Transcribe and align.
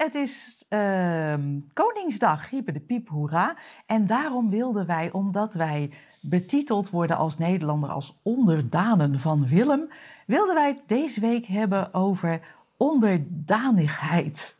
Het 0.00 0.14
is 0.14 0.64
ehm, 0.68 1.58
Koningsdag, 1.72 2.50
bij 2.50 2.72
de 2.72 2.80
piep, 2.80 3.08
hoera. 3.08 3.56
En 3.86 4.06
daarom 4.06 4.50
wilden 4.50 4.86
wij, 4.86 5.12
omdat 5.12 5.54
wij 5.54 5.90
betiteld 6.20 6.90
worden 6.90 7.16
als 7.16 7.38
Nederlander 7.38 7.90
als 7.90 8.14
onderdanen 8.22 9.20
van 9.20 9.46
Willem... 9.48 9.90
wilden 10.26 10.54
wij 10.54 10.68
het 10.68 10.82
deze 10.86 11.20
week 11.20 11.46
hebben 11.46 11.94
over 11.94 12.40
onderdanigheid. 12.76 14.56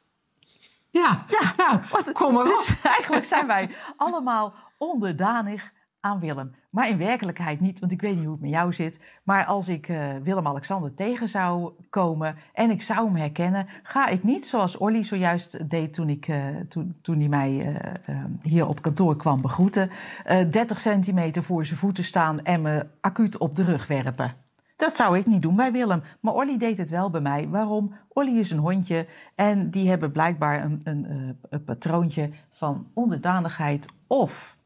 Ja, 0.91 1.25
Ja, 1.29 1.53
nou, 1.57 1.81
wat, 1.91 2.13
kom 2.13 2.33
maar 2.33 2.47
op. 2.47 2.49
dus 2.57 2.81
eigenlijk 2.97 3.25
zijn 3.25 3.47
wij 3.47 3.71
allemaal 3.97 4.55
onderdanig 4.77 5.73
aan 6.01 6.21
Willem. 6.21 6.55
Maar 6.71 6.89
in 6.89 6.99
werkelijkheid 6.99 7.61
niet, 7.61 7.79
want 7.81 7.93
ik 7.93 8.01
weet 8.01 8.15
niet 8.15 8.25
hoe 8.25 8.33
het 8.33 8.41
met 8.41 8.51
jou 8.51 8.73
zit. 8.73 9.01
Maar 9.23 9.45
als 9.45 9.69
ik 9.69 9.89
eh, 9.89 10.09
Willem-Alexander 10.23 10.95
tegen 10.95 11.29
zou 11.29 11.73
komen 11.91 12.37
en 12.53 12.71
ik 12.71 12.83
zou 12.83 13.07
hem 13.07 13.17
herkennen... 13.17 13.67
ga 13.83 14.09
ik 14.09 14.23
niet 14.23 14.47
zoals 14.47 14.77
Olly 14.77 15.03
zojuist 15.03 15.71
deed 15.71 15.93
toen, 15.93 16.09
ik, 16.09 16.29
eh, 16.29 16.45
toen, 16.69 16.97
toen 17.03 17.19
hij 17.19 17.29
mij 17.29 17.75
eh, 18.05 18.15
hier 18.43 18.69
op 18.69 18.83
kantoor 18.83 19.17
kwam 19.17 19.41
begroeten... 19.41 19.91
eh 20.25 20.51
30 20.51 20.81
centimeter 20.81 21.43
voor 21.43 21.67
zijn 21.67 21.79
voeten 21.79 22.05
staan 22.05 22.43
en 22.43 22.63
me 22.63 22.87
acuut 23.01 23.39
op 23.39 23.57
de 23.57 23.65
rug 23.65 23.87
werpen. 23.87 24.35
Dat 24.77 24.97
zou 24.97 25.19
ik 25.19 25.27
niet 25.27 25.43
doen 25.43 25.57
bij 25.57 25.73
Willem. 25.73 26.03
Maar 26.21 26.35
Olly 26.35 26.59
deed 26.59 26.79
het 26.79 26.91
wel 26.91 27.11
bij 27.11 27.21
mij. 27.21 27.49
Waarom? 27.49 27.95
Olly 28.09 28.39
is 28.39 28.51
een 28.51 28.59
hondje 28.59 29.07
en 29.35 29.71
die 29.71 29.89
hebben 29.89 30.13
blijkbaar 30.13 30.65
een, 30.65 30.81
een, 30.85 31.37
een 31.49 31.65
patroontje 31.65 32.31
van 32.51 32.87
onderdanigheid 32.95 33.89
of, 34.07 34.57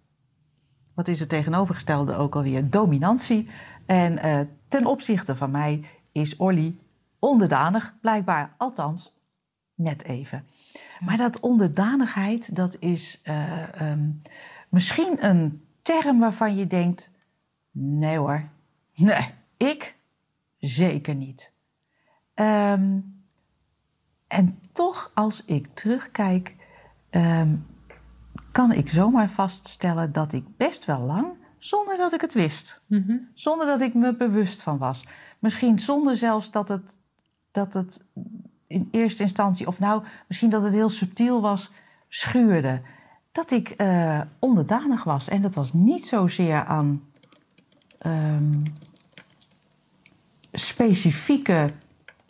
wat 0.95 1.09
is 1.09 1.21
het 1.21 1.29
tegenovergestelde 1.29 2.17
ook 2.17 2.35
alweer, 2.35 2.71
dominantie. 2.71 3.49
En 3.87 4.19
eh, 4.19 4.41
ten 4.69 4.87
opzichte 4.87 5.37
van 5.37 5.51
mij 5.51 5.85
is 6.13 6.37
Olly 6.37 6.77
onderdanig, 7.19 7.95
blijkbaar. 8.01 8.55
Althans, 8.57 9.15
net 9.75 10.05
even. 10.05 10.47
Maar 11.01 11.17
dat 11.17 11.41
onderdanigheid, 11.41 12.57
dat 12.57 12.77
is 12.79 13.21
eh, 13.23 13.81
ehm, 13.81 14.11
misschien 14.69 15.25
een 15.25 15.65
term 15.83 16.19
waarvan 16.19 16.57
je 16.57 16.67
denkt... 16.67 17.11
Nee 17.71 18.19
hoor, 18.19 18.49
nee, 18.95 19.31
ik 19.57 19.97
zeker 20.59 21.15
niet. 21.15 21.53
Ehm, 22.35 22.99
en 24.27 24.59
toch, 24.73 25.11
als 25.15 25.45
ik 25.45 25.67
terugkijk, 25.75 26.57
ehm, 27.11 27.57
kan 28.55 28.73
ik 28.73 28.89
zomaar 28.89 29.31
vaststellen 29.31 30.13
dat 30.13 30.33
ik 30.33 30.45
best 30.57 30.85
wel 30.85 31.01
lang, 31.01 31.27
zonder 31.59 31.97
dat 31.97 32.13
ik 32.13 32.21
het 32.21 32.35
wist, 32.35 32.83
zonder 33.35 33.67
dat 33.67 33.81
ik 33.81 33.95
me 33.95 34.17
bewust 34.17 34.63
van 34.63 34.79
was, 34.79 35.05
misschien 35.39 35.79
zonder 35.79 36.17
zelfs 36.17 36.51
dat 36.51 36.69
het, 36.69 36.99
dat 37.51 37.75
het 37.75 38.05
in 38.67 38.89
eerste 38.91 39.23
instantie, 39.23 39.67
of 39.67 39.79
nou, 39.79 40.03
misschien 40.29 40.51
dat 40.51 40.63
het 40.63 40.73
heel 40.73 40.89
subtiel 40.89 41.41
was, 41.41 41.71
schuurde. 42.09 42.81
Dat 43.33 43.51
ik 43.51 43.69
eh, 43.69 44.21
onderdanig 44.39 45.05
was. 45.05 45.29
En 45.29 45.43
dat 45.43 45.55
was 45.55 45.73
niet 45.73 46.07
zozeer 46.07 46.65
aan 46.65 47.03
ehm, 47.99 48.61
specifieke 50.53 51.69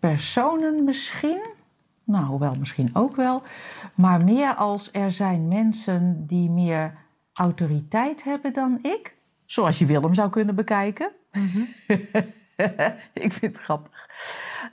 personen 0.00 0.84
misschien. 0.84 1.53
Nou, 2.04 2.24
hoewel 2.24 2.54
misschien 2.58 2.90
ook 2.92 3.16
wel. 3.16 3.42
Maar 3.94 4.24
meer 4.24 4.54
als 4.54 4.88
er 4.92 5.12
zijn 5.12 5.48
mensen 5.48 6.26
die 6.26 6.50
meer 6.50 6.94
autoriteit 7.32 8.24
hebben 8.24 8.52
dan 8.52 8.78
ik. 8.82 9.16
Zoals 9.44 9.78
je 9.78 9.86
Willem 9.86 10.14
zou 10.14 10.30
kunnen 10.30 10.54
bekijken. 10.54 11.10
ik 13.12 13.32
vind 13.32 13.40
het 13.40 13.58
grappig. 13.58 14.10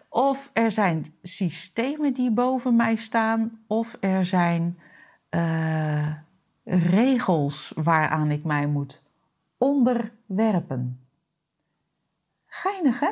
Of 0.09 0.49
er 0.53 0.71
zijn 0.71 1.13
systemen 1.21 2.13
die 2.13 2.31
boven 2.31 2.75
mij 2.75 2.95
staan. 2.95 3.59
Of 3.67 3.97
er 3.99 4.25
zijn 4.25 4.79
eh, 5.29 6.07
regels 6.63 7.71
waaraan 7.75 8.31
ik 8.31 8.43
mij 8.43 8.67
moet 8.67 9.01
onderwerpen. 9.57 10.99
Geinig, 12.45 12.99
hè? 12.99 13.09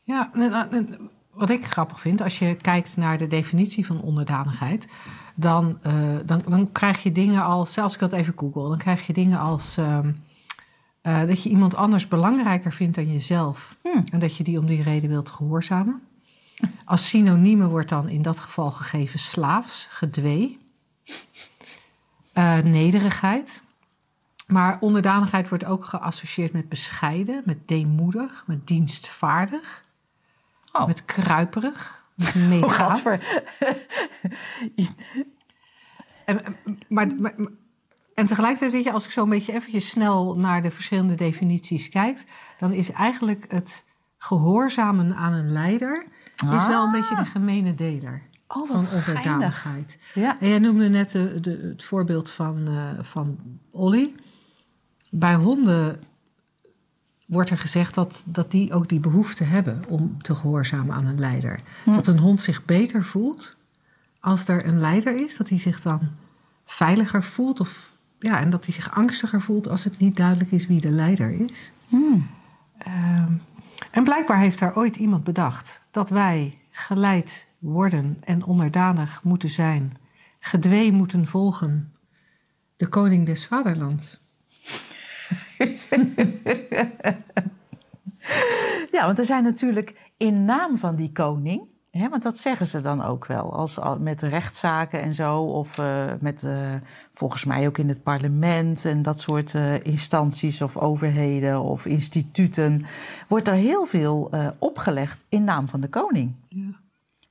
Ja, 0.00 0.30
en, 0.32 0.52
en, 0.52 1.10
wat 1.38 1.50
ik 1.50 1.66
grappig 1.66 2.00
vind, 2.00 2.22
als 2.22 2.38
je 2.38 2.54
kijkt 2.54 2.96
naar 2.96 3.18
de 3.18 3.26
definitie 3.26 3.86
van 3.86 4.00
onderdanigheid, 4.00 4.88
dan, 5.34 5.78
uh, 5.86 5.92
dan, 6.24 6.42
dan 6.48 6.72
krijg 6.72 7.02
je 7.02 7.12
dingen 7.12 7.42
als, 7.42 7.72
zelfs 7.72 7.94
ik 7.94 8.00
dat 8.00 8.12
even 8.12 8.34
google, 8.36 8.68
dan 8.68 8.78
krijg 8.78 9.06
je 9.06 9.12
dingen 9.12 9.38
als 9.38 9.78
uh, 9.78 9.98
uh, 11.02 11.26
dat 11.26 11.42
je 11.42 11.48
iemand 11.48 11.74
anders 11.74 12.08
belangrijker 12.08 12.72
vindt 12.72 12.94
dan 12.94 13.12
jezelf 13.12 13.76
Hmm. 13.82 14.04
en 14.10 14.18
dat 14.18 14.36
je 14.36 14.44
die 14.44 14.58
om 14.58 14.66
die 14.66 14.82
reden 14.82 15.08
wilt 15.08 15.30
gehoorzamen. 15.30 16.02
Als 16.84 17.08
synoniemen 17.08 17.68
wordt 17.68 17.88
dan 17.88 18.08
in 18.08 18.22
dat 18.22 18.38
geval 18.38 18.70
gegeven 18.70 19.18
slaafs, 19.18 19.86
gedwee, 19.90 20.58
uh, 22.34 22.58
nederigheid. 22.58 23.62
Maar 24.46 24.78
onderdanigheid 24.80 25.48
wordt 25.48 25.64
ook 25.64 25.84
geassocieerd 25.84 26.52
met 26.52 26.68
bescheiden, 26.68 27.42
met 27.44 27.68
deemoedig, 27.68 28.44
met 28.46 28.66
dienstvaardig, 28.66 29.84
Oh. 30.80 30.86
met 30.86 31.04
kruiperig, 31.04 32.02
met 32.14 32.62
Oh. 32.62 32.94
En, 36.24 36.56
maar, 36.88 37.06
maar, 37.18 37.34
en 38.14 38.26
tegelijkertijd, 38.26 38.72
weet 38.72 38.84
je, 38.84 38.92
als 38.92 39.04
ik 39.04 39.10
zo 39.10 39.22
een 39.22 39.28
beetje 39.28 39.52
eventjes 39.52 39.88
snel 39.88 40.36
naar 40.36 40.62
de 40.62 40.70
verschillende 40.70 41.14
definities 41.14 41.88
kijk, 41.88 42.24
dan 42.58 42.72
is 42.72 42.92
eigenlijk 42.92 43.44
het 43.48 43.84
gehoorzamen 44.18 45.16
aan 45.16 45.32
een 45.32 45.52
leider 45.52 46.06
is 46.34 46.66
wel 46.66 46.84
een 46.84 46.92
beetje 46.92 47.14
de 47.14 47.24
gemene 47.24 47.74
deler 47.74 48.28
Oh, 48.48 48.68
van 48.68 48.86
onderdanigheid. 48.92 49.98
Ja. 50.14 50.36
En 50.40 50.48
jij 50.48 50.58
noemde 50.58 50.88
net 50.88 51.10
de, 51.10 51.40
de, 51.40 51.50
het 51.62 51.82
voorbeeld 51.82 52.30
van, 52.30 52.68
uh, 52.68 52.82
van 53.00 53.38
Olly. 53.70 54.14
Bij 55.10 55.34
honden 55.34 56.02
wordt 57.28 57.50
er 57.50 57.58
gezegd 57.58 57.94
dat, 57.94 58.24
dat 58.26 58.50
die 58.50 58.72
ook 58.72 58.88
die 58.88 59.00
behoefte 59.00 59.44
hebben 59.44 59.84
om 59.88 60.22
te 60.22 60.34
gehoorzamen 60.34 60.94
aan 60.94 61.06
een 61.06 61.18
leider. 61.18 61.60
Hm. 61.84 61.94
Dat 61.94 62.06
een 62.06 62.18
hond 62.18 62.40
zich 62.40 62.64
beter 62.64 63.04
voelt 63.04 63.56
als 64.20 64.48
er 64.48 64.66
een 64.66 64.80
leider 64.80 65.24
is, 65.24 65.36
dat 65.36 65.48
hij 65.48 65.58
zich 65.58 65.80
dan 65.80 66.00
veiliger 66.64 67.22
voelt. 67.22 67.60
Of, 67.60 67.96
ja, 68.18 68.40
en 68.40 68.50
dat 68.50 68.64
hij 68.64 68.74
zich 68.74 68.94
angstiger 68.94 69.40
voelt 69.40 69.68
als 69.68 69.84
het 69.84 69.98
niet 69.98 70.16
duidelijk 70.16 70.52
is 70.52 70.66
wie 70.66 70.80
de 70.80 70.90
leider 70.90 71.30
is. 71.30 71.72
Hmm. 71.88 72.26
Uh, 72.86 73.24
en 73.90 74.04
blijkbaar 74.04 74.38
heeft 74.38 74.58
daar 74.58 74.76
ooit 74.76 74.96
iemand 74.96 75.24
bedacht 75.24 75.82
dat 75.90 76.10
wij 76.10 76.58
geleid 76.70 77.48
worden 77.58 78.16
en 78.20 78.44
onderdanig 78.44 79.22
moeten 79.22 79.50
zijn, 79.50 79.96
gedwee 80.40 80.92
moeten 80.92 81.26
volgen, 81.26 81.92
de 82.76 82.88
koning 82.88 83.26
des 83.26 83.46
vaderlands. 83.46 84.20
ja, 88.92 89.06
want 89.06 89.18
er 89.18 89.24
zijn 89.24 89.42
natuurlijk 89.42 89.94
in 90.16 90.44
naam 90.44 90.76
van 90.76 90.96
die 90.96 91.12
koning, 91.12 91.62
hè, 91.90 92.08
want 92.08 92.22
dat 92.22 92.38
zeggen 92.38 92.66
ze 92.66 92.80
dan 92.80 93.02
ook 93.02 93.26
wel, 93.26 93.52
als, 93.52 93.78
met 93.98 94.22
rechtszaken 94.22 95.02
en 95.02 95.12
zo, 95.12 95.42
of 95.42 95.78
uh, 95.78 96.04
met 96.20 96.42
uh, 96.42 96.52
volgens 97.14 97.44
mij 97.44 97.66
ook 97.66 97.78
in 97.78 97.88
het 97.88 98.02
parlement 98.02 98.84
en 98.84 99.02
dat 99.02 99.20
soort 99.20 99.54
uh, 99.54 99.84
instanties 99.84 100.62
of 100.62 100.76
overheden 100.76 101.60
of 101.60 101.86
instituten, 101.86 102.84
wordt 103.28 103.48
er 103.48 103.54
heel 103.54 103.86
veel 103.86 104.30
opgelegd 104.58 105.24
in 105.28 105.44
naam 105.44 105.68
van 105.68 105.80
de 105.80 105.88
koning. 105.88 106.34
Ja. 106.48 106.80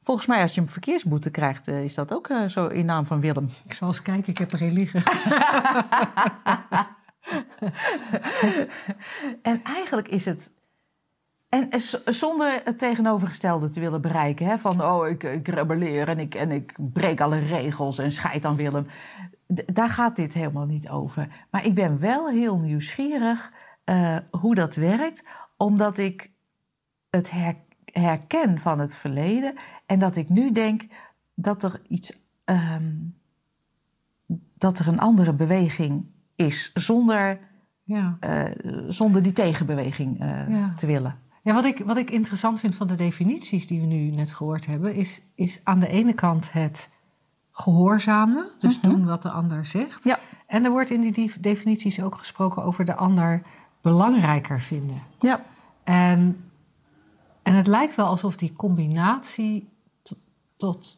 Volgens 0.04 0.28
mij, 0.28 0.42
als 0.42 0.56
je 0.56 0.62
een 0.62 0.70
verkeersboete 0.70 1.30
krijgt, 1.30 1.68
is 1.68 1.96
dat 1.96 2.14
ook 2.14 2.30
zo 2.48 2.68
in 2.68 2.86
naam 2.86 3.06
van 3.06 3.20
Willem. 3.20 3.50
Ik 3.66 3.74
zal 3.74 3.88
eens 3.88 4.02
kijken, 4.02 4.30
ik 4.30 4.38
heb 4.38 4.52
er 4.52 4.62
een 4.62 4.74
liggen. 4.74 5.04
en 9.42 9.64
eigenlijk 9.64 10.08
is 10.08 10.26
het. 10.26 10.56
En 11.50 11.70
zonder 12.06 12.62
het 12.64 12.80
tegenovergestelde 12.80 13.70
te 13.70 13.80
willen 13.80 14.02
bereiken, 14.02 14.46
hè, 14.46 14.58
van 14.58 14.84
oh, 14.84 15.08
ik, 15.08 15.24
ik 15.24 15.48
rebelleer 15.48 16.08
en 16.08 16.20
ik, 16.20 16.36
en 16.36 16.52
ik 16.52 16.74
breek 16.78 17.22
alle 17.22 17.40
regels 17.40 17.98
en 17.98 18.12
scheid 18.12 18.46
aan 18.46 18.56
Willem. 18.56 18.88
Daar 19.48 19.90
gaat 19.90 20.16
dit 20.16 20.34
helemaal 20.34 20.66
niet 20.66 20.90
over. 20.90 21.46
Maar 21.52 21.66
ik 21.66 21.74
ben 21.74 22.00
wel 22.00 22.30
heel 22.30 22.60
nieuwsgierig 22.60 23.52
uh, 23.86 24.18
hoe 24.32 24.56
dat 24.56 24.76
werkt, 24.76 25.24
omdat 25.58 25.98
ik 25.98 26.32
het 27.10 27.32
her 27.32 27.56
herken 27.86 28.58
van 28.58 28.80
het 28.80 28.98
verleden 28.98 29.54
en 29.86 30.00
dat 30.00 30.16
ik 30.16 30.30
nu 30.30 30.52
denk 30.52 30.84
dat 31.34 31.64
er 31.64 31.82
iets 31.88 32.14
ehm, 32.44 32.96
dat 34.58 34.80
er 34.80 34.88
een 34.88 35.00
andere 35.00 35.34
beweging 35.34 36.06
is, 36.38 36.72
zonder, 36.74 37.40
Ja. 37.84 38.18
eh, 38.20 38.44
zonder 38.88 39.24
die 39.24 39.34
tegenbeweging 39.34 40.20
eh, 40.22 40.50
Ja. 40.50 40.74
te 40.76 40.86
willen. 40.86 41.20
Ja, 41.44 41.54
wat 41.54 41.66
ik, 41.66 41.84
wat 41.86 41.98
ik 41.98 42.10
interessant 42.12 42.60
vind 42.60 42.76
van 42.76 42.88
de 42.88 42.96
definities 42.96 43.68
die 43.68 43.80
we 43.80 43.86
nu 43.86 44.10
net 44.12 44.34
gehoord 44.34 44.66
hebben, 44.66 44.96
is, 44.96 45.22
is 45.36 45.60
aan 45.64 45.80
de 45.80 45.88
ene 45.88 46.14
kant 46.14 46.52
het 46.54 46.90
gehoorzamen, 47.52 48.48
dus 48.60 48.80
Mhm. 48.80 48.90
doen 48.90 49.06
wat 49.06 49.22
de 49.22 49.30
ander 49.30 49.66
zegt. 49.66 50.04
Ja. 50.04 50.20
En 50.48 50.66
er 50.66 50.72
wordt 50.72 50.90
in 50.90 51.02
die 51.02 51.12
def- 51.12 51.40
definities 51.40 52.02
ook 52.02 52.16
gesproken 52.16 52.64
over 52.64 52.86
de 52.86 52.96
ander 52.96 53.42
belangrijker 53.82 54.62
vinden. 54.62 55.02
Ja. 55.20 55.44
En, 55.84 56.44
en 57.44 57.54
het 57.54 57.68
lijkt 57.68 57.96
wel 57.96 58.06
alsof 58.06 58.36
die 58.38 58.54
combinatie 58.54 59.70
tot, 60.04 60.18
tot 60.58 60.98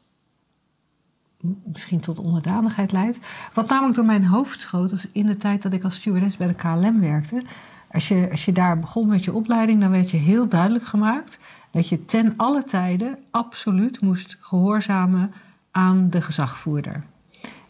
misschien 1.63 1.99
tot 1.99 2.19
onderdanigheid 2.19 2.91
leidt. 2.91 3.19
Wat 3.53 3.69
namelijk 3.69 3.95
door 3.95 4.05
mijn 4.05 4.25
hoofd 4.25 4.59
schoot, 4.59 4.91
was 4.91 5.07
in 5.11 5.25
de 5.25 5.37
tijd 5.37 5.61
dat 5.61 5.73
ik 5.73 5.83
als 5.83 5.95
stewardess 5.95 6.37
bij 6.37 6.47
de 6.47 6.53
KLM 6.53 6.99
werkte. 6.99 7.43
Als 7.91 8.07
je, 8.07 8.27
als 8.31 8.45
je 8.45 8.51
daar 8.51 8.79
begon 8.79 9.07
met 9.07 9.23
je 9.23 9.33
opleiding, 9.33 9.81
dan 9.81 9.91
werd 9.91 10.11
je 10.11 10.17
heel 10.17 10.47
duidelijk 10.47 10.85
gemaakt 10.85 11.39
dat 11.71 11.87
je 11.87 12.05
ten 12.05 12.33
alle 12.37 12.63
tijden 12.63 13.17
absoluut 13.31 14.01
moest 14.01 14.37
gehoorzamen 14.39 15.33
aan 15.71 16.09
de 16.09 16.21
gezagvoerder. 16.21 17.03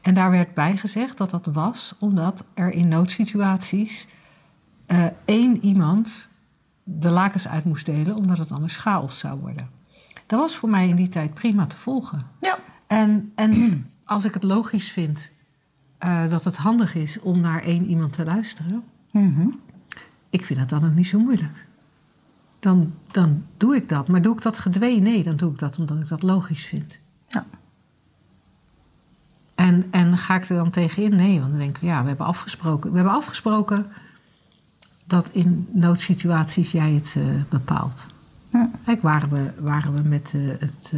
En 0.02 0.14
daar 0.14 0.32
werd 0.32 0.54
bij 0.54 0.78
gezegd 0.78 1.18
dat 1.18 1.30
dat 1.30 1.46
was 1.46 1.96
omdat 2.00 2.44
er 2.54 2.72
in 2.72 2.88
noodsituaties 2.88 4.08
eh, 4.86 5.06
één 5.26 5.66
iemand 5.66 6.30
de 6.84 7.10
lakens 7.10 7.48
uit 7.48 7.64
moest 7.64 7.86
delen, 7.86 8.16
omdat 8.16 8.38
het 8.38 8.52
anders 8.52 8.78
chaos 8.78 9.20
zou 9.20 9.40
worden. 9.40 9.70
Dat 10.26 10.40
was 10.40 10.56
voor 10.56 10.70
mij 10.70 10.88
in 10.88 10.96
die 10.96 11.08
tijd 11.08 11.34
prima 11.34 11.68
te 11.68 11.78
volgen. 11.78 12.28
Ja. 12.40 12.58
En, 12.90 13.32
en 13.36 13.86
als 14.04 14.26
ik 14.26 14.34
het 14.34 14.44
logisch 14.44 14.92
vind 14.92 15.32
eh, 15.98 16.30
dat 16.30 16.44
het 16.44 16.58
handig 16.58 16.96
is 16.96 17.20
om 17.20 17.40
naar 17.40 17.62
één 17.64 17.86
iemand 17.86 18.14
te 18.14 18.26
luisteren, 18.26 18.84
Mhm. 19.12 19.48
ik 20.30 20.46
vind 20.46 20.60
dat 20.60 20.70
dan 20.70 20.86
ook 20.90 20.96
niet 20.96 21.08
zo 21.08 21.20
moeilijk. 21.20 21.66
Dan, 22.60 22.94
dan 23.12 23.46
doe 23.58 23.76
ik 23.76 23.90
dat. 23.90 24.08
Maar 24.08 24.22
doe 24.22 24.36
ik 24.36 24.42
dat 24.42 24.58
gedwee? 24.58 25.02
Nee, 25.02 25.24
dan 25.24 25.36
doe 25.36 25.52
ik 25.52 25.60
dat 25.60 25.78
omdat 25.78 26.00
ik 26.00 26.08
dat 26.08 26.22
logisch 26.24 26.66
vind. 26.66 27.00
Ja. 27.28 27.46
En, 29.56 29.86
en 29.92 30.18
ga 30.18 30.36
ik 30.36 30.50
er 30.50 30.56
dan 30.56 30.70
tegenin? 30.70 31.16
Nee, 31.16 31.40
want 31.40 31.52
dan 31.52 31.60
denk 31.60 31.76
ik, 31.78 31.84
ja, 31.84 32.02
we 32.02 32.08
hebben 32.08 32.26
afgesproken. 32.26 32.90
We 32.90 32.96
hebben 32.96 33.16
afgesproken 33.16 33.86
dat 35.06 35.30
in 35.32 35.68
noodsituaties 35.72 36.72
jij 36.72 36.92
het 36.92 37.16
eh, 37.18 37.24
bepaalt. 37.50 38.08
Ja. 38.52 38.70
Kijk, 38.86 39.02
waren 39.02 39.30
we, 39.30 39.52
waren 39.60 39.94
we 39.94 40.02
met, 40.02 40.34
eh, 40.36 40.42
het, 40.60 40.94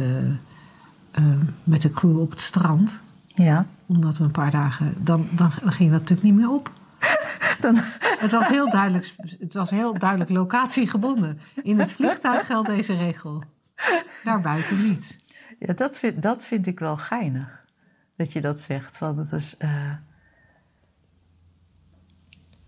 eh, 1.12 1.24
eh, 1.24 1.38
met 1.64 1.82
de 1.82 1.90
crew 1.90 2.20
op 2.20 2.30
het 2.30 2.40
strand, 2.40 3.00
Ja. 3.26 3.66
omdat 3.86 4.18
we 4.18 4.24
een 4.24 4.30
paar 4.30 4.50
dagen, 4.50 4.94
dan, 5.04 5.26
dan, 5.32 5.50
ging 5.50 5.90
dat 5.90 6.00
natuurlijk 6.00 6.22
niet 6.22 6.34
meer 6.34 6.50
op. 6.50 6.70
Dan, 7.60 7.76
Het 8.18 8.30
was 8.32 8.48
heel 8.48 8.70
duidelijk, 8.70 9.14
het 9.38 9.54
was 9.54 9.70
heel 9.70 9.98
duidelijk 9.98 10.30
locatiegebonden. 10.30 11.40
In 11.62 11.78
het 11.78 11.92
vliegtuig 11.92 12.46
geldt 12.46 12.68
deze 12.68 12.96
regel. 12.96 13.42
Daarbuiten 14.24 14.82
niet. 14.82 15.18
ja, 15.58 15.72
dat, 15.72 15.98
vind, 15.98 16.22
dat 16.22 16.46
vind 16.46 16.66
ik 16.66 16.78
wel 16.78 16.96
geinig. 16.96 17.64
Dat 18.16 18.32
je 18.32 18.40
dat 18.40 18.60
zegt. 18.60 18.98
Want 18.98 19.16
het 19.18 19.32
is. 19.32 19.56
eh, 19.56 19.92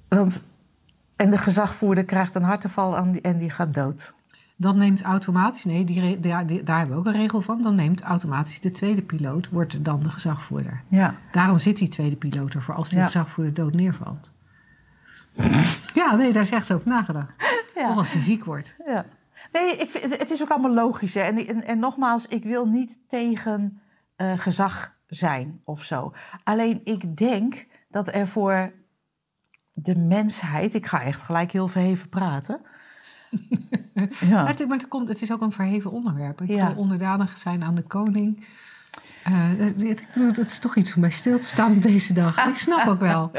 Want. 0.09 0.45
En 1.17 1.31
de 1.31 1.39
gezagvoerder 1.39 2.05
krijgt 2.05 2.35
een 2.35 2.43
harteval 2.43 3.13
die- 3.13 3.21
en 3.21 3.39
die 3.39 3.51
gaat 3.51 3.75
dood. 3.75 4.15
Dan 4.57 4.79
neemt 4.79 5.03
automatisch, 5.03 5.65
nee, 5.65 5.85
die, 5.85 6.21
daar, 6.21 6.47
die- 6.47 6.63
daar 6.63 6.79
hebben 6.79 6.95
we 6.95 7.01
ook 7.01 7.15
een 7.15 7.21
regel 7.21 7.41
van. 7.41 7.63
Dan 7.63 7.75
neemt 7.75 8.01
automatisch 8.01 8.61
de 8.61 8.71
tweede 8.71 9.03
piloot, 9.03 9.49
wordt 9.49 9.85
dan 9.85 10.03
de 10.03 10.09
gezagvoerder. 10.11 10.83
Ja. 10.89 11.15
Daarom 11.31 11.59
zit 11.59 11.77
die 11.77 11.89
tweede 11.89 12.17
piloot 12.17 12.55
er 12.55 12.63
voor 12.63 12.75
als 12.75 12.89
die 12.89 12.99
Ja. 12.99 13.05
gezagvoerder 13.05 13.55
dood 13.55 13.75
neervalt. 13.75 14.33
Ja, 15.95 16.15
nee, 16.17 16.33
daar 16.33 16.43
is 16.43 16.51
echt 16.51 16.73
over 16.73 16.89
nagedacht. 16.89 17.33
Ja. 17.75 17.91
Of 17.91 17.97
als 17.97 18.13
hij 18.13 18.21
ziek 18.23 18.45
wordt. 18.45 18.77
Ja. 18.87 19.05
Nee, 19.53 19.77
ik 19.77 19.91
vind, 19.91 20.05
het- 20.05 20.19
het 20.21 20.31
is 20.31 20.43
ook 20.43 20.51
allemaal 20.51 20.75
logisch. 20.75 21.15
Hè? 21.15 21.21
En, 21.21 21.47
en, 21.47 21.65
en 21.67 21.79
nogmaals, 21.79 22.27
ik 22.27 22.45
wil 22.45 22.67
niet 22.67 23.01
tegen 23.09 23.81
eh, 24.17 24.33
gezag 24.39 24.95
zijn 25.07 25.61
of 25.65 25.83
zo. 25.83 26.13
Alleen 26.45 26.81
ik 26.85 27.17
denk 27.17 27.67
dat 27.89 28.15
er 28.15 28.29
voor 28.29 28.73
de 29.73 29.97
mensheid... 29.97 30.75
Ik 30.75 30.87
ga 30.87 31.03
echt 31.03 31.23
gelijk 31.23 31.53
heel 31.53 31.69
verheven 31.69 32.09
praten. 32.09 32.61
Ja. 33.95 34.07
Maar, 34.43 34.49
het, 34.49 34.69
maar 34.69 34.79
het, 34.79 34.89
komt, 34.89 35.09
het 35.09 35.23
is 35.23 35.33
ook 35.33 35.41
een 35.43 35.53
verheven 35.53 35.91
onderwerp. 35.91 36.41
Ik 36.43 36.49
Ja. 36.49 36.67
wil 36.67 36.77
onderdanig 36.77 37.39
zijn 37.39 37.65
aan 37.65 37.75
de 37.75 37.83
koning. 37.83 38.47
Eh, 39.25 39.69
ik 39.69 40.09
bedoel, 40.15 40.29
het 40.29 40.39
is 40.39 40.59
toch 40.59 40.77
iets 40.77 40.95
om 40.95 41.01
bij 41.01 41.11
stil 41.11 41.39
te 41.39 41.47
staan 41.47 41.73
op 41.73 41.83
deze 41.83 42.13
dag. 42.13 42.47
Ik 42.47 42.57
snap 42.59 42.87
ook 42.87 43.01
wel. 43.01 43.31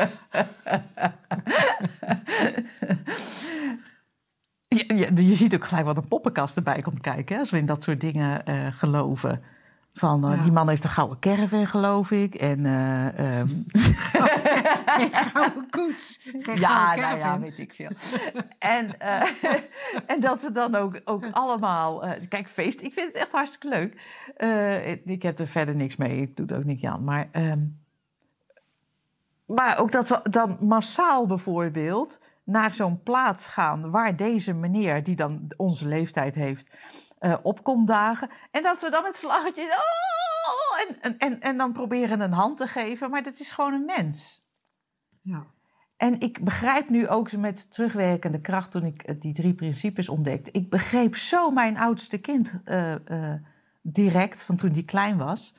Je, 4.68 4.84
je, 5.16 5.28
je 5.28 5.36
ziet 5.36 5.56
ook 5.56 5.66
gelijk 5.68 5.86
wat 5.86 5.98
een 5.98 6.08
poppenkast 6.08 6.58
erbij 6.58 6.82
komt 6.82 7.02
kijken... 7.02 7.34
Hè? 7.34 7.40
als 7.40 7.50
we 7.50 7.58
in 7.58 7.66
dat 7.66 7.84
soort 7.84 8.02
dingen 8.02 8.46
eh, 8.46 8.56
geloven. 8.72 9.42
Van, 9.94 10.26
eh, 10.30 10.36
Ja. 10.36 10.42
Die 10.42 10.52
man 10.52 10.70
heeft 10.70 10.84
een 10.84 10.90
gouden 10.90 11.20
caravan, 11.20 11.68
geloof 11.68 12.12
ik. 12.12 12.36
En 12.36 12.66
ehm, 12.66 13.48
Geen 14.86 15.14
gouden 15.14 15.70
koets. 15.70 16.20
Geen 16.40 16.56
Ja, 16.60 16.96
nou 16.96 17.18
ja, 17.18 17.40
weet 17.40 17.58
ik 17.58 17.74
veel. 17.74 17.90
en, 18.60 19.00
eh, 19.00 19.30
en 20.08 20.20
dat 20.20 20.42
we 20.42 20.52
dan 20.52 20.76
ook, 20.76 21.02
ook 21.06 21.26
allemaal... 21.32 22.04
eh, 22.04 22.22
kijk, 22.30 22.50
feest, 22.50 22.82
ik 22.82 22.94
vind 22.94 23.08
het 23.08 23.16
echt 23.16 23.32
hartstikke 23.32 23.68
leuk. 23.70 24.02
Eh, 24.38 24.92
ik- 24.92 25.22
heb 25.22 25.40
er 25.40 25.48
verder 25.48 25.76
niks 25.76 25.96
mee, 25.96 26.22
ik 26.22 26.36
doe 26.38 26.48
er 26.48 26.58
ook 26.58 26.64
niet 26.64 26.86
aan. 26.86 27.04
Maar, 27.04 27.28
ehm, 27.32 27.60
maar 29.46 29.80
ook 29.80 29.92
dat 29.92 30.10
we 30.10 30.20
dan 30.30 30.58
massaal 30.60 31.26
bijvoorbeeld 31.26 32.20
naar 32.44 32.74
zo'n 32.74 33.04
plaats 33.04 33.46
gaan... 33.46 33.92
waar 33.92 34.16
deze 34.16 34.54
meneer, 34.54 35.04
die 35.04 35.16
dan 35.16 35.52
onze 35.58 35.88
leeftijd 35.88 36.36
heeft, 36.36 36.76
eh 37.20 37.36
op 37.44 37.64
komt 37.64 37.88
dagen. 37.88 38.30
En 38.52 38.64
dat 38.64 38.82
we 38.82 38.90
dan 38.90 39.04
met 39.04 39.20
vlaggetjes... 39.20 39.66
Oh, 39.66 40.80
en, 40.88 40.98
en, 41.02 41.18
en, 41.18 41.40
en 41.42 41.58
dan 41.58 41.72
proberen 41.74 42.20
een 42.20 42.32
hand 42.34 42.58
te 42.58 42.68
geven. 42.68 43.10
Maar 43.10 43.24
dat 43.24 43.40
is 43.40 43.52
gewoon 43.52 43.74
een 43.74 43.86
mens. 43.86 44.45
Ja. 45.26 45.46
En 45.98 46.20
ik 46.20 46.44
begrijp 46.44 46.90
nu 46.90 47.08
ook 47.08 47.32
met 47.32 47.72
terugwerkende 47.72 48.42
kracht, 48.42 48.72
toen 48.72 48.86
ik 48.86 49.04
eh, 49.04 49.16
die 49.20 49.34
drie 49.34 49.54
principes 49.54 50.10
ontdekte. 50.10 50.52
Ik 50.52 50.70
begreep 50.70 51.16
zo 51.16 51.52
mijn 51.52 51.78
oudste 51.78 52.18
kind 52.18 52.62
eh, 52.64 52.94
eh, 52.94 53.42
direct, 53.82 54.44
van 54.44 54.56
toen 54.56 54.72
die 54.72 54.86
klein 54.86 55.18
was. 55.18 55.56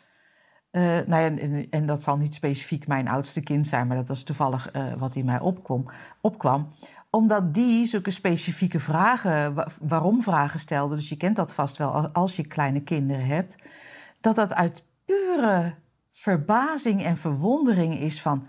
Eh, 0.70 0.82
nou 0.82 1.22
ja, 1.22 1.36
en, 1.38 1.66
en, 1.70 1.86
dat 1.86 2.02
zal 2.02 2.16
niet 2.16 2.34
specifiek 2.34 2.86
mijn 2.86 3.08
oudste 3.08 3.42
kind 3.42 3.66
zijn, 3.66 3.86
maar 3.86 3.96
dat 3.96 4.08
was 4.08 4.22
toevallig 4.22 4.72
wat 4.98 5.16
in 5.16 5.24
mij 5.24 5.40
opkwam, 5.40 5.90
opkwam. 6.20 6.72
Omdat 7.10 7.54
die 7.54 7.86
zulke 7.86 8.10
specifieke 8.10 8.80
vragen, 8.80 9.54
wa- 9.54 9.68
waarom 9.80 10.22
vragen 10.22 10.60
stelde. 10.60 10.94
Dus 10.94 11.08
je 11.08 11.16
kent 11.16 11.36
dat 11.36 11.52
vast 11.54 11.76
wel 11.76 11.92
als 12.08 12.36
je 12.36 12.46
kleine 12.46 12.82
kinderen 12.82 13.26
hebt. 13.26 13.62
Dat 14.20 14.36
dat 14.36 14.54
uit 14.54 14.84
pure 15.04 15.74
verbazing 16.12 17.04
en 17.04 17.16
verwondering 17.16 17.94
is 17.94 18.22
van... 18.22 18.46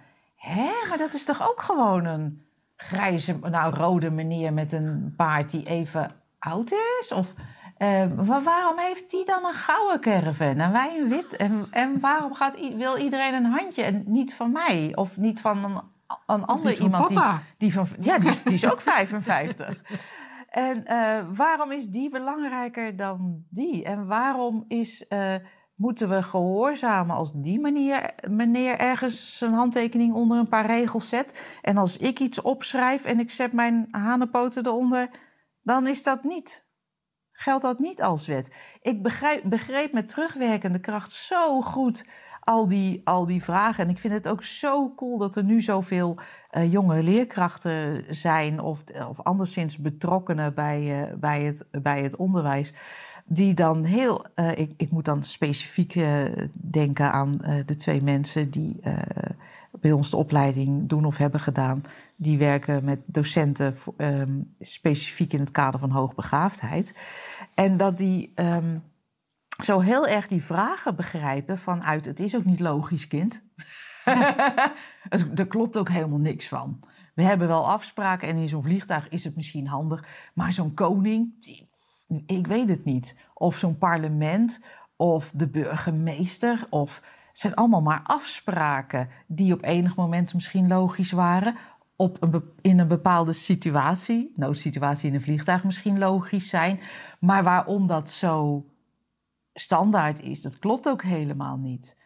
Hé, 0.47 0.87
maar 0.89 0.97
dat 0.97 1.13
is 1.13 1.25
toch 1.25 1.49
ook 1.49 1.61
gewoon 1.61 2.05
een 2.05 2.41
grijze, 2.75 3.37
nou 3.41 3.73
rode 3.75 4.09
meneer 4.11 4.53
met 4.53 4.73
een 4.73 5.13
paard 5.17 5.49
die 5.49 5.65
even 5.65 6.11
oud 6.39 6.71
is? 7.01 7.11
Of 7.11 7.33
eh, 7.77 8.05
maar 8.25 8.43
waarom 8.43 8.77
heeft 8.79 9.11
die 9.11 9.25
dan 9.25 9.45
een 9.45 9.53
gouden 9.53 9.99
caravan 9.99 10.59
en 10.59 10.71
wij 10.71 10.99
een 10.99 11.09
wit? 11.09 11.35
En, 11.35 11.67
en 11.71 11.99
waarom 11.99 12.33
gaat, 12.33 12.75
wil 12.77 12.97
iedereen 12.97 13.33
een 13.33 13.45
handje 13.51 13.83
en 13.83 14.03
niet 14.05 14.33
van 14.33 14.51
mij? 14.51 14.91
Of 14.95 15.17
niet 15.17 15.41
van 15.41 15.63
een, 15.63 15.81
een 16.27 16.45
ander 16.45 16.79
iemand 16.81 17.07
die, 17.07 17.19
die 17.57 17.73
van... 17.73 17.87
Ja, 17.99 18.17
die, 18.19 18.29
is- 18.29 18.43
die 18.43 18.53
is 18.53 18.71
ook 18.71 18.81
55. 18.81 19.81
En 20.49 20.85
eh, 20.85 21.19
waarom 21.35 21.71
is 21.71 21.87
die 21.87 22.09
belangrijker 22.09 22.95
dan 22.95 23.43
die? 23.49 23.83
En 23.83 24.07
waarom 24.07 24.65
is, 24.67 25.07
eh, 25.07 25.35
moeten 25.77 26.09
we 26.09 26.23
gehoorzamen 26.23 27.15
als 27.15 27.31
die 27.33 27.59
meneer, 27.59 28.13
meneer 28.29 28.77
ergens 28.77 29.37
zijn 29.37 29.53
handtekening 29.53 30.13
onder 30.13 30.37
een 30.37 30.47
paar 30.47 30.65
regels 30.65 31.09
zet? 31.09 31.59
En 31.61 31.77
als 31.77 31.97
ik 31.97 32.19
iets 32.19 32.41
opschrijf 32.41 33.05
en 33.05 33.19
ik 33.19 33.31
zet 33.31 33.53
mijn 33.53 33.87
hanenpoten 33.91 34.65
eronder, 34.65 35.09
dan 35.61 35.87
is 35.87 36.03
dat 36.03 36.23
niet. 36.23 36.65
Geldt 37.31 37.63
dat 37.63 37.79
niet 37.79 38.01
als 38.01 38.27
wet? 38.27 38.55
Ik 38.81 39.03
begrijp, 39.03 39.43
begreep 39.43 39.93
met 39.93 40.09
terugwerkende 40.09 40.79
kracht 40.79 41.11
zo 41.11 41.61
goed 41.61 42.05
al 42.47 42.67
die, 42.67 43.01
al 43.03 43.25
die 43.25 43.43
vragen. 43.43 43.83
En 43.83 43.89
ik 43.89 43.99
vind 43.99 44.13
het 44.13 44.27
ook 44.27 44.43
zo 44.43 44.93
cool 44.95 45.17
dat 45.17 45.35
er 45.35 45.43
nu 45.43 45.61
zoveel 45.61 46.17
eh, 46.49 46.71
jonge 46.71 47.03
leerkrachten 47.03 48.05
zijn 48.15 48.59
of, 48.59 48.83
of 49.09 49.21
anderszins 49.21 49.77
betrokkenen 49.77 50.53
bij, 50.53 51.01
eh, 51.01 51.13
bij, 51.17 51.43
het, 51.43 51.67
bij 51.71 52.03
het 52.03 52.15
onderwijs. 52.15 52.73
Die 53.29 53.53
dan 53.53 53.83
heel, 53.83 54.25
eh, 54.33 54.57
ik, 54.57 54.73
ik 54.77 54.91
moet 54.91 55.05
dan 55.05 55.23
specifiek 55.23 55.95
eh, 55.95 56.23
denken 56.53 57.11
aan 57.11 57.41
eh, 57.41 57.65
de 57.65 57.75
twee 57.75 58.01
mensen 58.01 58.49
die 58.49 58.79
bij 59.71 59.91
ons 59.91 60.09
de 60.09 60.17
opleiding 60.17 60.89
doen 60.89 61.05
of 61.05 61.17
hebben 61.17 61.39
gedaan. 61.39 61.81
Die 62.15 62.37
werken 62.37 62.83
met 62.83 62.99
docenten 63.05 63.75
ehm, 63.97 64.41
specifiek 64.59 65.33
in 65.33 65.39
het 65.39 65.51
kader 65.51 65.79
van 65.79 65.89
hoogbegaafdheid. 65.89 66.93
En 67.53 67.77
dat 67.77 67.97
die 67.97 68.31
ehm, 68.35 68.77
zo 69.63 69.79
heel 69.79 70.07
erg 70.07 70.27
die 70.27 70.43
vragen 70.43 70.95
begrijpen 70.95 71.57
vanuit 71.57 72.05
het 72.05 72.19
is 72.19 72.35
ook 72.35 72.45
niet 72.45 72.59
logisch, 72.59 73.07
kind. 73.07 73.41
er 75.35 75.47
klopt 75.47 75.77
ook 75.77 75.89
helemaal 75.89 76.19
niks 76.19 76.47
van. 76.47 76.79
We 77.13 77.23
hebben 77.23 77.47
wel 77.47 77.69
afspraken 77.69 78.27
en 78.27 78.37
in 78.37 78.49
zo'n 78.49 78.63
vliegtuig 78.63 79.09
is 79.09 79.23
het 79.23 79.35
misschien 79.35 79.67
handig, 79.67 80.05
maar 80.33 80.53
zo'n 80.53 80.73
koning, 80.73 81.33
ik 82.25 82.47
weet 82.47 82.69
het 82.69 82.85
niet. 82.85 83.17
Of 83.33 83.57
zo'n 83.57 83.77
parlement, 83.77 84.61
of 84.95 85.31
de 85.35 85.47
burgemeester, 85.47 86.67
of 86.69 87.01
het 87.27 87.39
zijn 87.39 87.55
allemaal 87.55 87.81
maar 87.81 88.01
afspraken 88.03 89.09
die 89.27 89.53
op 89.53 89.63
enig 89.63 89.95
moment 89.95 90.33
misschien 90.33 90.67
logisch 90.67 91.11
waren. 91.11 91.55
Op 91.95 92.43
in 92.61 92.79
een 92.79 92.87
bepaalde 92.87 93.33
situatie, 93.33 94.33
noodsituatie 94.35 95.09
in 95.09 95.15
een 95.15 95.21
vliegtuig 95.21 95.63
misschien 95.63 95.97
logisch 95.97 96.49
zijn. 96.49 96.79
Maar 97.19 97.43
waarom 97.43 97.87
dat 97.87 98.11
zo 98.11 98.65
standaard 99.53 100.21
is, 100.21 100.41
dat 100.41 100.59
klopt 100.59 100.89
ook 100.89 101.03
helemaal 101.03 101.57
niet. 101.57 101.97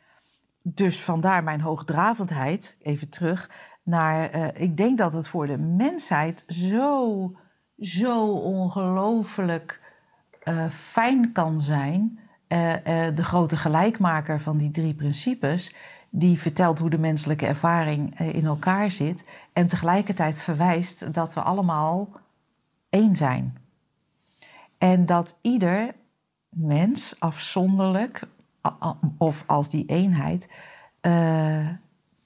Dus 0.63 1.03
vandaar 1.03 1.43
mijn 1.43 1.61
hoogdravendheid, 1.61 2.77
even 2.81 3.09
terug 3.09 3.49
naar. 3.83 4.35
Uh, 4.35 4.47
ik 4.53 4.77
denk 4.77 4.97
dat 4.97 5.13
het 5.13 5.27
voor 5.27 5.47
de 5.47 5.57
mensheid 5.57 6.43
zo, 6.47 7.35
zo 7.77 8.31
ongelooflijk 8.31 9.80
uh, 10.51 10.71
fijn 10.71 11.31
kan 11.31 11.59
zijn. 11.59 12.19
Uh, 12.47 12.73
de 13.15 13.23
grote 13.23 13.57
gelijkmaker 13.57 14.41
van 14.41 14.57
die 14.57 14.71
drie 14.71 14.93
principes, 14.93 15.75
die 16.09 16.39
vertelt 16.39 16.79
hoe 16.79 16.89
de 16.89 16.97
menselijke 16.97 17.45
ervaring 17.45 18.19
in 18.19 18.45
elkaar 18.45 18.91
zit. 18.91 19.25
En 19.53 19.67
tegelijkertijd 19.67 20.39
verwijst 20.39 21.13
dat 21.13 21.33
we 21.33 21.41
allemaal 21.41 22.09
één 22.89 23.15
zijn. 23.15 23.57
En 24.77 25.05
dat 25.05 25.37
ieder 25.41 25.95
mens 26.49 27.15
afzonderlijk, 27.19 28.27
of 29.17 29.43
als 29.47 29.69
die 29.69 29.85
eenheid, 29.85 30.49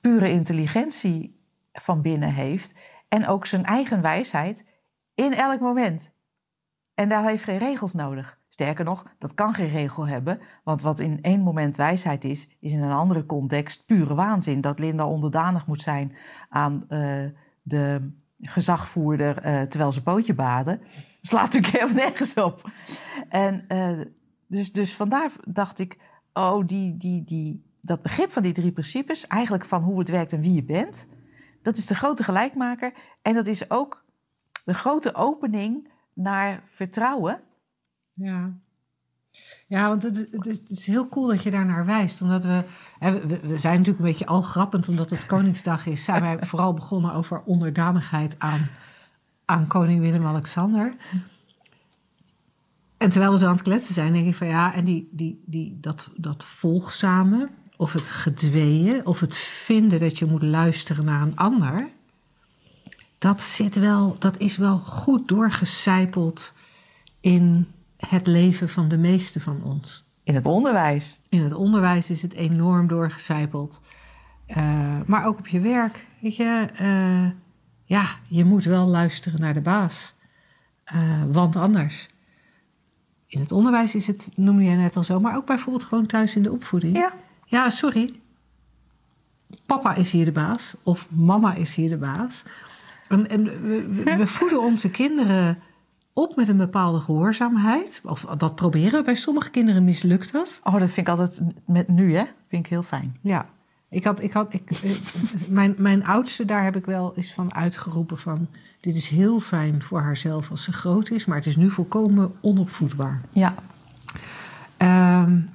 pure 0.02 0.30
intelligentie 0.30 1.40
van 1.74 2.02
binnen 2.02 2.34
heeft 2.34 2.74
en 3.08 3.28
ook 3.28 3.46
zijn 3.46 3.66
eigen 3.66 4.02
wijsheid 4.02 4.66
in 5.16 5.34
elk 5.34 5.60
moment. 5.60 6.12
En 6.96 7.10
daar 7.10 7.24
heeft 7.24 7.44
geen 7.44 7.58
regels 7.58 7.94
nodig. 7.94 8.38
Sterker 8.50 8.86
nog, 8.86 9.06
dat 9.18 9.34
kan 9.34 9.54
geen 9.54 9.70
regel 9.70 10.08
hebben, 10.08 10.40
want 10.64 10.82
wat 10.82 11.00
in 11.00 11.22
één 11.22 11.42
moment 11.42 11.76
wijsheid 11.76 12.24
is, 12.24 12.48
is 12.60 12.72
in 12.72 12.82
een 12.82 12.92
andere 12.92 13.26
context 13.26 13.86
pure 13.86 14.16
waanzin. 14.16 14.62
Dat 14.62 14.80
Linda 14.80 15.08
onderdanig 15.08 15.68
moet 15.68 15.82
zijn 15.82 16.16
aan 16.50 16.86
uh, 16.90 17.26
de 17.62 18.12
gezagvoerder 18.42 19.46
uh, 19.46 19.62
terwijl 19.62 19.92
ze 19.92 20.04
pootje 20.04 20.34
baden, 20.34 20.82
slaat 21.22 21.44
natuurlijk 21.44 21.74
helemaal 21.78 22.04
nergens 22.04 22.34
op. 22.34 22.70
En 23.30 23.66
uh, 23.68 24.06
dus, 24.48 24.72
dus 24.72 24.96
vandaar 24.96 25.32
dacht 25.44 25.80
ik, 25.80 25.98
oh, 26.34 26.66
die, 26.66 26.98
die, 26.98 27.24
die, 27.24 27.64
dat 27.82 28.02
begrip 28.02 28.32
van 28.32 28.44
die 28.44 28.54
drie 28.54 28.72
principes, 28.72 29.28
eigenlijk 29.28 29.66
van 29.66 29.82
hoe 29.82 30.00
het 30.00 30.10
werkt 30.10 30.34
en 30.34 30.42
wie 30.42 30.54
je 30.54 30.64
bent, 30.64 31.08
dat 31.62 31.78
is 31.78 31.86
de 31.86 31.96
grote 31.96 32.24
gelijkmaker. 32.24 32.94
En 33.22 33.34
dat 33.34 33.48
is 33.48 33.70
ook 33.70 34.04
de 34.64 34.74
grote 34.74 35.16
opening 35.16 35.94
naar 36.16 36.64
vertrouwen. 36.66 37.42
Ja. 38.14 38.54
Ja, 39.68 39.88
want 39.88 40.04
het, 40.04 40.28
het, 40.32 40.46
is, 40.46 40.58
het, 40.58 40.70
is, 40.70 40.86
heel 40.86 41.10
cool 41.10 41.28
dat 41.28 41.44
je 41.44 41.52
daar 41.52 41.66
naar 41.66 41.86
wijst. 41.86 42.22
Omdat 42.22 42.44
we, 42.44 42.64
we, 43.00 43.40
we 43.42 43.58
zijn 43.58 43.78
natuurlijk 43.78 44.06
een 44.06 44.12
beetje 44.12 44.26
al 44.26 44.42
grappend, 44.42 44.90
omdat 44.90 45.10
het 45.10 45.26
Koningsdag 45.26 45.86
is, 45.86 46.04
zijn 46.04 46.22
wij 46.22 46.38
vooral 46.46 46.74
begonnen 46.74 47.14
over 47.14 47.42
onderdanigheid 47.44 48.40
aan, 48.40 48.70
aan 49.46 49.68
koning 49.68 50.00
Willem-Alexander. 50.00 50.96
En 52.98 53.10
terwijl 53.10 53.32
we 53.32 53.38
zo 53.38 53.46
aan 53.46 53.54
het 53.54 53.62
kletsen 53.62 53.94
zijn, 53.94 54.14
denk 54.14 54.28
ik 54.28 54.36
van 54.36 54.48
ja, 54.48 54.74
en 54.74 54.84
die, 54.84 55.10
die, 55.12 55.44
die, 55.46 55.78
dat, 55.80 56.10
dat 56.16 56.44
volgzame, 56.44 57.50
of 57.78 57.94
het 57.94 58.08
gedweeën, 58.08 59.06
of 59.06 59.20
het 59.20 59.36
vinden 59.36 60.00
dat 60.00 60.20
je 60.20 60.26
moet 60.26 60.44
luisteren 60.44 61.06
naar 61.06 61.22
een 61.22 61.36
ander, 61.36 61.90
dat, 63.18 63.42
zit 63.42 63.76
wel, 63.76 64.16
dat 64.20 64.38
is 64.38 64.58
wel 64.58 64.78
goed 64.78 65.28
doorgecijpeld 65.28 66.54
in 67.20 67.68
het 67.98 68.28
leven 68.28 68.70
van 68.70 68.88
de 68.88 68.98
meeste 68.98 69.42
van 69.42 69.64
ons. 69.64 70.06
In 70.24 70.36
het 70.36 70.46
onderwijs. 70.46 71.20
In 71.30 71.44
het 71.44 71.54
onderwijs 71.54 72.10
is 72.10 72.22
het 72.22 72.34
enorm 72.34 72.88
doorgecijpeld. 72.88 73.82
Uh, 74.48 75.00
maar 75.06 75.26
ook 75.26 75.38
op 75.38 75.48
je 75.48 75.60
werk. 75.60 76.08
Weet 76.20 76.36
je, 76.36 76.68
uh, 76.82 77.32
ja, 77.84 78.06
je 78.28 78.46
moet 78.46 78.64
wel 78.64 78.86
luisteren 78.88 79.40
naar 79.40 79.54
de 79.54 79.62
baas. 79.62 80.14
Uh, 80.94 81.24
want 81.32 81.56
anders 81.56 82.08
in 83.28 83.40
het 83.40 83.52
onderwijs 83.52 83.96
is 83.96 84.08
het, 84.08 84.30
noemde 84.36 84.64
jij 84.64 84.76
net 84.76 84.96
al 84.96 85.04
zo, 85.04 85.20
maar 85.20 85.36
ook 85.36 85.46
bijvoorbeeld 85.46 85.84
gewoon 85.84 86.06
thuis 86.06 86.36
in 86.36 86.44
de 86.44 86.52
opvoeding. 86.52 86.98
Ja. 86.98 87.14
Ja, 87.46 87.70
sorry. 87.70 88.20
Papa 89.66 89.96
is 89.96 90.12
hier 90.12 90.26
de 90.26 90.32
baas 90.32 90.76
of 90.84 91.08
mama 91.10 91.54
is 91.54 91.76
hier 91.76 91.90
de 91.90 91.98
baas. 91.98 92.44
En, 93.08 93.30
en 93.30 93.44
we, 93.44 94.16
we, 94.18 94.28
voeden 94.28 94.62
onze 94.62 94.90
kinderen 94.90 95.58
op 96.14 96.36
met 96.36 96.48
een 96.48 96.58
bepaalde 96.58 97.00
gehoorzaamheid. 97.00 98.02
Of 98.04 98.26
dat 98.38 98.56
proberen 98.56 99.00
we. 99.00 99.06
Bij 99.06 99.16
sommige 99.16 99.50
kinderen 99.50 99.84
mislukt 99.84 100.32
dat. 100.32 100.60
Oh, 100.64 100.80
dat 100.80 100.92
vind 100.92 101.08
ik 101.08 101.10
altijd 101.10 101.42
met 101.66 101.88
nu, 101.88 102.16
hè? 102.16 102.24
Vind 102.48 102.66
ik 102.66 102.70
heel 102.70 102.84
fijn. 102.84 103.16
Ja. 103.22 103.46
Ik 103.90 104.04
had, 104.04 104.22
ik 104.22 104.34
had, 104.34 104.54
ik, 104.54 104.70
mijn, 105.50 105.76
mijn 105.78 106.06
oudste, 106.06 106.46
daar 106.46 106.64
heb 106.64 106.76
ik 106.76 106.86
wel 106.86 107.14
eens 107.16 107.34
van 107.34 107.54
uitgeroepen 107.54 108.18
van... 108.18 108.48
dit 108.80 108.96
is 108.96 109.08
heel 109.08 109.40
fijn 109.40 109.82
voor 109.82 110.02
haarzelf 110.02 110.52
als 110.52 110.64
ze 110.64 110.74
groot 110.74 111.10
is... 111.10 111.26
maar 111.26 111.38
het 111.38 111.46
is 111.46 111.56
nu 111.56 111.72
volkomen 111.72 112.32
onopvoedbaar. 112.42 113.22
Ja. 113.32 113.56
Um, 115.24 115.55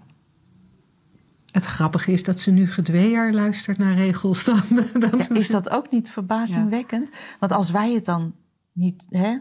het 1.53 1.65
grappige 1.65 2.13
is 2.13 2.25
dat 2.25 2.41
ze 2.41 2.51
nu 2.51 2.71
gedweeër 2.71 3.33
luistert 3.33 3.79
naar 3.79 3.95
regels. 3.95 4.45
Dan, 4.45 4.63
dan 5.09 5.19
ja, 5.19 5.35
is 5.35 5.49
dat 5.49 5.71
ook 5.71 5.91
niet 5.91 6.11
verbazingwekkend? 6.11 7.09
Ja. 7.13 7.19
Want 7.39 7.53
als 7.53 7.71
wij 7.71 7.93
het 7.93 8.05
dan 8.05 8.35
niet... 8.73 9.07
Hè, 9.11 9.39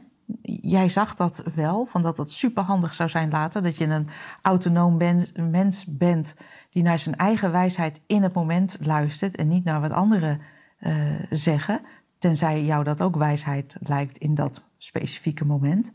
jij 0.62 0.90
zag 0.90 1.16
dat 1.16 1.44
wel, 1.56 1.86
van 1.86 2.02
dat 2.02 2.18
het 2.18 2.32
superhandig 2.32 2.94
zou 2.94 3.10
zijn 3.10 3.30
later... 3.30 3.64
dat 3.64 3.78
je 3.78 3.86
een 3.86 4.08
autonoom 4.42 4.98
ben, 4.98 5.28
mens 5.50 5.86
bent 5.88 6.36
die 6.70 6.84
naar 6.84 7.00
zijn 7.00 7.16
eigen 7.16 7.52
wijsheid 7.52 8.02
in 8.08 8.24
het 8.24 8.34
moment 8.34 8.78
luistert... 8.82 9.36
en 9.36 9.48
niet 9.48 9.64
naar 9.64 9.82
wat 9.82 9.92
anderen 9.92 10.42
uh, 10.80 10.94
zeggen... 11.30 11.82
tenzij 12.18 12.64
jou 12.64 12.84
dat 12.84 13.02
ook 13.02 13.16
wijsheid 13.16 13.78
lijkt 13.80 14.18
in 14.18 14.34
dat 14.34 14.62
specifieke 14.78 15.46
moment... 15.46 15.92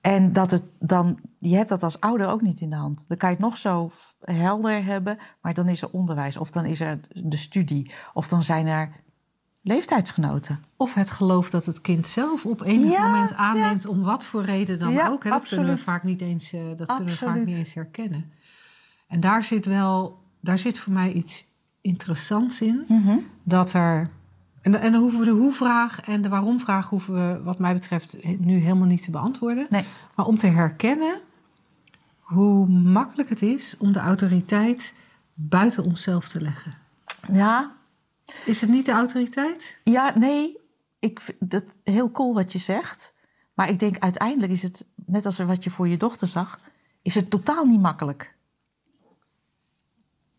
En 0.00 0.32
dat 0.32 0.50
het 0.50 0.62
dan, 0.78 1.18
je 1.38 1.56
hebt 1.56 1.68
dat 1.68 1.82
als 1.82 2.00
ouder 2.00 2.28
ook 2.28 2.40
niet 2.40 2.60
in 2.60 2.70
de 2.70 2.76
hand. 2.76 3.08
Dan 3.08 3.16
kan 3.16 3.28
je 3.28 3.34
het 3.34 3.44
nog 3.44 3.56
zo 3.56 3.90
helder 4.20 4.84
hebben, 4.84 5.18
maar 5.40 5.54
dan 5.54 5.68
is 5.68 5.82
er 5.82 5.90
onderwijs, 5.90 6.36
of 6.36 6.50
dan 6.50 6.64
is 6.64 6.80
er 6.80 7.00
de 7.08 7.36
studie, 7.36 7.90
of 8.12 8.28
dan 8.28 8.42
zijn 8.42 8.66
er 8.66 8.90
leeftijdsgenoten. 9.62 10.64
Of 10.76 10.94
het 10.94 11.10
geloof 11.10 11.50
dat 11.50 11.66
het 11.66 11.80
kind 11.80 12.06
zelf 12.06 12.46
op 12.46 12.62
enig 12.62 12.90
ja, 12.90 13.06
moment 13.06 13.34
aanneemt, 13.34 13.82
ja. 13.82 13.88
om 13.88 14.02
wat 14.02 14.24
voor 14.24 14.44
reden 14.44 14.78
dan 14.78 14.92
ja, 14.92 15.08
ook. 15.08 15.24
Hè? 15.24 15.30
Dat 15.30 15.40
absoluut. 15.40 15.64
kunnen 15.64 15.84
we 15.84 15.90
vaak 15.90 16.02
niet 16.02 16.20
eens, 16.20 16.52
uh, 16.52 16.60
dat 16.76 16.86
kunnen 16.86 17.06
we 17.06 17.16
vaak 17.16 17.44
niet 17.44 17.56
eens 17.56 17.74
herkennen. 17.74 18.32
En 19.08 19.20
daar 19.20 19.42
zit 19.42 19.64
wel, 19.64 20.22
daar 20.40 20.58
zit 20.58 20.78
voor 20.78 20.92
mij 20.92 21.12
iets 21.12 21.46
interessants 21.80 22.60
in. 22.60 22.84
Mm 22.88 23.02
-hmm. 23.02 23.26
Dat 23.42 23.72
er 23.72 24.10
en, 24.62 24.80
en 24.80 24.92
dan 24.92 25.00
hoeven 25.00 25.20
we 25.20 25.24
de 25.24 25.30
hoe-vraag 25.30 26.00
en 26.00 26.22
de 26.22 26.28
waarom-vraag 26.28 26.88
hoeven 26.88 27.14
we, 27.14 27.42
wat 27.42 27.58
mij 27.58 27.72
betreft, 27.72 28.38
nu 28.38 28.58
helemaal 28.58 28.86
niet 28.86 29.02
te 29.02 29.10
beantwoorden. 29.10 29.66
Nee. 29.70 29.84
Maar 30.14 30.26
om 30.26 30.38
te 30.38 30.46
herkennen 30.46 31.20
hoe 32.20 32.66
makkelijk 32.68 33.28
het 33.28 33.42
is 33.42 33.76
om 33.78 33.92
de 33.92 33.98
autoriteit 33.98 34.94
buiten 35.34 35.84
onszelf 35.84 36.28
te 36.28 36.40
leggen. 36.40 36.74
Ja. 37.32 37.76
Is 38.44 38.60
het 38.60 38.70
niet 38.70 38.86
de 38.86 38.92
autoriteit? 38.92 39.78
Ja, 39.84 40.18
nee. 40.18 40.56
Ik 40.98 41.20
vind 41.20 41.38
dat 41.40 41.80
heel 41.84 42.10
cool 42.10 42.34
wat 42.34 42.52
je 42.52 42.58
zegt. 42.58 43.14
Maar 43.54 43.68
ik 43.68 43.78
denk 43.78 43.98
uiteindelijk 43.98 44.52
is 44.52 44.62
het, 44.62 44.84
net 44.94 45.26
als 45.26 45.38
wat 45.38 45.64
je 45.64 45.70
voor 45.70 45.88
je 45.88 45.96
dochter 45.96 46.28
zag, 46.28 46.60
is 47.02 47.14
het 47.14 47.30
totaal 47.30 47.64
niet 47.64 47.80
makkelijk. 47.80 48.36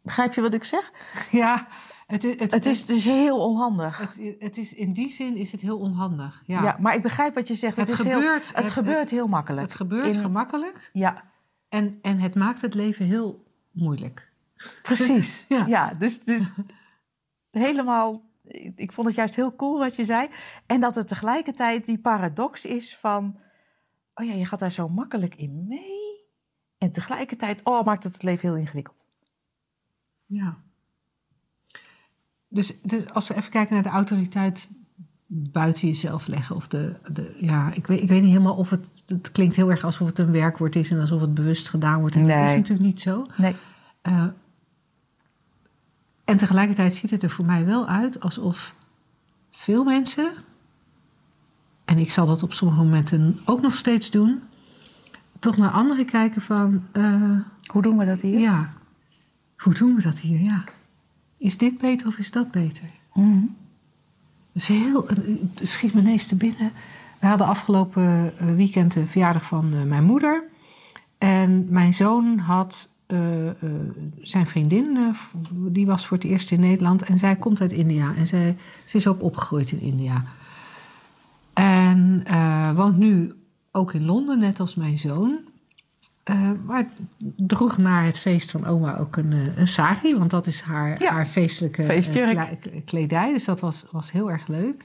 Begrijp 0.02 0.34
je 0.34 0.42
wat 0.42 0.54
ik 0.54 0.64
zeg? 0.64 0.92
Ja, 1.32 1.68
het 2.10 2.24
is, 2.24 2.40
het, 2.40 2.52
het 2.52 2.66
is 2.66 2.86
dus 2.86 3.06
heel 3.06 3.38
onhandig. 3.38 3.98
Het, 3.98 4.36
het, 4.40 4.58
is, 4.58 4.74
in 4.74 4.94
die 4.94 5.12
zin 5.12 5.36
is 5.36 5.52
het 5.52 5.62
heel 5.62 5.80
onhandig. 5.80 6.44
Ja, 6.46 6.64
ja 6.64 6.78
maar 6.80 6.96
ik 6.96 7.02
begrijp 7.02 7.36
wat 7.36 7.48
je 7.48 7.56
zegt. 7.56 7.76
Het, 7.78 7.90
het 7.90 8.00
is 8.00 8.06
gebeurt, 8.06 8.52
heel, 8.52 8.64
het, 8.64 8.72
gebeurt 8.72 9.10
heel 9.10 9.28
makkelijk. 9.28 9.62
Het 9.62 9.76
gebeurt 9.76 10.16
in, 10.16 10.22
gemakkelijk. 10.22 10.90
Ja. 10.94 11.24
En, 11.68 12.00
en 12.02 12.20
het 12.20 12.36
maakt 12.36 12.62
het 12.62 12.74
leven 12.74 13.06
heel 13.06 13.44
moeilijk. 13.72 14.32
Precies. 14.82 15.46
Ja. 15.50 15.66
ja, 15.68 15.94
dus, 15.94 16.24
dus 16.24 16.52
helemaal. 17.52 18.22
Ik 18.76 18.92
vond 18.92 19.08
het 19.08 19.16
juist 19.16 19.36
heel 19.36 19.56
cool 19.56 19.80
wat 19.80 19.96
je 19.96 20.06
zei. 20.06 20.28
En 20.66 20.80
dat 20.80 20.96
het 20.96 21.08
tegelijkertijd 21.08 21.86
die 21.86 22.00
paradox 22.00 22.66
is 22.66 22.98
van. 22.98 23.40
Oh 24.14 24.26
ja, 24.26 24.34
je 24.34 24.46
gaat 24.46 24.60
daar 24.60 24.72
zo 24.72 24.90
makkelijk 24.90 25.36
in 25.36 25.68
mee. 25.68 26.28
En 26.78 26.92
tegelijkertijd, 26.92 27.64
oh, 27.64 27.86
maakt 27.86 28.04
het 28.04 28.14
het 28.14 28.24
leven 28.24 28.50
heel 28.50 28.58
ingewikkeld. 28.58 29.08
Ja. 30.26 30.58
Dus, 32.50 32.74
dus 32.84 33.10
als 33.14 33.28
we 33.28 33.36
even 33.36 33.52
kijken 33.52 33.74
naar 33.74 33.84
de 33.84 33.90
autoriteit 33.90 34.68
buiten 35.32 35.88
jezelf 35.88 36.28
leggen. 36.28 36.56
Of 36.56 36.68
de, 36.68 36.96
de, 37.12 37.36
ja, 37.40 37.72
ik, 37.74 37.88
weet, 37.88 38.02
ik 38.02 38.08
weet 38.10 38.22
niet 38.22 38.32
helemaal 38.32 38.56
of 38.56 38.70
het... 38.70 39.04
Het 39.06 39.32
klinkt 39.32 39.56
heel 39.56 39.70
erg 39.70 39.84
alsof 39.84 40.08
het 40.08 40.20
een 40.20 40.32
werkwoord 40.32 40.76
is... 40.76 40.92
en 40.92 41.00
alsof 41.00 41.22
het 41.22 41.34
bewust 41.34 41.70
gedaan 41.70 42.00
wordt. 42.00 42.16
En 42.16 42.26
dat 42.26 42.36
Nee. 42.36 42.50
is 42.50 42.56
natuurlijk 42.56 42.86
niet 42.86 43.00
zo. 43.00 43.26
Nee. 43.38 43.56
Eh, 44.02 44.26
en 46.26 46.38
tegelijkertijd 46.38 46.94
ziet 46.94 47.10
het 47.10 47.24
er 47.24 47.30
voor 47.30 47.46
mij 47.46 47.66
wel 47.66 47.88
uit 47.88 48.20
alsof 48.20 48.76
veel 49.52 49.84
mensen, 49.84 50.32
en 51.86 51.98
ik 51.98 52.12
zal 52.12 52.26
dat 52.26 52.44
op 52.44 52.54
sommige 52.54 52.82
momenten 52.84 53.40
ook 53.46 53.62
nog 53.62 53.76
steeds 53.76 54.12
doen, 54.12 54.42
toch 55.40 55.58
naar 55.58 55.72
anderen 55.72 56.06
kijken 56.06 56.42
van, 56.42 56.84
eh, 56.92 57.32
Hoe 57.72 57.82
doen 57.82 57.98
we 57.98 58.06
dat 58.06 58.22
hier? 58.22 58.40
ja, 58.40 58.74
hoe 59.58 59.74
doen 59.74 59.96
we 59.96 60.02
dat 60.02 60.20
hier? 60.20 60.40
Ja. 60.42 60.64
Is 61.40 61.58
dit 61.58 61.78
beter 61.78 62.08
of 62.08 62.18
is 62.18 62.32
dat 62.32 62.52
beter? 62.52 62.84
Mhm. 63.14 63.40
Dat 64.52 64.62
is 64.62 64.68
heel, 64.68 65.08
het 65.08 65.70
schiet 65.70 65.94
me 65.94 66.02
ineens 66.02 66.28
te 66.28 66.36
binnen. 66.36 66.72
We 67.20 67.28
hadden 67.28 67.48
afgelopen 67.48 68.34
eh, 68.38 68.56
weekend 68.56 68.94
de 68.94 69.08
verjaardag 69.08 69.46
van 69.46 69.74
eh, 69.74 69.84
mijn 69.84 70.04
moeder. 70.04 70.44
En 71.18 71.68
mijn 71.70 71.94
zoon 71.94 72.38
had 72.38 72.90
eh, 73.06 73.18
zijn 74.22 74.48
vriendin, 74.48 75.16
die 75.52 75.86
was 75.86 76.06
voor 76.06 76.18
het 76.18 76.26
eerst 76.26 76.52
in 76.52 76.60
Nederland. 76.60 77.04
En 77.04 77.18
zij 77.18 77.36
komt 77.36 77.62
uit 77.62 77.72
India. 77.72 78.14
En 78.16 78.28
zij, 78.28 78.56
ze 78.86 78.98
is 78.98 79.08
ook 79.08 79.24
opgegroeid 79.24 79.72
in 79.72 79.80
India. 79.80 80.24
En 81.54 82.24
woont 82.76 82.98
nu 82.98 83.34
ook 83.72 83.94
in 83.94 84.06
Londen, 84.06 84.40
net 84.40 84.60
als 84.60 84.76
mijn 84.76 85.00
zoon. 85.00 85.40
Eh, 86.30 86.52
maar 86.66 86.88
droeg 87.36 87.78
naar 87.78 88.04
het 88.04 88.20
feest 88.20 88.52
van 88.52 88.66
oma 88.66 88.98
ook 88.98 89.16
een, 89.16 89.34
eh, 89.34 89.58
een 89.58 89.68
sari, 89.68 90.18
want 90.18 90.30
dat 90.30 90.48
is 90.48 90.62
haar, 90.62 91.02
Ja, 91.02 91.12
haar 91.12 91.26
feestelijke 91.26 91.84
eh, 91.84 92.58
kle- 92.62 92.82
kledij. 92.82 93.34
Dus 93.34 93.46
dat 93.46 93.60
was, 93.60 93.86
was 93.92 94.12
heel 94.12 94.32
erg 94.32 94.48
leuk. 94.48 94.84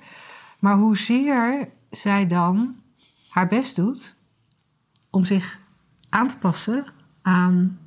Maar 0.58 0.76
hoezeer 0.76 1.68
zij 1.90 2.26
dan 2.26 2.74
haar 3.28 3.48
best 3.48 3.76
doet 3.76 4.16
om 5.10 5.24
zich 5.24 5.60
aan 6.08 6.28
te 6.28 6.36
passen 6.38 6.84
aan 7.22 7.78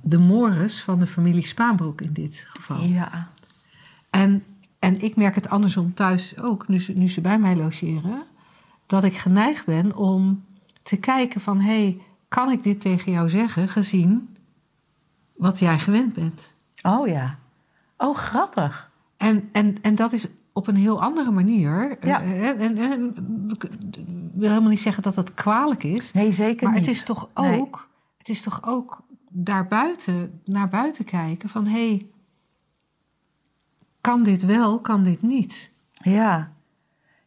de 0.00 0.18
mores 0.18 0.82
van 0.82 0.98
de 0.98 1.06
familie 1.06 1.46
Spaanbroek 1.46 2.00
in 2.00 2.12
dit 2.12 2.44
geval. 2.46 2.80
Ja. 2.80 3.28
En, 4.10 4.44
en 4.78 5.00
ik 5.02 5.16
merk 5.16 5.34
het 5.34 5.48
andersom 5.48 5.94
thuis 5.94 6.40
ook, 6.40 6.68
nu 6.68 6.80
ze, 6.80 6.92
nu 6.92 7.08
ze 7.08 7.20
bij 7.20 7.38
mij 7.38 7.56
logeren, 7.56 8.22
dat 8.86 9.04
ik 9.04 9.16
geneigd 9.16 9.66
ben 9.66 9.96
om 9.96 10.44
te 10.88 10.96
kijken 10.96 11.40
van, 11.40 11.60
hé, 11.60 11.82
hey, 11.82 12.00
kan 12.28 12.50
ik 12.50 12.62
dit 12.62 12.80
tegen 12.80 13.12
jou 13.12 13.28
zeggen, 13.28 13.68
gezien 13.68 14.36
wat 15.36 15.58
jij 15.58 15.78
gewend 15.78 16.12
bent? 16.12 16.54
Oh 16.82 17.06
ja. 17.08 17.38
Oh, 17.96 18.16
grappig. 18.16 18.90
En, 19.16 19.48
en, 19.52 19.76
en 19.82 19.94
dat 19.94 20.12
is 20.12 20.28
op 20.52 20.66
een 20.66 20.76
heel 20.76 21.02
andere 21.02 21.30
manier. 21.30 21.96
Ja. 22.00 22.22
Eh, 22.22 22.48
En, 22.48 22.58
en, 22.58 22.78
en 22.78 23.14
ik 23.48 23.68
wil 24.34 24.48
helemaal 24.48 24.70
niet 24.70 24.80
zeggen 24.80 25.02
dat 25.02 25.14
dat 25.14 25.34
kwalijk 25.34 25.82
is. 25.82 26.12
Nee, 26.12 26.32
zeker 26.32 26.66
Maar 26.66 26.76
niet. 26.76 26.86
het 26.86 26.94
is 26.94 27.04
toch 27.04 27.28
Nee. 27.34 27.60
ook, 27.60 27.88
het 28.18 28.28
is 28.28 28.42
toch 28.42 28.60
ook 28.66 29.02
daarbuiten, 29.30 30.40
naar 30.44 30.68
buiten 30.68 31.04
kijken 31.04 31.48
van 31.48 31.66
hé, 31.66 31.88
hey, 31.88 32.06
kan 34.00 34.22
dit 34.22 34.44
wel, 34.44 34.80
kan 34.80 35.02
dit 35.02 35.22
niet? 35.22 35.70
Ja. 35.92 36.52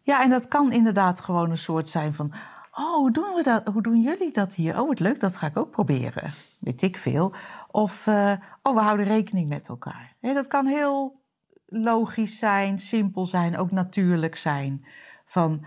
Ja, 0.02 0.24
en 0.24 0.30
dat 0.30 0.48
kan 0.48 0.72
inderdaad 0.72 1.22
gewoon 1.22 1.50
een 1.52 1.58
soort 1.58 1.90
zijn 1.90 2.14
van... 2.14 2.32
Oh, 2.82 2.96
hoe 2.96 3.12
doen, 3.12 3.34
we 3.36 3.44
dat? 3.44 3.68
hoe 3.68 3.82
doen 3.82 4.02
jullie 4.02 4.32
dat 4.32 4.54
hier? 4.54 4.80
Oh, 4.80 4.88
wat 4.88 5.00
leuk, 5.00 5.20
dat 5.20 5.36
ga 5.36 5.48
ik 5.48 5.58
ook 5.58 5.72
proberen. 5.72 6.34
Weet 6.60 6.82
ik 6.82 6.98
veel. 6.98 7.34
Of, 7.68 8.08
eh, 8.08 8.34
oh, 8.64 8.76
we 8.76 8.82
houden 8.82 9.06
rekening 9.06 9.50
met 9.50 9.68
elkaar. 9.68 10.16
Dat 10.22 10.48
kan 10.48 10.66
heel 10.66 11.22
logisch 11.66 12.38
zijn, 12.38 12.80
simpel 12.80 13.26
zijn, 13.26 13.58
ook 13.58 13.72
natuurlijk 13.72 14.36
zijn. 14.36 14.86
Van, 15.26 15.66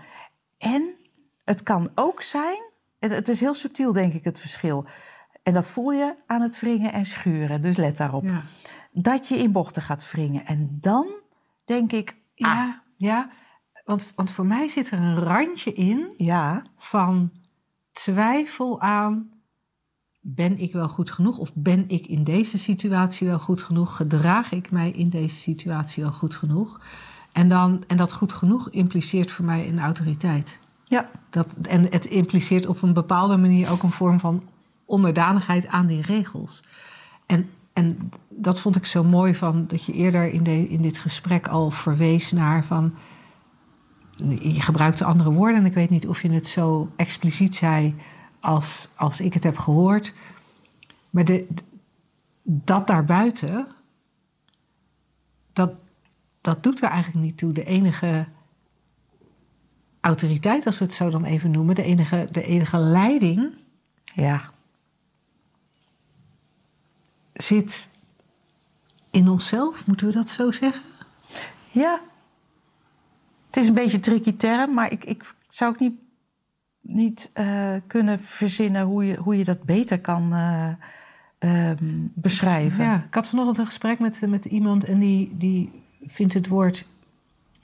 en 0.57 0.95
het 1.43 1.63
kan 1.63 1.91
ook 1.95 2.21
zijn... 2.21 2.73
En 2.99 3.11
het 3.11 3.29
is 3.29 3.39
heel 3.39 3.53
subtiel, 3.53 3.93
denk 3.93 4.13
ik, 4.13 4.23
het 4.23 4.39
verschil. 4.39 4.85
En 5.43 5.53
dat 5.53 5.69
voel 5.69 5.91
je 5.91 6.15
aan 6.25 6.41
het 6.41 6.59
wringen 6.59 6.93
en 6.93 7.05
schuren. 7.05 7.61
Dus 7.61 7.77
let 7.77 7.97
daarop. 7.97 8.23
Ja, 8.23 8.41
Dat 8.91 9.27
je 9.27 9.37
in 9.37 9.51
bochten 9.51 9.81
gaat 9.81 10.11
wringen. 10.11 10.45
En 10.45 10.77
dan 10.81 11.07
denk 11.65 11.91
ik... 11.91 12.09
Ah, 12.35 12.51
ja, 12.51 12.81
ja 12.95 13.29
want, 13.85 14.13
want 14.15 14.31
voor 14.31 14.45
mij 14.45 14.67
zit 14.67 14.91
er 14.91 14.99
een 14.99 15.19
randje 15.19 15.73
in 15.73 16.07
ja, 16.17 16.63
van 16.77 17.31
twijfel 17.91 18.81
aan... 18.81 19.29
Ben 20.27 20.59
ik 20.59 20.73
wel 20.73 20.89
goed 20.89 21.11
genoeg? 21.11 21.37
Of 21.37 21.51
ben 21.55 21.85
ik 21.87 22.07
in 22.07 22.23
deze 22.23 22.57
situatie 22.57 23.27
wel 23.27 23.39
goed 23.39 23.61
genoeg? 23.61 23.95
Gedraag 23.95 24.51
ik 24.51 24.71
mij 24.71 24.91
in 24.91 25.09
deze 25.09 25.35
situatie 25.35 26.03
wel 26.03 26.11
goed 26.11 26.35
genoeg? 26.35 26.81
En, 27.31 27.49
dan, 27.49 27.83
en 27.87 27.97
dat 27.97 28.13
goed 28.13 28.33
genoeg 28.33 28.69
impliceert 28.69 29.31
voor 29.31 29.45
mij 29.45 29.67
een 29.69 29.79
autoriteit. 29.79 30.59
ja. 30.85 31.09
Dat, 31.29 31.47
en 31.61 31.91
het 31.91 32.05
impliceert 32.05 32.67
op 32.67 32.81
een 32.81 32.93
bepaalde 32.93 33.37
manier 33.37 33.71
ook 33.71 33.83
een 33.83 33.89
vorm 33.89 34.19
van 34.19 34.43
onderdanigheid 34.85 35.67
aan 35.67 35.85
die 35.85 36.01
regels. 36.01 36.63
En, 37.25 37.49
en 37.73 38.09
dat 38.29 38.59
vond 38.59 38.75
ik 38.75 38.85
zo 38.85 39.03
mooi 39.03 39.35
van 39.35 39.67
dat 39.67 39.85
je 39.85 39.93
eerder 39.93 40.31
in, 40.31 40.43
de, 40.43 40.69
in 40.69 40.81
dit 40.81 40.97
gesprek 40.97 41.47
al 41.47 41.71
verwees 41.71 42.31
naar 42.31 42.65
van. 42.65 42.93
Je 44.39 44.61
gebruikte 44.61 45.05
andere 45.05 45.31
woorden 45.31 45.59
en 45.59 45.65
ik 45.65 45.73
weet 45.73 45.89
niet 45.89 46.07
of 46.07 46.21
je 46.21 46.31
het 46.31 46.47
zo 46.47 46.91
expliciet 46.95 47.55
zei 47.55 47.95
als, 48.39 48.89
als 48.95 49.21
ik 49.21 49.33
het 49.33 49.43
heb 49.43 49.57
gehoord. 49.57 50.13
Maar 51.09 51.25
de, 51.25 51.47
dat 52.43 52.87
daarbuiten, 52.87 53.67
dat, 55.53 55.73
dat 56.41 56.63
doet 56.63 56.81
er 56.83 56.89
eigenlijk 56.89 57.25
niet 57.25 57.37
toe. 57.37 57.51
De 57.51 57.65
enige 57.65 58.25
autoriteit, 59.99 60.65
als 60.65 60.77
we 60.77 60.85
het 60.85 60.93
zo 60.93 61.09
dan 61.09 61.23
even 61.23 61.51
noemen, 61.51 61.75
de 61.75 61.83
enige, 61.83 62.27
de 62.31 62.43
enige 62.43 62.77
leiding 62.77 63.53
Ja, 64.13 64.51
zit 67.33 67.89
in 69.11 69.29
onszelf, 69.29 69.85
moeten 69.85 70.07
we 70.07 70.13
dat 70.13 70.29
zo 70.29 70.51
zeggen? 70.51 70.81
ja. 71.71 71.99
Het 73.55 73.63
is 73.63 73.69
een 73.69 73.75
beetje 73.75 73.95
een 73.95 74.01
tricky 74.01 74.35
term, 74.35 74.73
maar 74.73 74.91
ik, 74.91 75.05
ik 75.05 75.35
zou 75.47 75.73
ook 75.73 75.79
niet, 75.79 75.93
niet 76.81 77.29
eh, 77.33 77.73
kunnen 77.87 78.19
verzinnen 78.19 78.81
hoe 78.81 79.05
je, 79.05 79.15
hoe 79.15 79.37
je 79.37 79.43
dat 79.43 79.63
beter 79.63 79.99
kan 79.99 80.33
eh, 80.33 80.67
ehm, 81.37 81.85
beschrijven. 82.13 82.83
Ja, 82.83 83.03
ik 83.07 83.13
had 83.13 83.27
vanochtend 83.27 83.57
een 83.57 83.65
gesprek 83.65 83.99
met, 83.99 84.21
met 84.27 84.45
iemand 84.45 84.83
en 84.85 84.99
die, 84.99 85.35
die 85.37 85.81
vindt 86.05 86.33
het 86.33 86.47
woord 86.47 86.85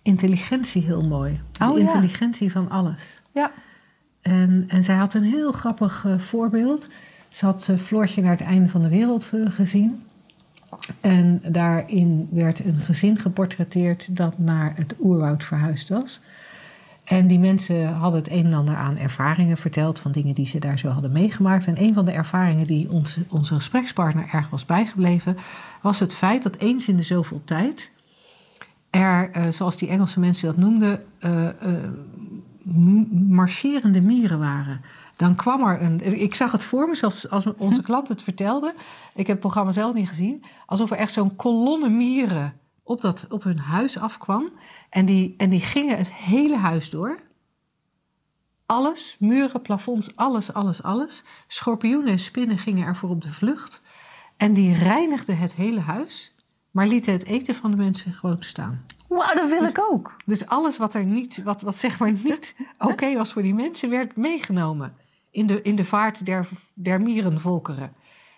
intelligentie 0.01 0.81
heel 0.81 1.07
mooi. 1.07 1.41
De 1.51 1.65
Oh, 1.65 1.77
ja. 1.77 1.83
intelligentie 1.83 2.51
van 2.51 2.69
alles. 2.69 3.21
Ja. 3.31 3.51
En, 4.21 4.65
en 4.67 4.83
zij 4.83 4.95
had 4.95 5.13
een 5.13 5.23
heel 5.23 5.51
grappig 5.51 6.05
eh, 6.05 6.19
voorbeeld. 6.19 6.89
Ze 7.29 7.45
had 7.45 7.69
Floortje 7.77 8.21
naar 8.21 8.31
het 8.31 8.41
einde 8.41 8.69
van 8.69 8.81
de 8.81 8.89
wereld 8.89 9.31
gezien. 9.49 10.03
En 11.01 11.41
daarin 11.47 12.27
werd 12.31 12.65
een 12.65 12.79
gezin 12.79 13.17
geportretteerd 13.17 14.15
dat 14.15 14.37
naar 14.37 14.73
het 14.75 14.95
oerwoud 14.99 15.43
verhuisd 15.43 15.89
was. 15.89 16.19
En 17.03 17.27
die 17.27 17.39
mensen 17.39 17.93
hadden 17.93 18.19
het 18.19 18.31
een 18.31 18.45
en 18.45 18.53
ander 18.53 18.75
aan 18.75 18.97
ervaringen 18.97 19.57
verteld 19.57 19.99
van 19.99 20.11
dingen 20.11 20.35
die 20.35 20.47
ze 20.47 20.59
daar 20.59 20.79
zo 20.79 20.89
hadden 20.89 21.11
meegemaakt. 21.11 21.67
En 21.67 21.81
een 21.81 21.93
van 21.93 22.05
de 22.05 22.11
ervaringen 22.11 22.67
die 22.67 22.91
onze, 22.91 23.21
onze 23.29 23.55
gesprekspartner 23.55 24.29
erg 24.31 24.49
was 24.49 24.65
bijgebleven, 24.65 25.37
was 25.81 25.99
het 25.99 26.13
feit 26.13 26.43
dat 26.43 26.55
eens 26.55 26.87
in 26.87 26.97
de 26.97 27.03
zoveel 27.03 27.41
tijd 27.43 27.91
er, 28.89 29.31
eh, 29.31 29.49
zoals 29.49 29.77
die 29.77 29.89
Engelse 29.89 30.19
mensen 30.19 30.47
dat 30.47 30.57
noemden, 30.57 31.03
eh, 31.19 31.47
eh, 31.47 31.53
marcherende 33.29 34.01
mieren 34.01 34.39
waren. 34.39 34.81
Dan 35.21 35.35
kwam 35.35 35.67
er 35.67 35.81
een. 35.81 36.21
Ik 36.21 36.35
zag 36.35 36.51
het 36.51 36.63
voor 36.63 36.87
me, 36.87 36.95
zoals 36.95 37.29
als 37.29 37.45
onze 37.57 37.81
klant 37.81 38.07
het 38.07 38.21
vertelde. 38.21 38.73
Ik 39.13 39.27
heb 39.27 39.27
het 39.27 39.39
programma 39.39 39.71
zelf 39.71 39.93
niet 39.93 40.07
gezien. 40.07 40.43
Alsof 40.65 40.91
er 40.91 40.97
echt 40.97 41.13
zo'n 41.13 41.35
kolonne 41.35 41.89
mieren 41.89 42.59
op, 42.83 43.01
dat, 43.01 43.25
op 43.29 43.43
hun 43.43 43.59
huis 43.59 43.97
afkwam. 43.97 44.51
En 44.89 45.05
die, 45.05 45.33
en 45.37 45.49
die 45.49 45.59
gingen 45.59 45.97
het 45.97 46.11
hele 46.13 46.57
huis 46.57 46.89
door. 46.89 47.19
Alles, 48.65 49.15
muren, 49.19 49.61
plafonds, 49.61 50.15
alles, 50.15 50.53
alles, 50.53 50.83
alles. 50.83 51.23
Schorpioenen 51.47 52.11
en 52.11 52.19
spinnen 52.19 52.57
gingen 52.57 52.87
ervoor 52.87 53.09
op 53.09 53.21
de 53.21 53.31
vlucht. 53.31 53.81
En 54.37 54.53
die 54.53 54.75
reinigden 54.75 55.37
het 55.37 55.53
hele 55.53 55.79
huis, 55.79 56.35
maar 56.71 56.87
lieten 56.87 57.13
het 57.13 57.25
eten 57.25 57.55
van 57.55 57.71
de 57.71 57.77
mensen 57.77 58.13
gewoon 58.13 58.37
staan. 58.39 58.85
Wauw, 59.07 59.33
dat 59.33 59.49
wil 59.49 59.63
ik 59.63 59.79
ook. 59.91 60.15
Dus 60.25 60.47
alles 60.47 60.77
wat 60.77 60.93
er 60.93 61.05
niet, 61.05 61.43
wat, 61.43 61.61
wat 61.61 61.77
zeg 61.77 61.99
maar 61.99 62.11
niet 62.11 62.55
oké 62.77 63.15
was 63.15 63.33
voor 63.33 63.41
die 63.41 63.53
mensen, 63.53 63.89
werd 63.89 64.15
meegenomen 64.15 65.00
in 65.31 65.45
de, 65.47 65.61
in 65.61 65.75
de 65.75 65.85
vaart 65.85 66.25
der, 66.25 66.47
der 66.73 67.01
mierenvolkeren. 67.01 67.93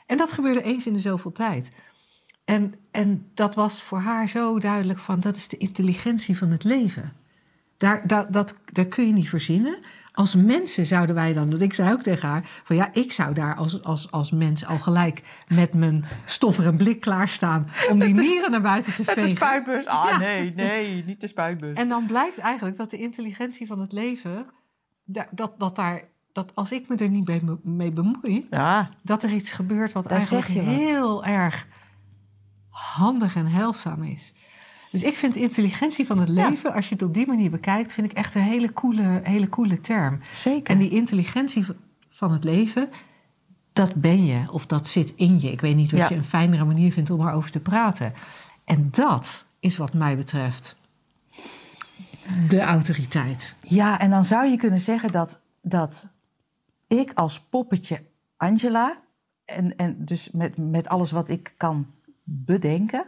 En 0.06 0.18
dat 0.18 0.32
gebeurde 0.32 0.62
eens 0.64 0.88
in 0.88 0.94
de 0.94 1.00
zoveel 1.00 1.32
tijd. 1.32 1.72
En, 2.46 2.74
en 2.92 3.30
dat 3.34 3.56
was 3.56 3.82
voor 3.82 4.00
haar 4.00 4.28
zo 4.30 4.60
duidelijk 4.60 5.00
van, 5.00 5.20
dat 5.20 5.36
is 5.36 5.48
de 5.48 5.58
intelligentie 5.58 6.38
van 6.38 6.50
het 6.52 6.64
leven. 6.64 7.14
Daar, 7.78 8.08
dat, 8.08 8.34
dat, 8.34 8.58
dat 8.72 8.88
kun 8.88 9.06
je 9.08 9.14
niet 9.14 9.30
verzinnen. 9.30 9.78
Als 10.12 10.36
mensen 10.36 10.86
zouden 10.86 11.16
wij 11.16 11.34
dan, 11.34 11.50
want 11.50 11.62
ik 11.62 11.74
zei 11.74 11.92
ook 11.94 12.02
tegen 12.02 12.30
haar, 12.30 12.62
van 12.64 12.76
ja, 12.76 12.90
ik 12.94 13.12
zou 13.12 13.34
daar 13.34 13.56
als, 13.56 13.84
als, 13.84 14.12
als 14.12 14.32
mens 14.32 14.66
al 14.66 14.80
gelijk 14.80 15.24
met 15.48 15.74
mijn 15.74 16.06
stoffer 16.26 16.66
en 16.66 16.78
blik 16.78 17.00
klaarstaan 17.00 17.68
om 17.90 18.00
die 18.00 18.14
mieren 18.16 18.52
naar 18.52 18.62
buiten 18.62 18.94
te 18.96 19.04
Met 19.06 19.14
vegen. 19.14 19.30
de 19.30 19.36
spuitbus. 19.36 19.86
Ah, 19.86 20.06
Ja. 20.12 20.18
nee, 20.18 20.54
nee, 20.54 21.04
niet 21.06 21.22
de 21.22 21.28
spuitbus. 21.28 21.78
En 21.78 21.88
dan 21.90 22.06
blijkt 22.06 22.38
eigenlijk 22.38 22.78
dat 22.78 22.90
de 22.90 22.98
intelligentie 22.98 23.68
van 23.68 23.80
het 23.80 23.92
leven, 23.92 24.46
da- 25.04 25.28
dat, 25.32 25.60
dat, 25.60 25.76
daar, 25.76 26.04
dat 26.34 26.52
als 26.56 26.72
ik 26.72 26.88
me 26.88 26.96
er 26.96 27.10
niet 27.10 27.28
mee, 27.28 27.42
mee 27.64 27.92
bemoei, 27.92 28.48
Ja, 28.50 28.90
dat 29.02 29.24
er 29.24 29.34
iets 29.34 29.52
gebeurt 29.52 29.92
wat 29.92 30.04
Daar 30.04 30.12
eigenlijk 30.18 30.48
wat. 30.48 30.56
heel 30.66 31.26
erg 31.26 31.68
handig 32.70 33.36
en 33.36 33.46
heilzaam 33.48 34.04
is. 34.04 34.34
Dus 34.92 35.04
ik 35.04 35.18
vind 35.18 35.36
intelligentie 35.36 36.06
van 36.06 36.20
het 36.20 36.28
Ja. 36.30 36.50
leven, 36.50 36.74
als 36.74 36.88
je 36.90 36.94
het 36.94 37.04
op 37.04 37.14
die 37.14 37.28
manier 37.28 37.50
bekijkt, 37.50 37.94
vind 37.94 38.12
ik 38.12 38.18
echt 38.18 38.36
een 38.36 38.42
hele 38.42 38.74
coole, 38.74 39.20
hele 39.24 39.50
coole 39.50 39.82
term. 39.82 40.20
zeker. 40.34 40.74
En 40.74 40.78
die 40.78 40.90
intelligentie 40.90 41.66
van 42.10 42.32
het 42.32 42.44
leven, 42.44 42.90
dat 43.74 43.96
ben 43.96 44.26
je 44.26 44.52
of 44.52 44.66
dat 44.66 44.88
zit 44.88 45.14
in 45.16 45.40
je. 45.40 45.52
Ik 45.52 45.62
weet 45.62 45.76
niet 45.76 45.92
wat 45.92 46.00
Ja. 46.00 46.10
je 46.10 46.16
een 46.16 46.24
fijnere 46.24 46.64
manier 46.66 46.92
vindt 46.92 47.10
om 47.10 47.28
erover 47.28 47.52
te 47.52 47.60
praten. 47.60 48.14
En 48.66 48.88
dat 48.92 49.46
is 49.60 49.78
wat 49.78 49.94
mij 49.94 50.18
betreft 50.18 50.76
de 52.48 52.62
autoriteit. 52.62 53.56
Ja, 53.62 54.00
en 54.00 54.10
dan 54.10 54.26
zou 54.26 54.46
je 54.50 54.58
kunnen 54.58 54.80
zeggen 54.80 55.12
dat, 55.12 55.40
dat 55.62 56.08
ik 56.94 57.14
als 57.14 57.42
poppetje 57.42 58.04
Angela, 58.38 59.02
en, 59.46 59.76
en 59.76 60.06
dus 60.06 60.32
met, 60.32 60.58
met 60.58 60.88
alles 60.88 61.12
wat 61.12 61.30
ik 61.30 61.54
kan 61.58 61.88
bedenken, 62.24 63.06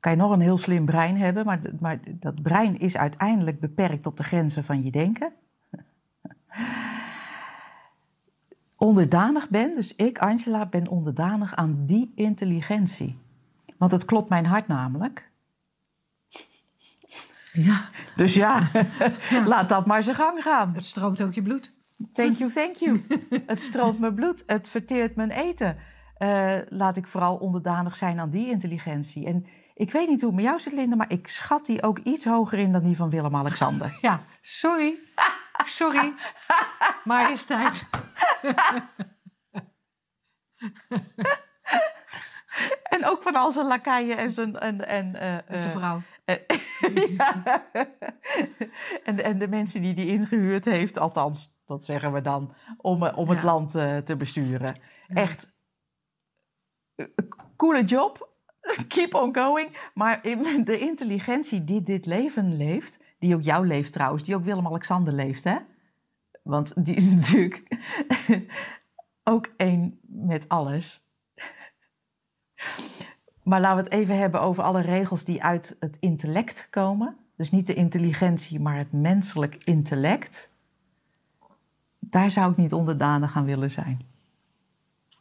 kan 0.00 0.12
je 0.12 0.18
nog 0.18 0.30
een 0.30 0.40
heel 0.40 0.58
slim 0.58 0.84
brein 0.84 1.16
hebben, 1.16 1.44
maar, 1.44 1.60
maar 1.80 2.00
dat 2.04 2.42
brein 2.42 2.78
is 2.78 2.96
uiteindelijk 2.96 3.60
beperkt 3.60 4.02
tot 4.02 4.16
de 4.16 4.24
grenzen 4.24 4.64
van 4.64 4.82
je 4.82 4.90
denken. 4.90 5.32
Onderdanig 8.76 9.48
ben, 9.48 9.74
dus 9.74 9.94
ik, 9.94 10.18
Angela, 10.18 10.66
ben 10.66 10.88
onderdanig 10.88 11.54
aan 11.54 11.86
die 11.86 12.12
intelligentie. 12.14 13.18
Want 13.76 13.92
het 13.92 14.04
klopt 14.04 14.28
mijn 14.28 14.46
hart 14.46 14.66
namelijk. 14.66 15.30
Ja, 17.52 17.88
Dus 18.16 18.34
ja, 18.34 18.62
laat 19.46 19.68
dat 19.68 19.86
maar 19.86 20.02
zijn 20.02 20.16
gang 20.16 20.42
gaan. 20.42 20.74
het 20.74 20.84
stroomt 20.84 21.22
ook 21.22 21.32
je 21.32 21.42
bloed. 21.42 21.72
Thank 22.12 22.36
you, 22.36 22.50
thank 22.50 22.76
you. 22.76 23.02
het 23.46 23.60
stroomt 23.60 23.98
mijn 23.98 24.14
bloed, 24.14 24.42
het 24.46 24.68
verteert 24.68 25.16
mijn 25.16 25.30
eten. 25.30 25.76
Eh, 26.14 26.56
laat 26.68 26.96
ik 26.96 27.06
vooral 27.06 27.36
onderdanig 27.36 27.96
zijn 27.96 28.20
aan 28.20 28.30
die 28.30 28.50
intelligentie. 28.50 29.26
En 29.26 29.46
ik 29.74 29.92
weet 29.92 30.08
niet 30.08 30.20
hoe 30.20 30.30
het 30.30 30.38
met 30.40 30.44
jou 30.48 30.60
zit, 30.60 30.72
Linda, 30.72 30.96
maar 30.96 31.12
ik 31.12 31.28
schat 31.28 31.66
die 31.66 31.82
ook 31.82 31.98
iets 31.98 32.24
hoger 32.24 32.58
in 32.58 32.72
dan 32.72 32.82
die 32.82 32.96
van 32.96 33.10
Willem-Alexander. 33.10 33.98
Ja, 34.00 34.20
sorry. 34.40 34.98
Sorry. 35.64 36.12
Majesteit. 37.04 37.90
en 42.82 43.04
ook 43.04 43.22
van 43.22 43.34
al 43.34 43.50
zijn 43.50 43.66
lakaien 43.66 44.16
en 44.16 44.30
zijn... 44.30 44.58
En, 44.58 44.88
en, 44.88 45.14
is 45.48 45.64
een 45.64 45.70
eh, 45.70 45.76
vrouw. 45.76 46.02
Ja. 46.24 47.70
en, 49.04 49.24
en 49.24 49.38
de 49.38 49.48
mensen 49.48 49.82
die 49.82 49.94
die 49.94 50.06
ingehuurd 50.06 50.64
heeft, 50.64 50.98
althans, 50.98 51.54
dat 51.64 51.84
zeggen 51.84 52.12
we 52.12 52.20
dan, 52.20 52.54
om, 52.76 53.02
eh, 53.02 53.18
om 53.18 53.28
het 53.28 53.38
Ja. 53.38 53.44
land 53.44 53.74
eh, 53.74 53.96
te 53.96 54.16
besturen. 54.16 54.76
Echt, 55.08 55.54
eh, 56.94 57.06
coole 57.56 57.84
job, 57.84 58.30
keep 58.88 59.14
on 59.14 59.34
going. 59.36 59.90
Maar 59.94 60.26
in- 60.26 60.64
de 60.64 60.78
intelligentie 60.78 61.64
die 61.64 61.82
dit 61.82 62.06
leven 62.06 62.56
leeft, 62.56 62.98
die 63.18 63.34
ook 63.34 63.42
jou 63.42 63.66
leeft 63.66 63.92
trouwens, 63.92 64.22
die 64.22 64.34
ook 64.34 64.44
Willem-Alexander 64.44 65.12
leeft, 65.14 65.44
hè? 65.44 65.56
Want 66.42 66.84
die 66.86 66.94
is 66.94 67.10
natuurlijk 67.10 67.62
ook 69.24 69.52
één 69.56 70.00
met 70.02 70.48
alles. 70.48 71.04
Maar 73.42 73.60
laten 73.60 73.76
we 73.76 73.82
het 73.82 73.92
even 73.92 74.18
hebben 74.18 74.40
over 74.40 74.62
alle 74.62 74.80
regels 74.80 75.24
die 75.24 75.42
uit 75.42 75.76
het 75.80 75.96
intellect 76.00 76.66
komen. 76.70 77.16
Dus 77.36 77.50
niet 77.50 77.66
de 77.66 77.74
intelligentie, 77.74 78.60
maar 78.60 78.76
het 78.76 78.92
menselijk 78.92 79.64
intellect. 79.64 80.50
Daar 81.98 82.30
zou 82.30 82.50
ik 82.50 82.56
niet 82.56 82.72
onderdanig 82.72 83.36
aan 83.36 83.44
willen 83.44 83.70
zijn. 83.70 84.00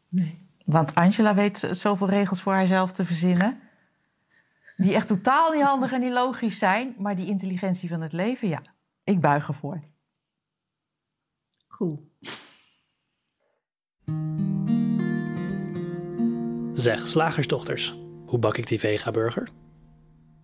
Nee. 0.09 0.39
Want 0.65 0.95
Angela 0.95 1.35
weet 1.35 1.67
zoveel 1.71 2.09
regels 2.09 2.41
voor 2.41 2.53
haarzelf 2.53 2.91
te 2.91 3.05
verzinnen. 3.05 3.59
Die 4.77 4.93
echt 4.93 5.07
totaal 5.07 5.51
niet 5.51 5.63
handig 5.63 5.91
en 5.91 5.99
niet 5.99 6.11
logisch 6.11 6.57
zijn. 6.57 6.95
Maar 6.97 7.15
die 7.15 7.25
intelligentie 7.25 7.89
van 7.89 8.01
het 8.01 8.13
leven, 8.13 8.47
ja. 8.47 8.61
Ik 9.03 9.21
buig 9.21 9.47
ervoor. 9.47 9.81
Cool. 11.67 12.09
Zeg, 16.73 17.07
slagersdochters, 17.07 17.95
hoe 18.31 18.39
bak 18.39 18.57
ik 18.57 18.67
die 18.67 18.79
vega-burger? 18.79 19.49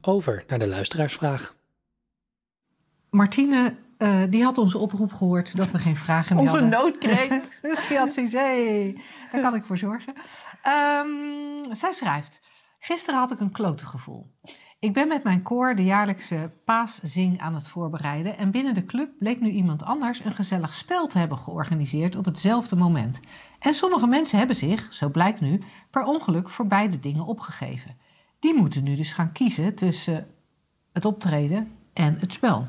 Over 0.02 0.44
naar 0.48 0.60
de 0.60 0.68
luisteraarsvraag. 0.68 1.56
Martine, 3.10 3.76
eh, 3.98 4.24
die 4.30 4.44
had 4.44 4.58
onze 4.58 4.78
oproep 4.78 5.14
gehoord 5.14 5.58
dat 5.58 5.72
we 5.72 5.80
geen 5.80 5.96
vragen 5.96 6.36
meer 6.36 6.46
Onze 6.46 6.60
hadden. 6.60 6.80
noodkreet. 6.80 7.58
Dus 7.62 7.88
die 7.88 7.98
had 7.98 8.14
zoiets, 8.14 8.34
hey, 8.34 8.98
daar 9.32 9.42
kan 9.42 9.56
ik 9.56 9.66
voor 9.66 9.78
zorgen. 9.78 10.14
Ehm, 10.62 11.76
zij 11.76 11.92
schrijft, 11.92 12.40
gisteren 12.80 13.20
had 13.20 13.32
ik 13.32 13.40
een 13.40 13.52
klote 13.52 13.86
gevoel. 13.86 14.32
Ik 14.80 14.94
ben 14.94 15.08
met 15.08 15.24
mijn 15.24 15.42
koor 15.42 15.76
de 15.76 15.84
jaarlijkse 15.84 16.52
paaszing 16.66 17.40
aan 17.40 17.54
het 17.54 17.68
voorbereiden... 17.68 18.38
en 18.38 18.52
binnen 18.52 18.74
de 18.74 18.86
club 18.86 19.12
bleek 19.20 19.40
nu 19.40 19.50
iemand 19.50 19.84
anders 19.84 20.26
een 20.26 20.34
gezellig 20.34 20.74
spel 20.74 21.08
te 21.08 21.18
hebben 21.18 21.38
georganiseerd 21.38 22.16
op 22.16 22.26
hetzelfde 22.26 22.76
moment. 22.76 23.20
En 23.60 23.74
sommige 23.74 24.08
mensen 24.08 24.38
hebben 24.38 24.56
zich, 24.56 24.88
zo 24.94 25.10
blijkt 25.10 25.42
nu, 25.42 25.62
per 25.92 26.04
ongeluk 26.04 26.50
voor 26.50 26.68
beide 26.68 27.00
dingen 27.00 27.26
opgegeven. 27.26 27.98
Die 28.40 28.54
moeten 28.54 28.84
nu 28.84 28.96
dus 28.96 29.14
gaan 29.14 29.32
kiezen 29.32 29.76
tussen 29.76 30.28
het 30.94 31.06
optreden 31.06 31.72
en 31.94 32.18
het 32.20 32.34
spel. 32.34 32.68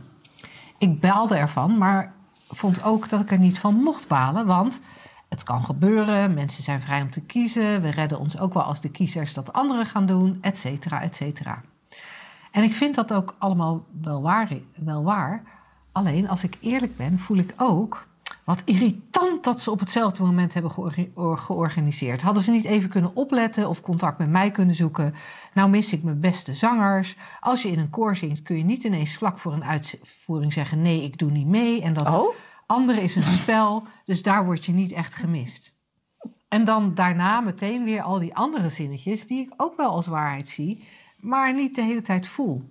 Ik 0.79 1.01
baalde 1.01 1.37
ervan, 1.37 1.79
maar 1.79 2.15
vond 2.49 2.83
ook 2.83 3.09
dat 3.09 3.21
ik 3.21 3.31
er 3.31 3.39
niet 3.39 3.59
van 3.59 3.75
mocht 3.75 4.09
balen. 4.09 4.47
Want 4.47 4.81
het 5.29 5.43
kan 5.43 5.65
gebeuren, 5.65 6.35
mensen 6.35 6.63
zijn 6.63 6.81
vrij 6.81 7.03
om 7.03 7.11
te 7.11 7.21
kiezen. 7.21 7.83
We 7.83 7.89
redden 7.89 8.19
ons 8.19 8.39
ook 8.39 8.55
wel 8.55 8.63
als 8.63 8.81
de 8.81 8.91
kiezers 8.91 9.35
dat 9.35 9.53
anderen 9.53 9.87
gaan 9.87 10.07
doen, 10.07 10.39
et 10.41 10.59
cetera, 10.59 11.03
et 11.03 11.15
cetera. 11.15 11.63
En 12.53 12.63
ik 12.63 12.75
vind 12.75 12.95
dat 12.95 13.13
ook 13.13 13.37
allemaal 13.39 13.87
wel 14.03 14.23
waar, 14.23 14.53
wel 14.75 15.03
waar. 15.03 15.43
Alleen 15.93 16.29
als 16.29 16.45
ik 16.45 16.57
eerlijk 16.61 16.97
ben, 16.97 17.19
voel 17.19 17.37
ik 17.37 17.55
ook 17.57 18.09
wat 18.49 18.63
irritant 18.65 19.45
dat 19.45 19.61
ze 19.61 19.71
op 19.71 19.81
hetzelfde 19.81 20.23
moment 20.23 20.55
hebben 20.55 20.71
georga- 20.71 21.07
or- 21.15 21.39
georganiseerd. 21.39 22.23
Hadden 22.23 22.43
ze 22.43 22.51
niet 22.51 22.65
even 22.65 22.89
kunnen 22.89 23.17
opletten 23.17 23.69
of 23.69 23.81
contact 23.81 24.19
met 24.19 24.31
mij 24.31 24.51
kunnen 24.51 24.75
zoeken? 24.75 25.15
Nou 25.55 25.71
mis 25.71 25.93
ik 25.93 26.03
mijn 26.03 26.21
beste 26.21 26.55
zangers. 26.55 27.17
Als 27.41 27.63
je 27.63 27.69
in 27.69 27.79
een 27.79 27.91
koor 27.91 28.17
zingt, 28.17 28.43
kun 28.43 28.57
je 28.57 28.65
niet 28.65 28.85
ineens 28.85 29.17
vlak 29.17 29.39
voor 29.39 29.53
een 29.53 29.65
uitvoering 29.65 30.53
zeggen: 30.53 30.83
nee, 30.83 31.03
ik 31.03 31.19
doe 31.19 31.31
niet 31.31 31.47
mee. 31.47 31.83
En 31.83 31.93
dat 31.93 32.15
Oh? 32.15 32.35
andere 32.67 33.03
is 33.03 33.17
een 33.17 33.23
spel, 33.23 33.87
dus 34.05 34.23
daar 34.23 34.45
word 34.45 34.67
je 34.67 34.73
niet 34.73 34.93
echt 34.93 35.15
gemist. 35.15 35.75
En 36.49 36.65
dan 36.65 36.95
daarna 36.95 37.41
meteen 37.41 37.85
weer 37.85 38.03
al 38.03 38.19
die 38.19 38.35
andere 38.35 38.69
zinnetjes 38.69 39.27
die 39.27 39.41
ik 39.41 39.53
ook 39.57 39.77
wel 39.77 39.91
als 39.91 40.07
waarheid 40.07 40.49
zie, 40.49 40.85
maar 41.17 41.55
niet 41.55 41.75
de 41.75 41.83
hele 41.83 42.03
tijd 42.03 42.27
voel. 42.29 42.71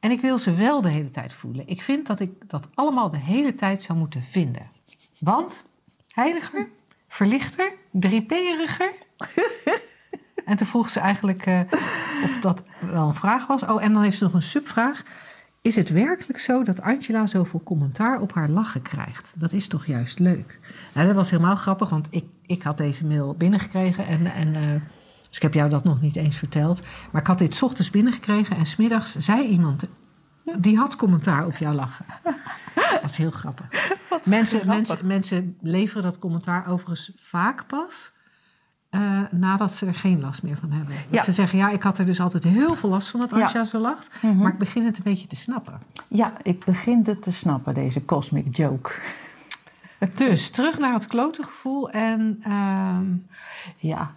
En 0.00 0.10
ik 0.10 0.20
wil 0.20 0.38
ze 0.38 0.54
wel 0.54 0.82
de 0.82 0.88
hele 0.88 1.10
tijd 1.10 1.32
voelen. 1.32 1.66
Ik 1.68 1.82
vind 1.82 2.06
dat 2.06 2.20
ik 2.20 2.50
dat 2.50 2.68
allemaal 2.74 3.10
de 3.10 3.18
hele 3.18 3.54
tijd 3.54 3.82
zou 3.82 3.98
moeten 3.98 4.22
vinden. 4.22 4.77
Want 5.20 5.64
heiliger, 6.12 6.68
verlichter, 7.08 7.72
drieperiger. 7.90 8.92
En 10.44 10.56
toen 10.56 10.66
vroeg 10.66 10.90
ze 10.90 11.00
eigenlijk 11.00 11.46
eh, 11.46 11.60
of 12.24 12.38
dat 12.40 12.62
wel 12.90 13.08
een 13.08 13.14
vraag 13.14 13.46
was. 13.46 13.64
Oh, 13.64 13.82
en 13.82 13.92
dan 13.92 14.02
heeft 14.02 14.18
ze 14.18 14.24
nog 14.24 14.34
een 14.34 14.42
subvraag. 14.42 15.02
Is 15.62 15.76
het 15.76 15.88
werkelijk 15.88 16.38
zo 16.38 16.62
dat 16.62 16.80
Angela 16.80 17.26
zoveel 17.26 17.62
commentaar 17.62 18.20
op 18.20 18.32
haar 18.32 18.48
lachen 18.48 18.82
krijgt? 18.82 19.32
Dat 19.36 19.52
is 19.52 19.68
toch 19.68 19.86
juist 19.86 20.18
leuk? 20.18 20.58
Nou, 20.94 21.06
dat 21.06 21.16
was 21.16 21.30
helemaal 21.30 21.56
grappig, 21.56 21.88
want 21.88 22.08
ik, 22.10 22.24
ik 22.46 22.62
had 22.62 22.78
deze 22.78 23.06
mail 23.06 23.34
binnengekregen. 23.34 24.06
En, 24.06 24.26
en, 24.34 24.54
eh, 24.54 24.62
dus 25.28 25.36
ik 25.36 25.42
heb 25.42 25.54
jou 25.54 25.68
dat 25.70 25.84
nog 25.84 26.00
niet 26.00 26.16
eens 26.16 26.36
verteld. 26.36 26.82
Maar 27.10 27.20
ik 27.20 27.26
had 27.26 27.38
dit 27.38 27.62
ochtends 27.62 27.90
binnengekregen 27.90 28.56
en 28.56 28.66
smiddags 28.66 29.16
zei 29.16 29.46
iemand... 29.46 29.88
die 30.58 30.76
had 30.78 30.96
commentaar 30.96 31.46
op 31.46 31.56
jouw 31.56 31.72
lachen. 31.74 32.04
Dat 33.02 33.10
is 33.10 33.16
heel 33.16 33.30
grappig. 33.30 33.66
Mensen, 34.24 34.60
grappig. 34.60 34.64
mensen, 34.66 35.06
mensen 35.06 35.56
leveren 35.60 36.02
dat 36.02 36.18
commentaar 36.18 36.66
overigens 36.68 37.12
vaak 37.16 37.66
pas... 37.66 38.12
eh, 38.90 39.00
nadat 39.30 39.74
ze 39.74 39.86
er 39.86 39.94
geen 39.94 40.20
last 40.20 40.42
meer 40.42 40.56
van 40.56 40.70
hebben. 40.70 40.94
Dat 40.94 41.04
Ja. 41.10 41.22
ze 41.22 41.32
zeggen, 41.32 41.58
ja, 41.58 41.68
ik 41.70 41.82
had 41.82 41.98
er 41.98 42.06
dus 42.06 42.20
altijd 42.20 42.44
heel 42.44 42.74
veel 42.74 42.88
last 42.88 43.08
van 43.08 43.20
dat 43.20 43.30
Ja. 43.30 43.40
Angela 43.42 43.64
zo 43.64 43.78
lacht. 43.78 44.10
Maar 44.36 44.52
ik 44.52 44.58
begin 44.58 44.84
het 44.84 44.96
een 44.96 45.02
beetje 45.04 45.26
te 45.26 45.36
snappen. 45.36 45.80
Ja, 46.08 46.32
ik 46.42 46.64
begin 46.64 47.02
het 47.04 47.22
te 47.22 47.32
snappen, 47.32 47.74
deze 47.74 48.04
cosmic 48.04 48.56
joke. 48.56 48.90
Dus 50.14 50.50
terug 50.50 50.78
naar 50.78 50.92
het 50.92 51.06
klote 51.06 51.42
gevoel. 51.42 51.90
En 51.90 52.38
ehm, 52.42 53.04
Ja, 53.76 54.10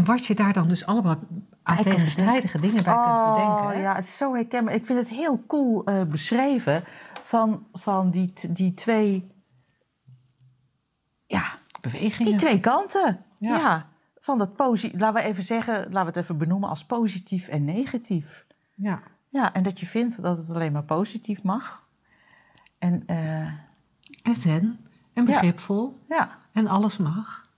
En 0.00 0.06
wat 0.06 0.26
je 0.26 0.34
daar 0.34 0.52
dan 0.52 0.68
dus 0.68 0.86
allemaal 0.86 1.16
aan 1.62 1.76
tegenstrijdige 1.82 2.60
dingen 2.60 2.84
bij 2.84 2.94
kunt 2.94 3.34
bedenken. 3.34 3.66
hè? 3.68 3.74
Oh, 3.74 3.80
ja, 3.80 3.94
het 3.94 4.04
is 4.04 4.16
zo 4.16 4.34
herkenbaar. 4.34 4.74
Ik 4.74 4.86
vind 4.86 4.98
het 4.98 5.10
heel 5.10 5.44
cool 5.46 5.84
eh, 5.84 6.02
beschreven 6.02 6.84
van, 7.24 7.66
van 7.72 8.10
die, 8.10 8.32
die 8.50 8.74
twee... 8.74 9.30
Ja, 11.26 11.44
Bewegingen. 11.80 12.30
die 12.30 12.40
twee 12.40 12.60
kanten. 12.60 13.24
Ja. 13.38 13.56
Ja. 13.56 13.88
van 14.20 14.38
dat 14.38 14.56
posi 14.56 14.92
laten 14.96 15.22
we 15.22 15.28
even 15.28 15.42
zeggen, 15.42 15.74
laten 15.74 16.00
we 16.00 16.06
het 16.06 16.16
even 16.16 16.38
benoemen 16.38 16.68
als 16.68 16.84
positief 16.84 17.48
en 17.48 17.64
negatief. 17.64 18.46
Ja. 18.74 19.00
Ja, 19.28 19.52
en 19.52 19.62
dat 19.62 19.80
je 19.80 19.86
vindt 19.86 20.22
dat 20.22 20.36
het 20.36 20.50
alleen 20.54 20.72
maar 20.72 20.82
positief 20.82 21.42
mag. 21.42 21.82
En 22.78 23.02
eh, 23.06 23.46
En 24.22 24.34
zen. 24.36 24.86
En 25.12 25.26
Ja. 25.26 25.32
begripvol. 25.32 25.98
ja. 26.08 26.38
En 26.52 26.66
alles 26.66 26.96
mag. 26.96 27.48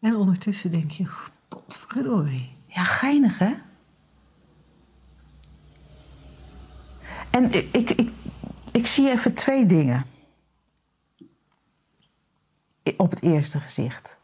En 0.00 0.16
ondertussen 0.16 0.70
denk 0.70 0.90
je, 0.90 1.06
potverdorie. 1.48 2.56
ja, 2.66 2.82
geinig 2.84 3.38
hè? 3.38 3.54
En 7.30 7.52
ik, 7.52 7.68
ik, 7.72 7.90
ik, 7.90 8.10
ik 8.72 8.86
zie 8.86 9.10
even 9.10 9.34
twee 9.34 9.66
dingen. 9.66 10.04
Op 12.96 13.10
het 13.10 13.22
eerste 13.22 13.60
gezicht. 13.60 14.18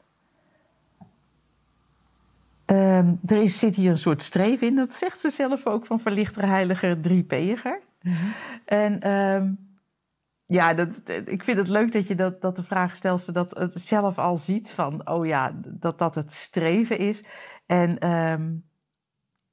Ehm, 2.64 3.14
er 3.26 3.42
is, 3.42 3.58
zit 3.58 3.76
hier 3.76 3.90
een 3.90 3.98
soort 3.98 4.22
streef 4.22 4.60
in, 4.60 4.76
dat 4.76 4.94
zegt 4.94 5.18
ze 5.18 5.30
zelf 5.30 5.66
ook, 5.66 5.86
van 5.86 6.00
verlichter, 6.00 6.46
heiliger, 6.46 7.00
driepeger. 7.00 7.80
En 8.64 9.00
ehm, 9.00 9.52
ja, 10.52 10.74
dat, 10.74 11.02
ik 11.24 11.44
vind 11.44 11.58
het 11.58 11.68
leuk 11.68 11.92
dat 11.92 12.06
je 12.06 12.14
dat, 12.14 12.40
dat 12.40 12.56
de 12.56 12.62
vraagstelster 12.62 13.32
dat 13.32 13.50
het 13.50 13.80
zelf 13.80 14.18
al 14.18 14.36
ziet 14.36 14.70
van, 14.70 15.08
oh 15.08 15.26
ja, 15.26 15.52
dat 15.66 15.98
dat 15.98 16.14
het 16.14 16.32
streven 16.32 16.98
is. 16.98 17.24
En 17.66 17.98
ehm, 17.98 18.54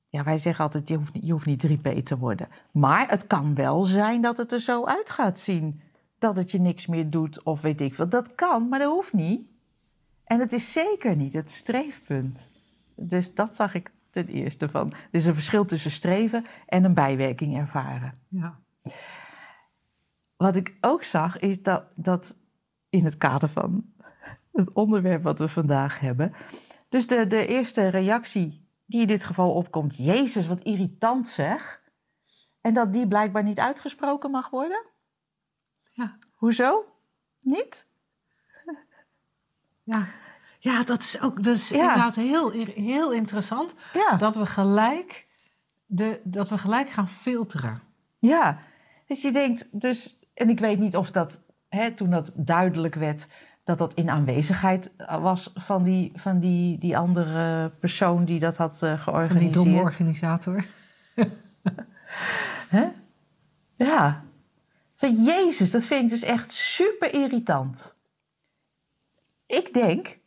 ja, 0.07 0.23
wij 0.23 0.37
zeggen 0.37 0.63
altijd, 0.63 0.87
je 0.87 0.95
hoeft, 0.95 1.11
je 1.13 1.31
hoeft 1.31 1.45
niet 1.45 1.67
3P 1.67 2.03
te 2.03 2.17
worden. 2.17 2.47
Maar 2.71 3.09
het 3.09 3.27
kan 3.27 3.55
wel 3.55 3.83
zijn 3.83 4.21
dat 4.21 4.37
het 4.37 4.51
er 4.51 4.59
zo 4.59 4.85
uit 4.85 5.09
gaat 5.09 5.39
zien. 5.39 5.81
Dat 6.17 6.35
het 6.35 6.51
je 6.51 6.59
niks 6.59 6.87
meer 6.87 7.09
doet 7.09 7.43
of 7.43 7.61
weet 7.61 7.81
ik 7.81 7.93
veel. 7.93 8.09
Dat 8.09 8.35
kan, 8.35 8.67
maar 8.67 8.79
dat 8.79 8.91
hoeft 8.91 9.13
niet. 9.13 9.41
En 10.23 10.39
het 10.39 10.53
is 10.53 10.71
zeker 10.71 11.15
niet 11.15 11.33
het 11.33 11.51
streefpunt. 11.51 12.49
Dus 12.95 13.33
dat 13.33 13.55
zag 13.55 13.73
ik 13.73 13.91
ten 14.09 14.27
eerste 14.27 14.69
van. 14.69 14.91
Er 14.91 14.97
is 15.11 15.25
een 15.25 15.33
verschil 15.33 15.65
tussen 15.65 15.91
streven 15.91 16.43
en 16.65 16.83
een 16.83 16.93
bijwerking 16.93 17.57
ervaren. 17.57 18.13
Ja. 18.27 18.59
Wat 20.39 20.55
ik 20.55 20.77
ook 20.81 21.03
zag 21.03 21.39
is 21.39 21.63
dat, 21.63 21.83
dat 21.95 22.37
in 22.89 23.05
het 23.05 23.17
kader 23.17 23.49
van 23.49 23.93
het 24.51 24.73
onderwerp 24.73 25.23
wat 25.23 25.39
we 25.39 25.47
vandaag 25.47 25.99
hebben. 25.99 26.33
Dus 26.89 27.07
de, 27.07 27.27
de 27.27 27.47
eerste 27.47 27.87
reactie 27.87 28.67
die 28.85 29.01
in 29.01 29.07
dit 29.07 29.23
geval 29.23 29.53
opkomt: 29.53 29.95
Jezus, 29.97 30.47
wat 30.47 30.61
irritant 30.61 31.27
zeg. 31.27 31.81
En 32.61 32.73
dat 32.73 32.93
die 32.93 33.07
blijkbaar 33.07 33.43
niet 33.43 33.59
uitgesproken 33.59 34.31
mag 34.31 34.49
worden? 34.49 34.85
Ja. 35.83 36.17
Hoezo? 36.33 36.85
Niet? 37.39 37.87
Ja. 39.83 40.07
ja, 40.59 40.83
dat 40.83 40.99
is 40.99 41.21
ook 41.21 41.43
dat 41.43 41.55
is 41.55 41.69
Ja. 41.69 41.77
inderdaad 41.77 42.15
heel, 42.15 42.51
heel 42.73 43.11
interessant. 43.11 43.75
Ja. 43.93 44.15
Dat 44.15 44.35
we 44.35 44.45
gelijk, 44.45 45.27
de, 45.85 46.21
dat 46.23 46.49
we 46.49 46.57
gelijk 46.57 46.89
gaan 46.89 47.09
filteren. 47.09 47.81
Ja, 48.19 48.59
dus 49.07 49.21
je 49.21 49.31
denkt 49.31 49.81
dus, 49.81 50.18
en 50.39 50.49
ik 50.49 50.59
weet 50.59 50.79
niet 50.79 50.95
of 50.95 51.11
dat 51.11 51.41
hè, 51.69 51.91
toen 51.91 52.09
dat 52.09 52.31
duidelijk 52.35 52.95
werd, 52.95 53.27
dat 53.63 53.77
dat 53.77 53.93
in 53.93 54.09
aanwezigheid 54.09 54.95
eh, 54.95 55.21
was 55.21 55.51
van 55.55 55.83
die, 55.83 56.11
van 56.15 56.39
die, 56.39 56.77
die 56.77 56.97
andere 56.97 57.69
persoon 57.69 58.25
die 58.25 58.39
dat 58.39 58.57
had 58.57 58.73
eh, 58.73 58.79
Van 58.79 58.89
die 58.89 58.97
georganiseerd. 59.03 59.53
domme 59.53 59.81
organisator. 59.81 60.65
Hè? 62.69 62.87
Ja. 63.75 64.23
Van 64.95 65.23
Jezus, 65.23 65.71
dat 65.71 65.85
vind 65.85 66.03
ik 66.03 66.09
dus 66.09 66.23
echt 66.23 66.51
super 66.51 67.13
irritant. 67.13 67.95
Ik 69.45 69.73
denk, 69.73 70.19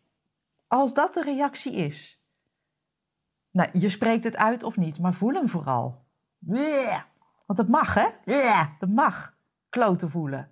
als 0.67 0.95
dat 0.95 1.15
de 1.15 1.23
reactie 1.23 1.73
is. 1.73 2.21
Nou, 3.51 3.69
je 3.73 3.89
spreekt 3.89 4.25
het 4.25 4.37
uit 4.37 4.63
of 4.63 4.77
niet, 4.77 4.99
maar 4.99 5.15
voel 5.15 5.33
hem 5.35 5.49
vooral. 5.49 6.05
Want 7.47 7.59
dat 7.59 7.69
mag, 7.69 7.95
hè? 7.95 8.07
Dat 8.79 8.89
mag. 8.89 9.32
Kloten 9.73 10.11
voelen. 10.11 10.49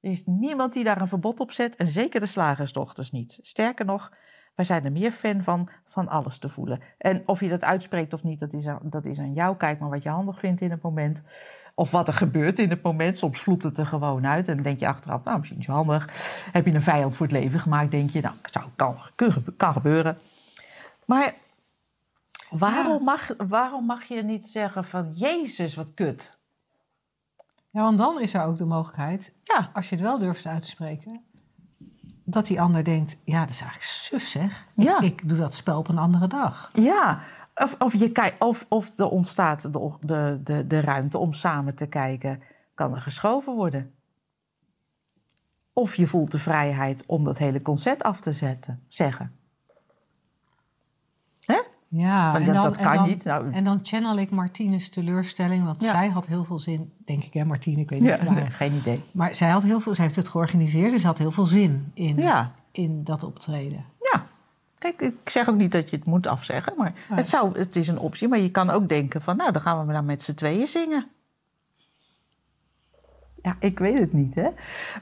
Er 0.00 0.10
is 0.10 0.22
niemand 0.26 0.72
die 0.72 0.84
daar 0.84 1.00
een 1.00 1.08
verbod 1.08 1.40
op 1.40 1.52
zet 1.52 1.76
en 1.76 1.86
zeker 1.86 2.20
de 2.20 2.26
slagersdochters 2.26 3.10
niet. 3.10 3.38
Sterker 3.42 3.84
nog, 3.84 4.12
wij 4.54 4.64
zijn 4.64 4.84
er 4.84 4.92
meer 4.92 5.12
fan 5.12 5.42
van, 5.42 5.70
van 5.86 6.08
alles 6.08 6.38
te 6.38 6.48
voelen. 6.48 6.80
En 6.98 7.22
of 7.28 7.40
je 7.40 7.48
dat 7.48 7.64
uitspreekt 7.64 8.12
of 8.12 8.22
niet, 8.22 8.40
dat 8.40 8.52
is, 8.52 8.66
aan, 8.66 8.78
dat 8.82 9.06
is 9.06 9.18
aan 9.18 9.32
jou. 9.32 9.56
Kijk 9.56 9.78
maar 9.80 9.90
wat 9.90 10.02
je 10.02 10.08
handig 10.08 10.38
vindt 10.38 10.60
in 10.60 10.70
het 10.70 10.82
moment. 10.82 11.22
Of 11.74 11.90
wat 11.90 12.08
er 12.08 12.14
gebeurt 12.14 12.58
in 12.58 12.70
het 12.70 12.82
moment. 12.82 13.18
Soms 13.18 13.40
vloept 13.40 13.62
het 13.62 13.78
er 13.78 13.86
gewoon 13.86 14.26
uit. 14.26 14.48
En 14.48 14.54
dan 14.54 14.62
denk 14.62 14.80
je 14.80 14.88
achteraf, 14.88 15.24
nou, 15.24 15.36
misschien 15.36 15.58
niet 15.58 15.66
zo 15.66 15.72
handig. 15.72 16.08
Heb 16.52 16.66
je 16.66 16.74
een 16.74 16.82
vijand 16.82 17.16
voor 17.16 17.26
het 17.26 17.34
leven 17.34 17.60
gemaakt, 17.60 17.90
denk 17.90 18.10
je, 18.10 18.20
nou, 18.20 18.34
zou, 18.50 18.64
kan, 18.76 18.96
kan, 19.14 19.44
kan 19.56 19.72
gebeuren. 19.72 20.18
Maar 21.04 21.34
waarom, 22.50 23.04
mag, 23.04 23.34
waarom 23.48 23.86
mag 23.86 24.04
je 24.04 24.22
niet 24.22 24.46
zeggen 24.46 24.84
van, 24.84 25.12
Jezus, 25.14 25.74
wat 25.74 25.94
kut? 25.94 26.37
Ja, 27.78 27.84
want 27.84 27.98
dan 27.98 28.20
is 28.20 28.34
er 28.34 28.44
ook 28.44 28.56
de 28.56 28.64
mogelijkheid, 28.64 29.34
Ja, 29.42 29.70
als 29.72 29.88
je 29.88 29.94
het 29.94 30.04
wel 30.04 30.18
durft 30.18 30.46
uit 30.46 30.62
te 30.62 30.68
spreken, 30.68 31.20
dat 32.24 32.46
die 32.46 32.60
ander 32.60 32.84
denkt, 32.84 33.16
ja, 33.24 33.40
dat 33.40 33.50
is 33.50 33.60
eigenlijk 33.60 33.90
suf 33.90 34.22
zeg. 34.22 34.66
Ja. 34.74 35.00
Ik, 35.00 35.04
ik 35.20 35.28
doe 35.28 35.38
dat 35.38 35.54
spel 35.54 35.78
op 35.78 35.88
een 35.88 35.98
andere 35.98 36.26
dag. 36.26 36.70
Ja, 36.72 37.20
of, 37.54 37.74
of, 37.78 37.94
je 37.94 38.12
kijk, 38.12 38.36
of, 38.38 38.66
of 38.68 38.98
er 38.98 39.08
ontstaat 39.08 39.72
de, 39.72 39.96
de, 40.00 40.40
de, 40.44 40.66
de 40.66 40.80
ruimte 40.80 41.18
om 41.18 41.32
samen 41.32 41.74
te 41.74 41.86
kijken. 41.86 42.42
Kan 42.74 42.94
er 42.94 43.00
geschoven 43.00 43.54
worden? 43.54 43.94
Of 45.72 45.94
je 45.94 46.06
voelt 46.06 46.30
de 46.30 46.38
vrijheid 46.38 47.04
om 47.06 47.24
dat 47.24 47.38
hele 47.38 47.62
concert 47.62 48.02
af 48.02 48.20
te 48.20 48.32
zetten, 48.32 48.84
zeggen. 48.88 49.38
Ja, 51.90 52.32
Want 52.32 52.46
en 52.46 52.52
dat, 52.52 52.62
dan, 52.62 52.72
dat 52.72 52.76
en 52.80 52.84
kan 52.84 52.94
dan- 52.94 53.08
niet. 53.08 53.24
Nou, 53.24 53.52
En 53.52 53.64
dan 53.64 53.78
channel 53.82 54.18
ik 54.18 54.30
Martine's 54.30 54.88
teleurstelling, 54.88 55.64
want 55.64 55.82
Ja. 55.82 55.90
zij 55.90 56.08
had 56.08 56.26
heel 56.26 56.44
veel 56.44 56.58
zin, 56.58 56.92
denk 57.04 57.24
ik 57.24 57.32
hè 57.32 57.44
Martine, 57.44 57.80
ik 57.80 57.90
weet 57.90 58.00
niet 58.00 58.08
ja, 58.08 58.14
het 58.16 58.24
waar 58.28 58.52
geen 58.66 58.74
idee. 58.74 59.04
Maar 59.12 59.34
zij 59.34 59.48
had 59.50 59.62
heel 59.62 59.80
veel, 59.80 59.94
zij 59.94 60.04
heeft 60.04 60.16
het 60.16 60.28
georganiseerd, 60.28 60.90
dus 60.90 61.00
ze 61.00 61.06
had 61.06 61.18
heel 61.18 61.30
veel 61.30 61.46
zin 61.46 61.90
in, 61.94 62.16
Ja, 62.16 62.52
in 62.72 63.04
dat 63.04 63.22
optreden. 63.24 63.84
ja. 64.12 64.26
Kijk, 64.78 65.00
ik 65.00 65.28
zeg 65.30 65.48
ook 65.48 65.56
niet 65.56 65.72
dat 65.72 65.90
je 65.90 65.96
het 65.96 66.04
moet 66.04 66.26
afzeggen, 66.26 66.74
maar 66.76 66.92
Nee. 67.08 67.18
het, 67.18 67.28
zou, 67.28 67.58
het 67.58 67.76
is 67.76 67.88
een 67.88 67.98
optie. 67.98 68.28
Maar 68.28 68.38
je 68.38 68.50
kan 68.50 68.70
ook 68.70 68.88
denken 68.88 69.22
van, 69.22 69.36
nou, 69.36 69.52
dan 69.52 69.62
gaan 69.62 69.86
we 69.86 69.92
dan 69.92 70.04
met 70.04 70.22
z'n 70.22 70.34
tweeën 70.34 70.68
zingen. 70.68 71.06
Ja, 73.42 73.56
ik 73.60 73.78
weet 73.78 73.98
het 73.98 74.12
niet, 74.12 74.34
hè. 74.34 74.48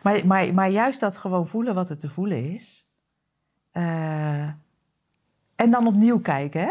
Maar, 0.03 0.27
maar, 0.27 0.55
maar 0.55 0.71
juist 0.71 1.01
dat 1.01 1.19
gewoon 1.19 1.49
voelen 1.49 1.75
wat 1.75 1.91
er 1.91 1.99
te 1.99 2.09
voelen 2.09 2.53
is. 2.55 2.87
Eh, 3.71 4.49
en 5.57 5.71
dan 5.71 5.87
opnieuw 5.87 6.21
kijken, 6.21 6.61
hè. 6.61 6.71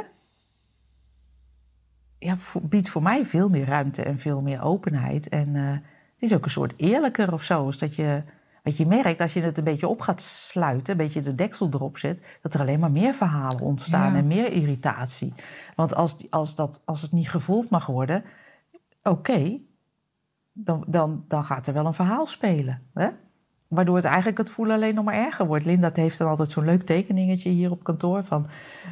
Ja, 2.20 2.36
biedt 2.62 2.90
voor 2.90 3.02
mij 3.04 3.26
veel 3.26 3.50
meer 3.50 3.66
ruimte 3.66 4.04
en 4.04 4.20
veel 4.20 4.42
meer 4.42 4.62
openheid. 4.62 5.30
En 5.30 5.56
eh, 5.56 5.72
het 6.14 6.22
is 6.22 6.34
ook 6.34 6.44
een 6.46 6.52
soort 6.52 6.74
eerlijker 6.78 7.34
of 7.34 7.44
zo. 7.44 7.68
Is 7.68 7.78
dat 7.78 7.96
je, 7.96 8.24
wat 8.64 8.78
je 8.78 8.86
merkt 8.86 9.22
als 9.22 9.34
je 9.34 9.42
het 9.42 9.58
een 9.58 9.64
beetje 9.64 9.88
op 9.88 10.02
gaat 10.02 10.22
sluiten, 10.22 10.92
een 10.92 10.98
beetje 11.06 11.22
de 11.22 11.36
deksel 11.36 11.70
erop 11.72 11.98
zet, 11.98 12.38
dat 12.42 12.54
er 12.54 12.60
alleen 12.60 12.80
maar 12.80 12.92
meer 12.92 13.14
verhalen 13.14 13.60
ontstaan 13.62 14.12
Ja. 14.12 14.18
en 14.18 14.28
meer 14.28 14.52
irritatie. 14.52 15.34
Want 15.76 15.96
als, 15.96 16.32
als, 16.32 16.56
dat, 16.56 16.82
als 16.86 17.02
het 17.02 17.12
niet 17.12 17.30
gevoeld 17.30 17.70
mag 17.70 17.86
worden, 17.86 18.24
oké, 19.04 19.58
dan, 20.54 20.84
dan, 20.88 21.26
dan 21.28 21.44
gaat 21.44 21.68
er 21.68 21.74
wel 21.74 21.86
een 21.86 21.94
verhaal 21.94 22.28
spelen. 22.28 22.82
Hè? 22.94 23.10
Waardoor 23.76 23.96
het 23.96 24.06
eigenlijk 24.06 24.38
het 24.38 24.50
voelen 24.50 24.76
alleen 24.76 24.96
nog 24.96 25.06
maar 25.06 25.16
erger 25.16 25.46
wordt. 25.46 25.66
Linda 25.66 25.90
heeft 25.94 26.18
dan 26.18 26.28
altijd 26.28 26.52
zo'n 26.52 26.66
leuk 26.66 26.86
tekeningetje 26.86 27.50
hier 27.50 27.72
op 27.72 27.84
kantoor. 27.84 28.24
Van, 28.24 28.48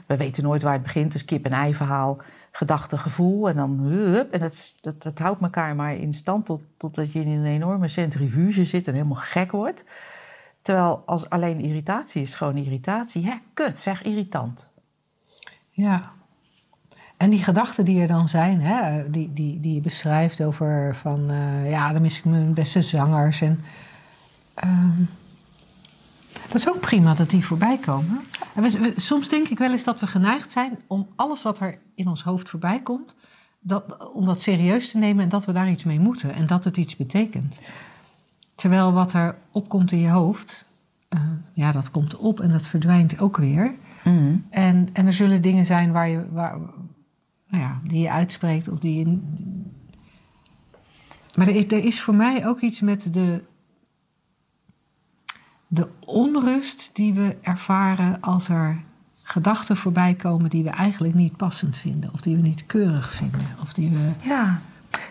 we 0.06 0.17
weten 0.17 0.43
nooit 0.43 0.62
waar 0.62 0.74
het 0.74 0.84
begint. 0.84 1.12
Dus 1.12 1.26
kip-en-ei 1.26 1.76
verhaal, 1.76 2.17
gedachte, 2.52 2.98
gevoel. 2.98 3.50
En 3.50 3.56
dan 3.56 3.80
hup. 3.80 4.32
En 4.32 4.39
dat, 4.39 4.78
dat, 4.82 5.04
dat 5.04 5.19
houdt 5.19 5.41
elkaar 5.41 5.76
maar 5.76 5.96
in 5.96 6.13
stand 6.13 6.46
tot, 6.46 6.63
totdat 6.78 7.12
je 7.12 7.19
in 7.19 7.28
een 7.28 7.46
enorme 7.46 7.88
centrifuge 7.88 8.65
zit 8.65 8.88
en 8.88 8.93
helemaal 8.93 9.15
gek 9.15 9.52
wordt. 9.52 9.86
Terwijl 10.62 11.04
als 11.06 11.30
alleen 11.30 11.60
irritatie 11.60 12.22
is 12.22 12.36
gewoon 12.36 12.58
irritatie. 12.58 13.26
Hè, 13.26 13.34
kut, 13.54 13.78
zeg 13.78 14.04
irritant. 14.04 14.72
Ja. 15.69 16.12
En 17.17 17.30
die 17.30 17.43
gedachten 17.43 17.86
die 17.86 18.02
er 18.02 18.08
dan 18.08 18.28
zijn, 18.28 18.62
hè, 18.62 19.10
die, 19.10 19.34
die, 19.34 19.60
die 19.60 19.74
je 19.74 19.82
beschrijft 19.82 20.43
over 20.43 20.96
van, 20.96 21.30
eh, 21.30 21.69
ja, 21.69 21.93
dan 21.93 22.02
mis 22.02 22.17
ik 22.17 22.26
mijn 22.26 22.54
beste 22.54 22.82
zangers. 22.82 23.41
En, 23.41 23.60
ehm, 24.54 25.02
dat 26.48 26.56
is 26.56 26.70
ook 26.70 26.80
prima 26.80 27.13
dat 27.13 27.30
die 27.30 27.46
voorbij 27.46 27.78
komen. 27.78 28.20
En 28.56 28.63
we- 28.63 28.80
we- 28.80 28.94
soms 28.96 29.30
denk 29.30 29.48
ik 29.48 29.58
wel 29.58 29.72
eens 29.72 29.84
dat 29.84 30.00
we 30.00 30.08
geneigd 30.08 30.52
zijn 30.52 30.78
om 30.88 31.08
alles 31.16 31.42
wat 31.42 31.60
er 31.60 31.78
in 31.96 32.08
ons 32.08 32.24
hoofd 32.24 32.50
voorbij 32.50 32.82
komt, 32.82 33.16
dat, 33.60 34.12
om 34.13 34.26
dat 34.26 34.42
serieus 34.42 34.92
te 34.92 34.98
nemen 34.98 35.24
en 35.24 35.30
dat 35.30 35.46
we 35.46 35.52
daar 35.52 35.70
iets 35.70 35.84
mee 35.84 36.00
moeten 36.00 36.34
en 36.34 36.48
dat 36.48 36.63
het 36.63 36.78
iets 36.78 36.96
betekent. 36.96 37.60
Terwijl 38.56 38.94
wat 38.94 39.13
er 39.13 39.36
opkomt 39.52 39.92
in 39.92 40.00
je 40.00 40.10
hoofd, 40.10 40.66
eh, 41.10 41.20
ja, 41.54 41.72
dat 41.72 41.92
komt 41.92 42.16
op 42.16 42.39
en 42.39 42.52
dat 42.52 42.68
verdwijnt 42.68 43.20
ook 43.20 43.38
weer. 43.38 43.76
Mhm. 44.04 44.36
En, 44.50 44.89
en 44.94 45.08
er 45.08 45.13
zullen 45.13 45.42
dingen 45.42 45.66
zijn 45.66 45.92
waar 45.92 46.08
je, 46.10 46.26
waar, 46.32 46.58
nou 47.48 47.63
ja, 47.63 47.80
die 47.84 48.02
je 48.02 48.12
uitspreekt 48.12 48.68
of 48.70 48.80
die 48.80 49.00
je. 49.00 49.18
Maar 51.36 51.48
er 51.48 51.56
is, 51.56 51.66
er 51.66 51.84
is 51.86 52.02
voor 52.02 52.16
mij 52.16 52.48
ook 52.48 52.60
iets 52.62 52.80
met 52.82 53.13
de, 53.13 53.44
de 55.73 55.88
onrust 55.99 56.95
die 56.95 57.13
we 57.13 57.36
ervaren 57.41 58.21
als 58.21 58.49
er 58.49 58.81
gedachten 59.21 59.77
voorbij 59.77 60.13
komen 60.13 60.49
die 60.49 60.63
we 60.63 60.69
eigenlijk 60.69 61.13
niet 61.13 61.38
passend 61.38 61.77
vinden, 61.77 62.13
of 62.13 62.21
die 62.21 62.36
we 62.36 62.41
niet 62.41 62.65
keurig 62.65 63.12
vinden, 63.12 63.47
of 63.62 63.73
die 63.73 63.89
we. 63.89 64.12
Ja. 64.23 64.62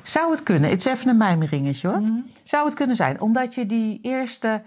Zou 0.03 0.31
het 0.31 0.43
kunnen? 0.43 0.71
Het 0.71 0.79
is 0.79 0.85
even 0.85 1.09
een 1.09 1.17
mijmeringetje 1.17 1.89
hoor. 1.89 2.01
Mhm. 2.01 2.21
Zou 2.43 2.65
het 2.65 2.75
kunnen 2.75 2.97
zijn, 2.97 3.21
omdat 3.21 3.55
je 3.55 3.67
die 3.67 3.99
eerste, 4.03 4.63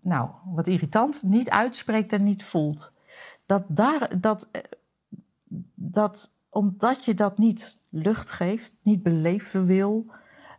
nou, 0.00 0.28
wat 0.44 0.66
irritant, 0.66 1.22
niet 1.22 1.50
uitspreekt 1.50 2.12
en 2.12 2.24
niet 2.24 2.42
voelt. 2.42 2.92
Dat 3.46 3.64
daar, 3.68 4.20
dat, 4.20 4.48
eh, 4.50 4.62
dat 5.74 6.30
omdat 6.48 7.04
je 7.04 7.14
dat 7.14 7.38
niet 7.38 7.80
lucht 7.88 8.30
geeft, 8.30 8.72
niet 8.82 9.02
beleven 9.02 9.66
wil, 9.66 10.06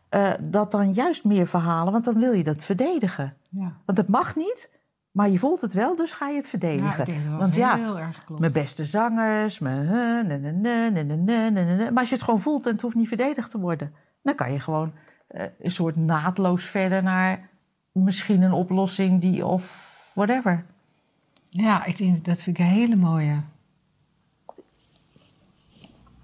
eh, 0.10 0.32
dat 0.42 0.72
dan 0.72 0.94
juist 0.94 1.24
meer 1.24 1.48
verhalen, 1.48 1.92
want 1.92 2.06
dan 2.06 2.20
wil 2.20 2.32
je 2.32 2.44
dat 2.44 2.66
verdedigen. 2.66 3.36
Ja. 3.50 3.74
Want 3.86 3.98
het 3.98 4.08
mag 4.08 4.36
niet, 4.36 4.70
maar 5.12 5.30
je 5.30 5.40
voelt 5.40 5.62
het 5.62 5.74
wel, 5.74 5.96
dus 5.96 6.14
ga 6.14 6.28
je 6.28 6.36
het 6.36 6.50
verdedigen. 6.50 7.14
Ja, 7.14 7.30
dat 7.30 7.40
want 7.40 7.56
ja, 7.56 7.98
erg 7.98 8.26
klopt. 8.26 8.40
mijn 8.42 8.54
beste 8.54 8.86
zangers, 8.86 9.60
mijn. 9.60 9.88
Maar 11.78 12.00
als 12.00 12.10
je 12.10 12.16
het 12.16 12.24
gewoon 12.24 12.40
voelt 12.40 12.66
en 12.66 12.72
het 12.72 12.82
hoeft 12.82 12.96
niet 12.96 13.08
verdedigd 13.08 13.52
te 13.52 13.60
worden, 13.60 13.94
dan 14.22 14.36
kan 14.36 14.52
je 14.52 14.60
gewoon 14.60 14.94
eh, 15.28 15.46
een 15.60 15.72
soort 15.72 15.96
naadloos 15.96 16.66
verder 16.66 17.04
naar 17.04 17.50
misschien 17.92 18.42
een 18.42 18.54
oplossing 18.54 19.22
die 19.22 19.46
of 19.46 19.96
whatever. 20.14 20.66
Ja, 21.50 21.86
ik 21.86 21.98
denk, 21.98 22.26
dat 22.26 22.42
vind 22.42 22.58
ik 22.58 22.66
een 22.66 22.72
hele 22.72 22.96
mooie. 22.96 23.42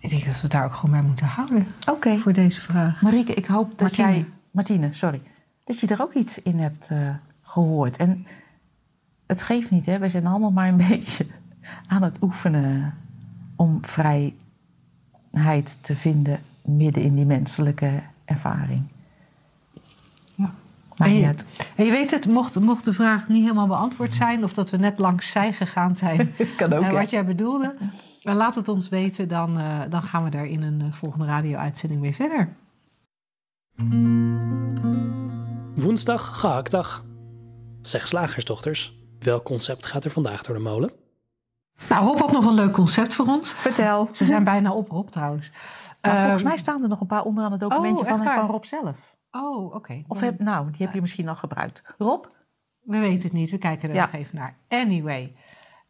Ik 0.05 0.11
denk 0.11 0.25
dat 0.25 0.35
we 0.35 0.41
het 0.41 0.51
daar 0.51 0.65
ook 0.65 0.73
gewoon 0.73 0.91
bij 0.91 1.01
moeten 1.01 1.25
houden 1.25 1.67
Oké. 1.91 2.17
voor 2.17 2.33
deze 2.33 2.61
vraag. 2.61 3.01
Marieke, 3.01 3.33
ik 3.33 3.45
hoop 3.45 3.69
dat 3.69 3.79
Martine. 3.79 4.07
jij... 4.07 4.25
Martine, 4.51 4.93
sorry. 4.93 5.21
Dat 5.63 5.79
je 5.79 5.87
er 5.87 6.01
ook 6.01 6.13
iets 6.13 6.41
in 6.41 6.59
hebt 6.59 6.87
eh, 6.91 6.97
gehoord. 7.41 7.97
En 7.97 8.27
het 9.27 9.41
geeft 9.41 9.71
niet, 9.71 9.85
hè. 9.85 9.99
We 9.99 10.09
zijn 10.09 10.25
allemaal 10.25 10.51
maar 10.51 10.67
een 10.67 10.77
beetje 10.89 11.25
aan 11.87 12.03
het 12.03 12.17
oefenen... 12.21 12.93
om 13.55 13.79
vrijheid 13.81 14.33
te 15.81 15.95
vinden 15.95 16.39
midden 16.61 17.03
in 17.03 17.15
die 17.15 17.25
menselijke 17.25 18.01
ervaring. 18.25 18.83
Ja. 20.35 20.51
En 20.97 21.15
je-. 21.15 21.35
En 21.75 21.85
je 21.85 21.91
weet 21.91 22.11
het, 22.11 22.27
mocht, 22.27 22.59
mocht 22.59 22.85
de 22.85 22.93
vraag 22.93 23.27
niet 23.27 23.41
helemaal 23.41 23.67
beantwoord 23.67 24.13
zijn... 24.13 24.43
of 24.43 24.53
dat 24.53 24.69
we 24.69 24.77
net 24.77 24.99
langs 24.99 25.31
zij 25.31 25.53
gegaan 25.53 25.95
zijn... 25.95 26.33
kan 26.57 26.73
ook, 26.73 26.81
eh, 26.81 26.87
hè? 26.87 26.93
wat 26.93 27.09
jij 27.09 27.25
bedoelde, 27.25 27.75
laat 28.33 28.55
het 28.55 28.67
ons 28.67 28.89
weten. 28.89 29.27
Dan, 29.27 29.57
eh, 29.59 29.81
dan 29.89 30.01
gaan 30.01 30.23
we 30.23 30.29
daar 30.29 30.45
in 30.45 30.61
een 30.61 30.81
eh, 30.81 30.91
volgende 30.91 31.25
radio-uitzending 31.25 32.01
mee 32.01 32.15
verder. 32.15 32.55
Woensdag, 35.75 36.39
gehaktdag. 36.39 37.03
Zeg 37.81 38.07
slagersdochters, 38.07 38.97
welk 39.19 39.43
concept 39.43 39.85
gaat 39.85 40.05
er 40.05 40.11
vandaag 40.11 40.41
door 40.41 40.55
de 40.55 40.61
molen? 40.61 40.91
Nou, 41.89 42.05
Rob 42.05 42.19
had 42.19 42.31
nog 42.31 42.45
een 42.45 42.53
leuk 42.53 42.71
concept 42.73 43.13
voor 43.13 43.25
ons. 43.25 43.51
Vertel. 43.53 44.09
Ze 44.11 44.25
zijn 44.25 44.43
bijna 44.43 44.71
op, 44.73 44.89
Rob, 44.91 45.07
trouwens. 45.09 45.51
Maar 46.01 46.15
volgens 46.19 46.41
Ehm, 46.41 46.49
mij 46.49 46.57
staan 46.57 46.83
er 46.83 46.89
nog 46.89 47.01
een 47.01 47.07
paar 47.07 47.23
onderaan 47.23 47.51
het 47.51 47.59
documentje 47.59 48.03
Oh, 48.03 48.09
van, 48.09 48.23
waar? 48.23 48.39
van 48.39 48.47
Rob 48.49 48.63
zelf. 48.63 49.15
Oh, 49.31 49.73
oké. 49.75 50.03
Of 50.07 50.19
heb, 50.19 50.39
nou, 50.39 50.71
die 50.71 50.85
heb 50.85 50.95
je 50.95 51.01
misschien 51.01 51.27
al 51.27 51.35
gebruikt. 51.35 51.83
Rob? 51.97 52.25
We 52.81 52.99
weten 52.99 53.23
het 53.23 53.31
niet, 53.33 53.49
we 53.49 53.57
kijken 53.57 53.89
er 53.89 53.95
Ja. 53.95 54.01
nog 54.05 54.13
even 54.13 54.35
naar. 54.35 54.57
Anyway, 54.67 55.35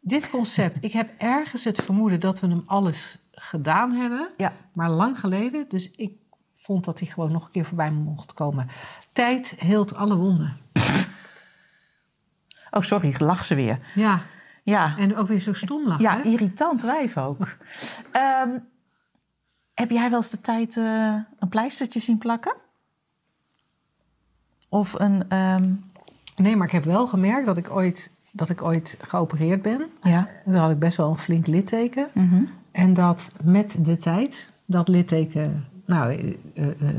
dit 0.08 0.30
concept, 0.30 0.78
ik 0.84 0.92
heb 0.92 1.10
ergens 1.18 1.64
het 1.64 1.82
vermoeden 1.82 2.20
dat 2.20 2.40
we 2.40 2.46
hem 2.46 2.62
alles 2.66 3.18
gedaan 3.32 3.92
hebben, 3.92 4.28
Ja. 4.36 4.52
maar 4.72 4.90
lang 4.90 5.20
geleden. 5.20 5.68
Dus 5.68 5.90
ik 5.90 6.12
vond 6.54 6.84
dat 6.84 6.98
hij 6.98 7.08
gewoon 7.08 7.32
nog 7.32 7.44
een 7.46 7.50
keer 7.52 7.64
voorbij 7.64 7.90
mocht 7.90 8.32
komen. 8.32 8.68
Tijd 9.12 9.54
heelt 9.58 9.94
alle 9.94 10.16
wonden. 10.16 10.56
Oh, 12.70 12.82
sorry, 12.82 13.14
lach 13.18 13.44
ze 13.44 13.54
weer. 13.54 13.78
Ja, 13.94 14.20
Ja, 14.62 14.96
en 14.98 15.16
ook 15.16 15.26
weer 15.26 15.38
zo 15.40 15.52
stom 15.52 15.86
lachen. 15.86 16.02
ja 16.04 16.16
hè? 16.16 16.22
irritant 16.22 16.82
wijf 16.82 17.16
ook. 17.16 17.38
Ehm, 18.12 18.58
heb 19.74 19.90
jij 19.90 20.10
wel 20.10 20.18
eens 20.18 20.30
de 20.30 20.40
tijd 20.40 20.76
eh, 20.76 21.14
een 21.38 21.48
pleistertje 21.48 22.00
zien 22.00 22.18
plakken? 22.18 22.54
Of 24.68 24.92
een... 24.98 25.28
ehm, 25.28 25.72
Nee, 26.36 26.56
maar 26.56 26.66
ik 26.66 26.72
heb 26.72 26.84
wel 26.84 27.06
gemerkt 27.06 27.46
dat 27.46 27.56
ik 27.56 27.70
ooit, 27.70 28.10
dat 28.36 28.48
ik 28.48 28.62
ooit 28.62 28.96
geopereerd 29.00 29.62
ben. 29.62 29.86
ja. 30.02 30.28
Daar 30.44 30.60
had 30.60 30.70
ik 30.70 30.78
best 30.78 30.96
wel 30.96 31.10
een 31.10 31.18
flink 31.18 31.46
litteken. 31.46 32.08
Mhm. 32.14 32.42
En 32.70 32.94
dat 32.94 33.30
met 33.42 33.76
de 33.80 33.98
tijd 33.98 34.48
dat 34.64 34.88
litteken 34.88 35.64
nou, 35.86 36.10
eh, 36.12 36.34
eh, 36.54 36.68
eh, 36.88 36.94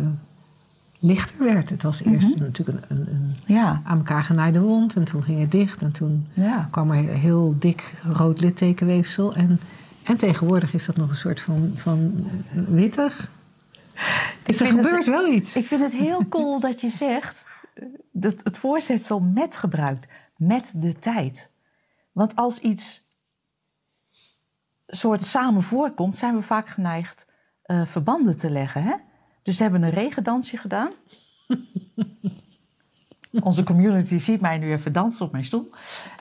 lichter 1.00 1.46
werd. 1.46 1.70
Het 1.70 1.84
was 1.84 2.04
eerst 2.04 2.38
natuurlijk 2.40 2.90
een, 2.90 2.98
een, 2.98 3.08
een 3.12 3.34
Ja. 3.56 3.82
aan 3.84 3.98
elkaar 3.98 4.24
genaaide 4.24 4.60
wond. 4.62 4.96
En 4.96 5.04
toen 5.04 5.24
ging 5.24 5.40
het 5.40 5.52
dicht. 5.52 5.82
En 5.82 5.92
toen 5.92 6.28
Ja. 6.34 6.68
kwam 6.72 6.92
er 6.92 7.04
heel 7.14 7.56
dik 7.60 7.94
rood 8.14 8.42
littekenweefsel. 8.42 9.36
En, 9.36 9.60
en 10.04 10.18
tegenwoordig 10.18 10.74
is 10.74 10.86
dat 10.86 10.98
nog 10.98 11.10
een 11.10 11.16
soort 11.16 11.42
van, 11.42 11.72
van 11.76 12.28
wittig. 12.68 13.30
Dus 14.44 14.60
er 14.60 14.66
vind 14.66 14.78
het- 14.78 14.86
gebeurt 14.86 15.06
wel 15.06 15.28
iets. 15.32 15.56
Ik 15.56 15.68
vind 15.68 15.82
het 15.82 15.94
heel 15.94 16.28
cool 16.30 16.60
dat 16.60 16.82
je 16.82 16.90
zegt 16.90 17.48
dat 18.12 18.36
het 18.44 18.58
voorzetsel 18.58 19.20
met 19.20 19.58
gebruikt. 19.58 20.08
Met 20.38 20.74
de 20.76 21.00
tijd. 21.00 21.52
Want 22.12 22.36
als 22.36 22.60
iets 22.60 23.04
soort 24.88 25.24
samen 25.24 25.64
voorkomt, 25.64 26.16
zijn 26.16 26.36
we 26.36 26.42
vaak 26.42 26.68
geneigd 26.68 27.28
eh, 27.62 27.86
verbanden 27.86 28.36
te 28.36 28.50
leggen. 28.50 28.84
Hè? 28.84 28.96
Dus 29.44 29.58
ze 29.58 29.62
hebben 29.62 29.84
een 29.84 29.90
regendansje 29.90 30.58
gedaan. 30.58 30.92
Onze 33.42 33.64
community 33.64 34.18
ziet 34.18 34.42
mij 34.42 34.58
nu 34.58 34.72
even 34.72 34.94
dansen 34.94 35.26
op 35.26 35.32
mijn 35.32 35.46
stoel. 35.46 35.70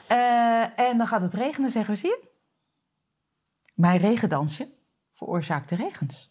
Eh, 0.07 0.79
en 0.79 0.98
dan 0.98 1.07
gaat 1.07 1.22
het 1.22 1.35
regenen, 1.35 1.70
zeggen 1.70 1.94
we, 1.94 2.00
zie 2.00 2.09
je? 2.09 2.29
Mijn 3.74 3.98
regendansje 3.98 4.68
veroorzaakt 5.14 5.68
de 5.68 5.76
regens. 5.76 6.31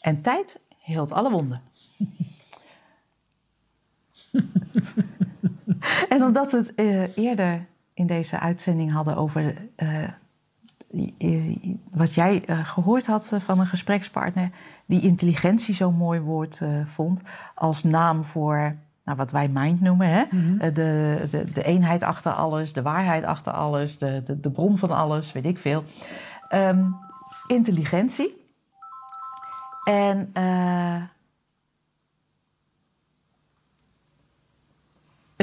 En 0.00 0.22
tijd 0.22 0.60
heelt 0.78 1.12
alle 1.12 1.30
wonden. 1.30 1.62
En 6.08 6.22
omdat 6.22 6.52
we 6.52 6.58
het 6.58 6.74
eh, 6.74 7.16
eerder 7.16 7.66
in 7.94 8.06
deze 8.06 8.38
uitzending 8.38 8.92
hadden 8.92 9.16
over 9.16 9.54
eh, 9.76 10.08
wat 11.90 12.14
jij 12.14 12.44
eh, 12.44 12.64
gehoord 12.64 13.06
had 13.06 13.32
van 13.38 13.60
een 13.60 13.66
gesprekspartner, 13.66 14.50
die 14.86 15.00
intelligentie 15.00 15.74
zo'n 15.74 15.96
mooi 15.96 16.20
woord 16.20 16.60
vond 16.84 17.22
als 17.54 17.82
naam 17.82 18.24
voor 18.24 18.76
nou, 19.04 19.16
wat 19.16 19.30
wij 19.30 19.48
mind 19.48 19.80
noemen. 19.80 20.08
Hè? 20.08 20.22
Eh, 20.58 20.74
de, 20.74 21.26
de, 21.30 21.50
de 21.50 21.62
eenheid 21.62 22.02
achter 22.02 22.32
alles, 22.32 22.72
de 22.72 22.82
waarheid 22.82 23.24
achter 23.24 23.52
alles, 23.52 23.98
de, 23.98 24.22
de, 24.24 24.40
de 24.40 24.50
bron 24.50 24.78
van 24.78 24.90
alles, 24.90 25.32
weet 25.32 25.46
ik 25.46 25.58
veel. 25.58 25.84
Ehm, 26.48 26.84
intelligentie. 27.46 28.40
En 29.84 30.32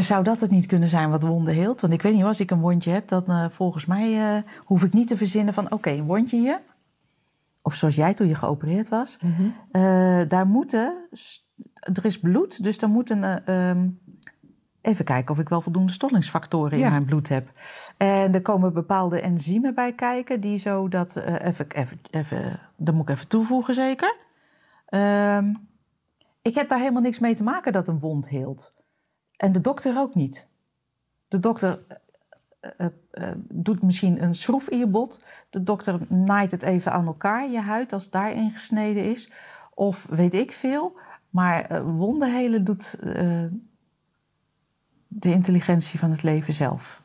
zou 0.04 0.24
dat 0.24 0.42
het 0.42 0.52
niet 0.52 0.66
kunnen 0.66 0.90
zijn 0.90 1.10
wat 1.10 1.24
wonden 1.24 1.54
heelt? 1.54 1.82
Want 1.82 1.94
ik 1.94 2.02
weet 2.02 2.14
niet, 2.14 2.24
als 2.24 2.40
ik 2.40 2.52
een 2.52 2.60
wondje 2.60 2.92
heb, 2.92 3.08
dan 3.08 3.24
eh, 3.28 3.46
volgens 3.50 3.86
mij 3.86 4.36
eh, 4.36 4.44
hoef 4.58 4.84
ik 4.84 4.94
niet 4.94 5.08
te 5.08 5.18
verzinnen 5.18 5.54
van... 5.54 5.72
oké, 5.72 5.90
een 5.90 6.06
wondje 6.06 6.38
hier. 6.38 6.62
Of 7.62 7.76
zoals 7.76 7.96
jij 7.96 8.14
toen 8.14 8.28
je 8.28 8.36
geopereerd 8.36 8.90
was. 8.90 9.20
Eh, 9.72 10.22
daar 10.28 10.48
moeten... 10.48 11.08
Er 11.94 12.06
is 12.06 12.20
bloed, 12.20 12.64
dus 12.64 12.78
daar 12.78 12.90
moeten... 12.90 13.46
eh, 13.46 13.70
ehm, 13.70 13.88
even 14.82 15.06
kijken 15.06 15.32
of 15.34 15.40
ik 15.40 15.50
wel 15.50 15.62
voldoende 15.62 15.92
stollingsfactoren 15.92 16.78
Ja. 16.78 16.86
in 16.86 16.92
mijn 16.92 17.06
bloed 17.06 17.30
heb. 17.30 17.52
En 17.98 18.34
er 18.34 18.42
komen 18.42 18.74
bepaalde 18.74 19.22
enzymen 19.22 19.74
bij 19.76 19.94
kijken... 19.94 20.42
die 20.42 20.58
zo 20.58 20.88
dat... 20.88 21.16
even, 21.16 21.68
even, 21.72 22.00
even, 22.12 22.60
dat 22.78 22.96
moet 22.96 23.10
ik 23.10 23.16
even 23.16 23.28
toevoegen 23.28 23.74
zeker. 23.74 24.16
Ehm, 24.86 25.54
ik 26.42 26.56
heb 26.56 26.70
daar 26.70 26.80
helemaal 26.80 27.02
niks 27.02 27.20
mee 27.20 27.36
te 27.36 27.44
maken 27.44 27.72
dat 27.72 27.88
een 27.88 28.00
wond 28.00 28.30
heelt. 28.30 28.74
En 29.40 29.52
de 29.52 29.62
dokter 29.62 29.98
ook 29.98 30.16
niet. 30.16 30.48
De 31.28 31.40
dokter 31.40 31.80
eh, 32.60 32.72
eh, 32.78 32.88
eh, 33.12 33.32
doet 33.50 33.82
misschien 33.82 34.24
een 34.24 34.36
schroef 34.36 34.70
in 34.70 34.78
je 34.78 34.88
bot. 34.88 35.24
De 35.50 35.64
dokter 35.64 36.00
naait 36.08 36.52
het 36.52 36.62
even 36.62 36.92
aan 36.92 37.06
elkaar, 37.06 37.50
je 37.50 37.60
huid, 37.60 37.94
als 37.94 38.10
daarin 38.10 38.52
gesneden 38.52 39.04
is. 39.04 39.32
Of 39.74 40.06
weet 40.10 40.34
ik 40.34 40.52
veel. 40.52 40.98
Maar 41.30 41.66
eh, 41.66 41.82
wonden 41.82 42.34
helen 42.34 42.64
doet 42.64 42.98
de 45.08 45.32
intelligentie 45.32 46.00
van 46.00 46.12
het 46.12 46.24
leven 46.24 46.54
zelf. 46.54 47.02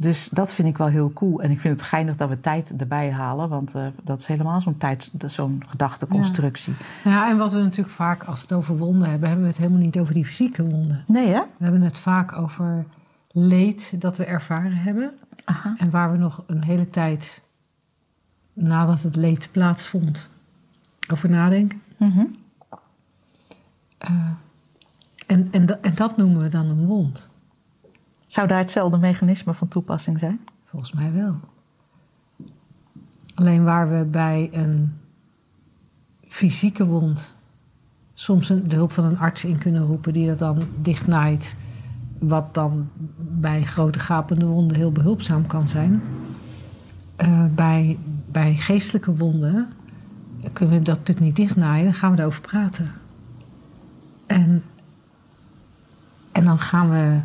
Dus 0.00 0.28
dat 0.28 0.54
vind 0.54 0.68
ik 0.68 0.78
wel 0.78 0.86
heel 0.86 1.12
cool. 1.12 1.42
En 1.42 1.50
ik 1.50 1.60
vind 1.60 1.78
het 1.78 1.88
geinig 1.88 2.16
dat 2.16 2.28
we 2.28 2.40
tijd 2.40 2.76
erbij 2.76 3.12
halen. 3.12 3.48
Want 3.48 3.74
eh, 3.74 3.86
dat 4.02 4.20
is 4.20 4.26
helemaal 4.26 4.60
zo'n 4.60 4.76
tijd, 4.76 5.10
zo'n 5.26 5.62
gedachteconstructie. 5.66 6.74
Ja, 7.04 7.30
en 7.30 7.36
wat 7.36 7.52
we 7.52 7.62
natuurlijk 7.62 7.94
vaak, 7.94 8.24
als 8.24 8.40
het 8.40 8.52
over 8.52 8.76
wonden 8.76 9.10
hebben, 9.10 9.28
hebben 9.28 9.46
we 9.46 9.52
het 9.52 9.60
helemaal 9.60 9.80
niet 9.80 9.98
over 9.98 10.14
die 10.14 10.24
fysieke 10.24 10.70
wonden. 10.70 11.04
Nee 11.06 11.26
hè? 11.26 11.40
We 11.56 11.64
hebben 11.64 11.82
het 11.82 11.98
vaak 11.98 12.32
over 12.32 12.84
leed 13.30 14.00
dat 14.00 14.16
we 14.16 14.24
ervaren 14.24 14.76
hebben. 14.76 15.12
Aha. 15.44 15.74
En 15.78 15.90
waar 15.90 16.12
we 16.12 16.18
nog 16.18 16.42
een 16.46 16.64
hele 16.64 16.90
tijd 16.90 17.42
nadat 18.52 19.02
het 19.02 19.16
leed 19.16 19.48
plaatsvond 19.52 20.28
over 21.12 21.30
nadenken. 21.30 21.82
Eh, 23.98 24.30
en, 25.26 25.48
en 25.50 25.94
dat 25.94 26.16
noemen 26.16 26.42
we 26.42 26.48
dan 26.48 26.66
een 26.66 26.84
wond. 26.86 27.27
Zou 28.28 28.46
daar 28.46 28.58
hetzelfde 28.58 28.98
mechanisme 28.98 29.54
van 29.54 29.68
toepassing 29.68 30.18
zijn? 30.18 30.40
Volgens 30.64 30.92
mij 30.92 31.12
wel. 31.12 31.36
Alleen 33.34 33.64
waar 33.64 33.90
we 33.90 34.04
bij 34.04 34.48
een 34.52 34.98
fysieke 36.26 36.86
wond 36.86 37.36
soms 38.14 38.46
de 38.46 38.74
hulp 38.74 38.92
van 38.92 39.04
een 39.04 39.18
arts 39.18 39.44
in 39.44 39.58
kunnen 39.58 39.82
roepen 39.82 40.12
die 40.12 40.26
dat 40.26 40.38
dan 40.38 40.62
dichtnaait, 40.80 41.56
wat 42.18 42.54
dan 42.54 42.88
bij 43.18 43.62
grote 43.62 43.98
gapende 43.98 44.46
wonden 44.46 44.76
heel 44.76 44.92
behulpzaam 44.92 45.46
kan 45.46 45.68
zijn. 45.68 46.02
Eh, 47.16 47.44
bij, 47.54 47.98
bij 48.30 48.54
geestelijke 48.54 49.16
wonden 49.16 49.72
kunnen 50.52 50.78
we 50.78 50.84
dat 50.84 50.96
natuurlijk 50.96 51.26
niet 51.26 51.36
dichtnaaien, 51.36 51.84
dan 51.84 51.94
gaan 51.94 52.14
we 52.14 52.20
erover 52.20 52.40
praten. 52.40 52.92
En, 54.26 54.62
en 56.32 56.44
dan 56.44 56.58
gaan 56.58 56.90
we 56.90 57.20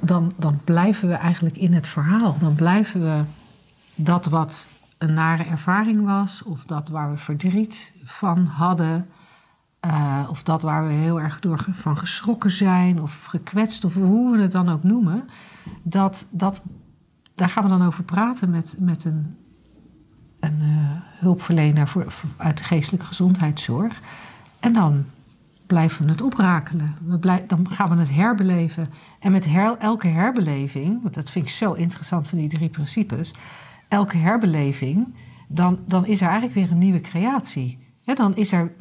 dan, 0.00 0.32
dan 0.36 0.60
blijven 0.64 1.08
we 1.08 1.14
eigenlijk 1.14 1.56
in 1.56 1.74
het 1.74 1.88
verhaal. 1.88 2.36
Dan 2.38 2.54
blijven 2.54 3.00
we 3.00 3.22
dat 3.94 4.26
wat 4.26 4.68
een 4.98 5.12
nare 5.12 5.42
ervaring 5.44 6.04
was, 6.04 6.42
of 6.42 6.64
dat 6.64 6.88
waar 6.88 7.10
we 7.10 7.16
verdriet 7.16 7.92
van 8.02 8.44
hadden, 8.44 9.06
eh, 9.80 10.26
of 10.30 10.42
dat 10.42 10.62
waar 10.62 10.86
we 10.86 10.92
heel 10.92 11.20
erg 11.20 11.40
door 11.40 11.66
van 11.72 11.98
geschrokken 11.98 12.50
zijn, 12.50 13.02
of 13.02 13.24
gekwetst, 13.24 13.84
of 13.84 13.94
hoe 13.94 14.36
we 14.36 14.42
het 14.42 14.52
dan 14.52 14.68
ook 14.68 14.82
noemen, 14.82 15.28
dat, 15.82 16.26
dat, 16.30 16.62
daar 17.34 17.48
gaan 17.48 17.62
we 17.62 17.68
dan 17.68 17.82
over 17.82 18.04
praten 18.04 18.50
met, 18.50 18.76
met 18.78 19.04
een, 19.04 19.36
een 20.40 20.58
eh, 20.60 21.20
hulpverlener 21.20 21.88
voor, 21.88 22.12
voor- 22.12 22.30
uit 22.36 22.58
de 22.58 22.64
geestelijke 22.64 23.06
gezondheidszorg. 23.06 24.00
En 24.60 24.72
dan 24.72 25.04
blijven 25.68 26.04
we 26.04 26.10
het 26.10 26.20
oprakelen. 26.20 26.96
We 27.04 27.18
blij- 27.18 27.44
dan 27.46 27.70
gaan 27.70 27.88
we 27.88 27.96
het 27.96 28.14
herbeleven. 28.14 28.88
En 29.18 29.32
met 29.32 29.44
her- 29.44 29.78
elke 29.78 30.08
herbeleving, 30.08 31.02
want 31.02 31.14
dat 31.14 31.30
vind 31.30 31.44
ik 31.44 31.50
zo 31.50 31.72
interessant 31.72 32.28
van 32.28 32.38
die 32.38 32.48
drie 32.48 32.68
principes. 32.68 33.34
Elke 33.88 34.16
herbeleving, 34.16 35.14
dan, 35.48 35.78
dan 35.86 36.06
is 36.06 36.20
er 36.20 36.26
eigenlijk 36.26 36.54
weer 36.54 36.70
een 36.70 36.78
nieuwe 36.78 37.00
creatie. 37.00 37.78
Dan, 38.04 38.36
is 38.36 38.52
er, 38.52 38.72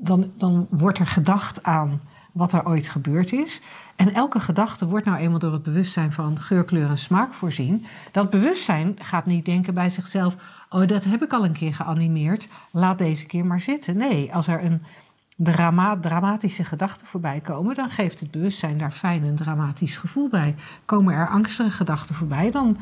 dan, 0.00 0.32
dan 0.36 0.66
wordt 0.70 0.98
er 0.98 1.06
gedacht 1.06 1.62
aan 1.62 2.00
wat 2.32 2.52
er 2.52 2.66
ooit 2.66 2.88
gebeurd 2.88 3.32
is. 3.32 3.60
En 3.96 4.14
elke 4.14 4.40
gedachte 4.40 4.86
wordt 4.86 5.06
nou 5.06 5.18
eenmaal 5.18 5.38
door 5.38 5.52
het 5.52 5.62
bewustzijn 5.62 6.12
van 6.12 6.40
geur, 6.40 6.64
kleur 6.64 6.88
en 6.88 6.98
smaak 6.98 7.34
voorzien. 7.34 7.86
Dat 8.12 8.30
bewustzijn 8.30 8.96
gaat 9.00 9.26
niet 9.26 9.44
denken 9.44 9.74
bij 9.74 9.88
zichzelf: 9.88 10.36
Oh, 10.68 10.86
dat 10.86 11.04
heb 11.04 11.22
ik 11.22 11.32
al 11.32 11.44
een 11.44 11.52
keer 11.52 11.74
geanimeerd, 11.74 12.48
laat 12.70 12.98
deze 12.98 13.26
keer 13.26 13.46
maar 13.46 13.60
zitten. 13.60 13.96
Nee, 13.96 14.34
als 14.34 14.46
er 14.46 14.64
een 14.64 14.82
drama, 15.36 15.98
dramatische 16.00 16.64
gedachten 16.64 17.06
voorbij 17.06 17.40
komen, 17.40 17.74
dan 17.74 17.90
geeft 17.90 18.20
het 18.20 18.30
bewustzijn 18.30 18.78
daar 18.78 18.90
fijn 18.90 19.24
een 19.24 19.36
dramatisch 19.36 19.96
gevoel 19.96 20.28
bij. 20.28 20.54
Komen 20.84 21.14
er 21.14 21.28
angstige 21.28 21.70
gedachten 21.70 22.14
voorbij, 22.14 22.50
dan 22.50 22.76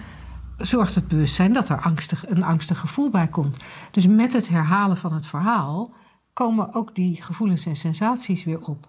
zorgt 0.57 0.95
het 0.95 1.09
bewustzijn 1.09 1.53
dat 1.53 1.69
er 1.69 1.81
angstig, 1.81 2.29
een 2.29 2.43
angstig 2.43 2.81
gevoel 2.81 3.11
bij 3.11 3.29
komt. 3.29 3.57
Dus 3.91 4.07
met 4.07 4.33
het 4.33 4.49
herhalen 4.49 4.97
van 4.97 5.13
het 5.15 5.27
verhaal 5.27 5.93
komen 6.33 6.75
ook 6.75 6.95
die 6.95 7.23
gevoelens 7.23 7.67
en 7.67 7.77
sensaties 7.77 8.45
weer 8.45 8.61
op. 8.61 8.89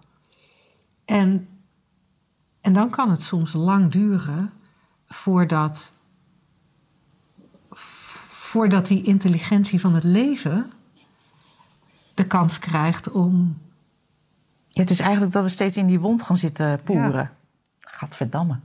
En, 1.07 1.47
en 2.61 2.73
dan 2.73 2.89
kan 2.89 3.09
het 3.09 3.23
soms 3.23 3.53
lang 3.53 3.91
duren 3.91 4.51
voordat, 5.07 5.97
voordat 7.69 8.87
die 8.87 9.01
intelligentie 9.03 9.79
van 9.79 9.93
het 9.93 10.03
leven 10.03 10.71
de 12.13 12.25
kans 12.25 12.59
krijgt 12.59 13.11
om. 13.11 13.57
Ja, 14.67 14.81
het 14.81 14.89
is 14.91 14.99
eigenlijk 14.99 15.31
dat 15.33 15.43
we 15.43 15.49
steeds 15.49 15.77
in 15.77 15.87
die 15.87 15.99
wond 15.99 16.21
gaan 16.23 16.37
zitten 16.37 16.81
poeren. 16.83 17.31
Gadverdamme. 17.79 18.59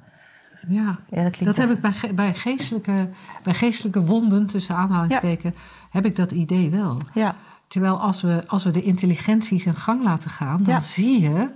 Ja, 0.69 0.99
Ja, 1.11 1.23
dat 1.23 1.37
klinkt 1.37 1.45
dat 1.45 1.57
heb 1.57 1.71
ik 1.71 1.81
bij, 1.81 1.93
ge- 1.93 2.15
bij, 2.15 2.35
geestelijke, 2.35 3.09
bij 3.43 3.55
geestelijke 3.55 4.05
wonden, 4.05 4.47
tussen 4.47 4.77
aanhalingstekens, 4.77 5.57
heb 5.91 6.05
ik 6.05 6.17
dat 6.17 6.33
idee 6.33 6.71
wel. 6.71 6.99
Ja. 7.15 7.37
Terwijl 7.69 8.01
als 8.01 8.23
we, 8.23 8.43
als 8.47 8.65
we 8.65 8.71
de 8.71 8.83
intelligentie 8.83 9.61
zijn 9.61 9.77
gang 9.77 10.03
laten 10.03 10.31
gaan, 10.31 10.57
dan 10.63 10.75
Ja. 10.75 10.81
zie 10.81 11.21
je 11.21 11.55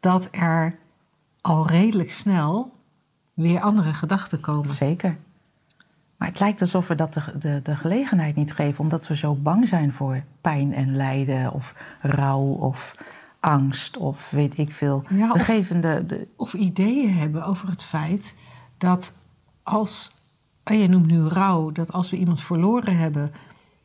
dat 0.00 0.28
er 0.30 0.78
al 1.40 1.66
redelijk 1.66 2.12
snel 2.12 2.72
weer 3.34 3.60
andere 3.60 3.94
gedachten 3.94 4.40
komen. 4.40 4.74
Zeker. 4.74 5.16
Maar 6.16 6.28
het 6.28 6.40
lijkt 6.40 6.60
alsof 6.60 6.88
we 6.88 6.94
dat 6.94 7.14
de, 7.14 7.38
de, 7.38 7.60
de 7.62 7.76
gelegenheid 7.76 8.36
niet 8.36 8.52
geven, 8.52 8.80
omdat 8.80 9.06
we 9.06 9.16
zo 9.16 9.34
bang 9.34 9.68
zijn 9.68 9.92
voor 9.92 10.22
pijn 10.40 10.74
en 10.74 10.96
lijden, 10.96 11.52
of 11.52 11.74
rouw, 12.00 12.42
of 12.42 12.94
angst, 13.40 13.96
of 13.96 14.30
weet 14.30 14.58
ik 14.58 14.72
veel. 14.72 15.02
Ja, 15.08 15.28
we 15.28 15.34
of- 15.34 15.44
geven 15.44 15.80
de, 15.80 16.04
de. 16.06 16.26
Of 16.36 16.54
ideeën 16.54 17.14
hebben 17.14 17.44
over 17.44 17.68
het 17.68 17.82
feit 17.82 18.34
dat 18.78 19.12
als, 19.62 20.14
en 20.62 20.78
je 20.78 20.88
noemt 20.88 21.06
nu 21.06 21.22
rouw, 21.22 21.70
dat 21.70 21.92
als 21.92 22.10
we 22.10 22.16
iemand 22.16 22.40
verloren 22.40 22.96
hebben 22.96 23.32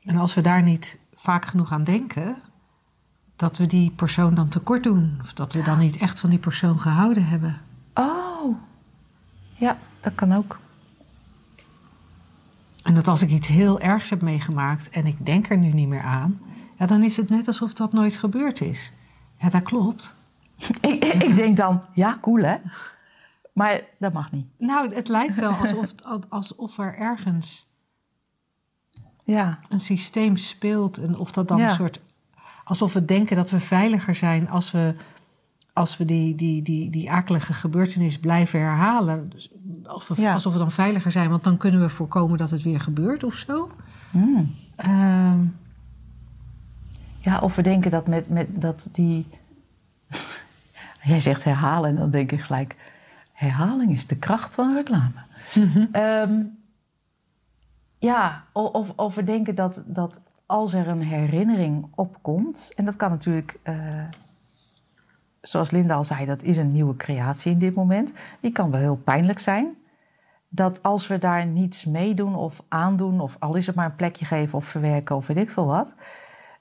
en 0.04 0.18
als 0.18 0.34
we 0.34 0.42
daar 0.42 0.62
niet 0.64 1.00
vaak 1.14 1.46
genoeg 1.46 1.72
aan 1.72 1.84
denken, 1.84 2.36
dat 3.42 3.58
we 3.58 3.66
die 3.68 3.92
persoon 3.92 4.34
dan 4.36 4.48
tekort 4.48 4.84
doen. 4.84 5.20
Of 5.22 5.34
dat 5.34 5.54
we 5.54 5.62
dan 5.62 5.78
niet 5.78 5.98
echt 5.98 6.20
van 6.20 6.30
die 6.30 6.40
persoon 6.40 6.80
gehouden 6.80 7.26
hebben. 7.26 7.62
Oh, 7.94 8.56
ja, 9.56 9.78
dat 10.00 10.16
kan 10.16 10.32
ook. 10.32 10.60
En 12.84 12.94
dat 12.96 13.08
als 13.08 13.22
ik 13.22 13.30
iets 13.30 13.48
heel 13.48 13.80
ergs 13.80 14.10
heb 14.10 14.22
meegemaakt 14.22 14.90
en 14.90 15.06
ik 15.06 15.26
denk 15.26 15.50
er 15.50 15.58
nu 15.58 15.72
niet 15.72 15.88
meer 15.88 16.02
aan, 16.02 16.40
ja, 16.78 16.86
dan 16.86 17.04
is 17.04 17.18
het 17.18 17.30
net 17.30 17.48
alsof 17.48 17.74
dat 17.74 17.94
nooit 17.94 18.16
gebeurd 18.16 18.62
is. 18.62 18.92
Ja, 19.40 19.50
dat 19.50 19.64
klopt. 19.64 20.16
ik, 20.82 21.04
ik 21.06 21.36
denk 21.36 21.58
dan, 21.58 21.84
ja, 21.94 22.18
cool 22.22 22.44
hè? 22.44 22.56
Maar 23.54 23.82
dat 24.00 24.14
mag 24.14 24.32
niet. 24.32 24.46
Nou, 24.58 24.96
het 24.96 25.08
lijkt 25.08 25.36
wel 25.36 25.52
alsof, 25.62 25.94
alsof 26.30 26.78
er 26.78 26.98
ergens 26.98 27.70
Ja, 29.24 29.60
een 29.70 29.80
systeem 29.80 30.38
speelt. 30.38 30.98
En 30.98 31.18
of 31.18 31.32
dat 31.32 31.48
dan 31.48 31.58
Ja. 31.58 31.70
een 31.70 31.76
soort. 31.76 32.00
Alsof 32.64 32.94
we 32.94 33.06
denken 33.06 33.36
dat 33.36 33.50
we 33.50 33.60
veiliger 33.60 34.16
zijn 34.16 34.50
als 34.50 34.72
we, 34.72 34.94
als 35.74 35.98
we 35.98 36.06
die, 36.06 36.36
die, 36.36 36.62
die, 36.62 36.90
die 36.90 37.12
akelige 37.12 37.54
gebeurtenis 37.54 38.20
blijven 38.20 38.60
herhalen. 38.60 39.30
Dus 39.30 39.52
alsof, 39.84 40.18
Ja. 40.18 40.34
alsof 40.34 40.54
we 40.54 40.60
dan 40.60 40.72
veiliger 40.72 41.12
zijn, 41.12 41.30
want 41.30 41.44
dan 41.44 41.58
kunnen 41.58 41.82
we 41.82 41.90
voorkomen 41.90 42.38
dat 42.38 42.50
het 42.50 42.62
weer 42.64 42.80
gebeurt 42.80 43.24
of 43.24 43.34
zo. 43.34 43.72
Hmm. 44.12 44.56
Ehm, 44.76 45.40
ja 47.20 47.40
of 47.40 47.56
we 47.56 47.62
denken 47.62 47.92
dat 47.92 48.08
met, 48.08 48.30
met 48.30 48.62
dat 48.62 48.90
die. 48.92 49.28
Jij 51.04 51.20
zegt 51.20 51.44
herhalen 51.44 51.90
en 51.90 51.96
dan 51.96 52.12
denk 52.12 52.32
ik 52.32 52.42
gelijk. 52.42 52.76
Herhaling 53.34 53.94
is 53.94 54.08
de 54.08 54.16
kracht 54.18 54.56
van 54.56 54.74
reclame. 54.74 55.12
Ehm, 55.92 56.44
ja, 57.98 58.44
of, 58.52 58.90
of 58.96 59.16
we 59.16 59.24
denken 59.24 59.56
dat, 59.56 59.84
dat 59.86 60.22
als 60.52 60.74
er 60.74 60.88
een 60.88 61.02
herinnering 61.02 61.88
opkomt, 61.96 62.72
en 62.76 62.86
dat 62.86 62.96
kan 62.96 63.10
natuurlijk, 63.10 63.60
eh, 63.64 64.04
zoals 65.42 65.72
Linda 65.72 65.96
al 65.96 66.04
zei, 66.04 66.26
dat 66.26 66.44
is 66.44 66.58
een 66.58 66.72
nieuwe 66.72 66.96
creatie 66.96 67.52
in 67.52 67.60
dit 67.60 67.76
moment. 67.76 68.14
Die 68.40 68.52
kan 68.52 68.72
wel 68.72 68.80
heel 68.80 68.96
pijnlijk 68.96 69.40
zijn. 69.40 69.78
Dat 70.50 70.84
als 70.84 71.08
we 71.08 71.18
daar 71.18 71.46
niets 71.46 71.86
mee 71.86 72.14
doen 72.14 72.36
of 72.36 72.64
aandoen, 72.68 73.20
of 73.20 73.36
al 73.40 73.56
is 73.56 73.68
het 73.68 73.76
maar 73.76 73.86
een 73.86 73.96
plekje 73.96 74.26
geven 74.26 74.58
of 74.58 74.66
verwerken 74.66 75.16
of 75.16 75.28
weet 75.28 75.38
ik 75.38 75.50
veel 75.50 75.66
wat, 75.66 75.96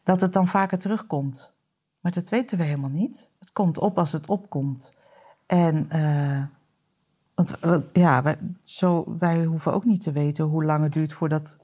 dat 0.03 0.21
het 0.21 0.33
dan 0.33 0.49
vaker 0.49 0.79
terugkomt. 0.79 1.55
Maar 2.01 2.13
dat 2.13 2.29
weten 2.29 2.59
we 2.59 2.65
helemaal 2.65 2.91
niet. 2.91 3.31
Het 3.39 3.53
komt 3.53 3.79
op 3.79 3.99
als 3.99 4.13
het 4.13 4.27
opkomt. 4.27 4.99
En 5.47 5.87
eh, 5.89 6.43
want 7.35 7.61
want, 7.61 7.85
ja, 7.93 8.23
wij, 8.23 8.37
zo, 8.63 9.17
wij 9.19 9.45
hoeven 9.45 9.73
ook 9.73 9.85
niet 9.85 10.03
te 10.03 10.13
weten 10.13 10.45
hoe 10.45 10.65
lang 10.65 10.83
het 10.83 10.93
duurt 10.93 11.13
voordat 11.13 11.59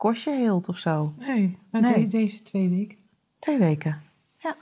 kostje 0.00 0.30
heelt 0.36 0.68
of 0.68 0.78
zo. 0.78 1.12
nee, 1.18 1.58
maar 1.70 1.80
Nee. 1.80 2.08
deze 2.08 2.42
twee 2.42 2.68
weken. 2.68 2.96
Twee 3.38 3.58
weken. 3.58 4.02
Ja. 4.38 4.54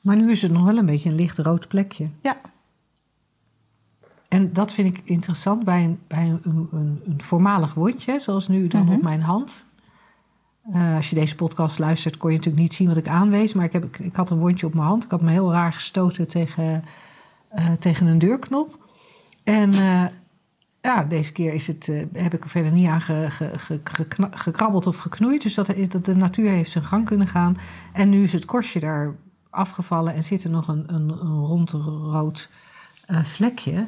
Maar 0.00 0.16
nu 0.16 0.30
is 0.30 0.42
het 0.42 0.52
nog 0.52 0.64
wel 0.64 0.76
een 0.76 0.86
beetje 0.86 1.08
een 1.08 1.14
licht 1.14 1.38
rood 1.38 1.68
plekje. 1.68 2.08
Ja. 2.22 2.40
En 4.28 4.52
dat 4.52 4.72
vind 4.72 4.96
ik 4.98 5.08
interessant 5.08 5.64
bij 5.64 5.84
een, 5.84 5.98
bij 6.06 6.28
een, 6.28 6.40
een, 6.72 7.00
een 7.06 7.22
voormalig 7.22 7.74
wondje, 7.74 8.20
zoals 8.20 8.48
nu 8.48 8.66
dan 8.66 8.84
Mhm. 8.84 8.92
op 8.94 9.02
mijn 9.02 9.20
hand. 9.20 9.64
Eh, 10.72 10.94
als 10.96 11.10
je 11.10 11.14
deze 11.14 11.34
podcast 11.34 11.78
luistert, 11.78 12.16
kon 12.16 12.30
je 12.30 12.36
natuurlijk 12.36 12.62
niet 12.62 12.74
zien 12.74 12.88
wat 12.88 12.96
ik 12.96 13.08
aanwees. 13.08 13.52
Maar 13.52 13.64
ik, 13.64 13.72
heb, 13.72 13.84
ik, 13.84 13.98
ik 13.98 14.16
had 14.16 14.30
een 14.30 14.38
wondje 14.38 14.66
op 14.66 14.74
mijn 14.74 14.86
hand. 14.86 15.04
Ik 15.04 15.10
had 15.10 15.20
me 15.20 15.30
heel 15.30 15.52
raar 15.52 15.72
gestoten 15.72 16.28
tegen, 16.28 16.84
eh, 17.48 17.72
tegen 17.72 18.06
een 18.06 18.18
deurknop. 18.18 18.78
En 19.44 19.72
eh, 19.72 20.04
ja, 20.82 21.02
deze 21.02 21.32
keer 21.32 21.52
is 21.52 21.66
het, 21.66 21.88
eh, 21.88 22.02
heb 22.12 22.34
ik 22.34 22.42
er 22.42 22.48
verder 22.48 22.72
niet 22.72 22.88
aan 22.88 23.00
ge, 23.00 23.26
ge, 23.30 23.50
ge- 23.56 23.80
gekna- 23.84 24.30
gekrabbeld 24.30 24.86
of 24.86 24.96
geknoeid. 24.98 25.42
Dus 25.42 25.54
dat, 25.54 25.72
dat 25.88 26.04
de 26.04 26.16
natuur 26.16 26.50
heeft 26.50 26.70
zijn 26.70 26.84
gang 26.84 27.04
kunnen 27.04 27.26
gaan. 27.28 27.56
En 27.92 28.08
nu 28.08 28.22
is 28.22 28.32
het 28.32 28.44
korstje 28.44 28.80
daar 28.80 29.14
afgevallen 29.50 30.14
en 30.14 30.24
zit 30.24 30.44
er 30.44 30.50
nog 30.50 30.68
een, 30.68 30.84
een, 30.94 31.08
een 31.08 31.44
rond 31.44 31.70
rood 31.70 32.50
eh, 33.06 33.24
vlekje. 33.24 33.86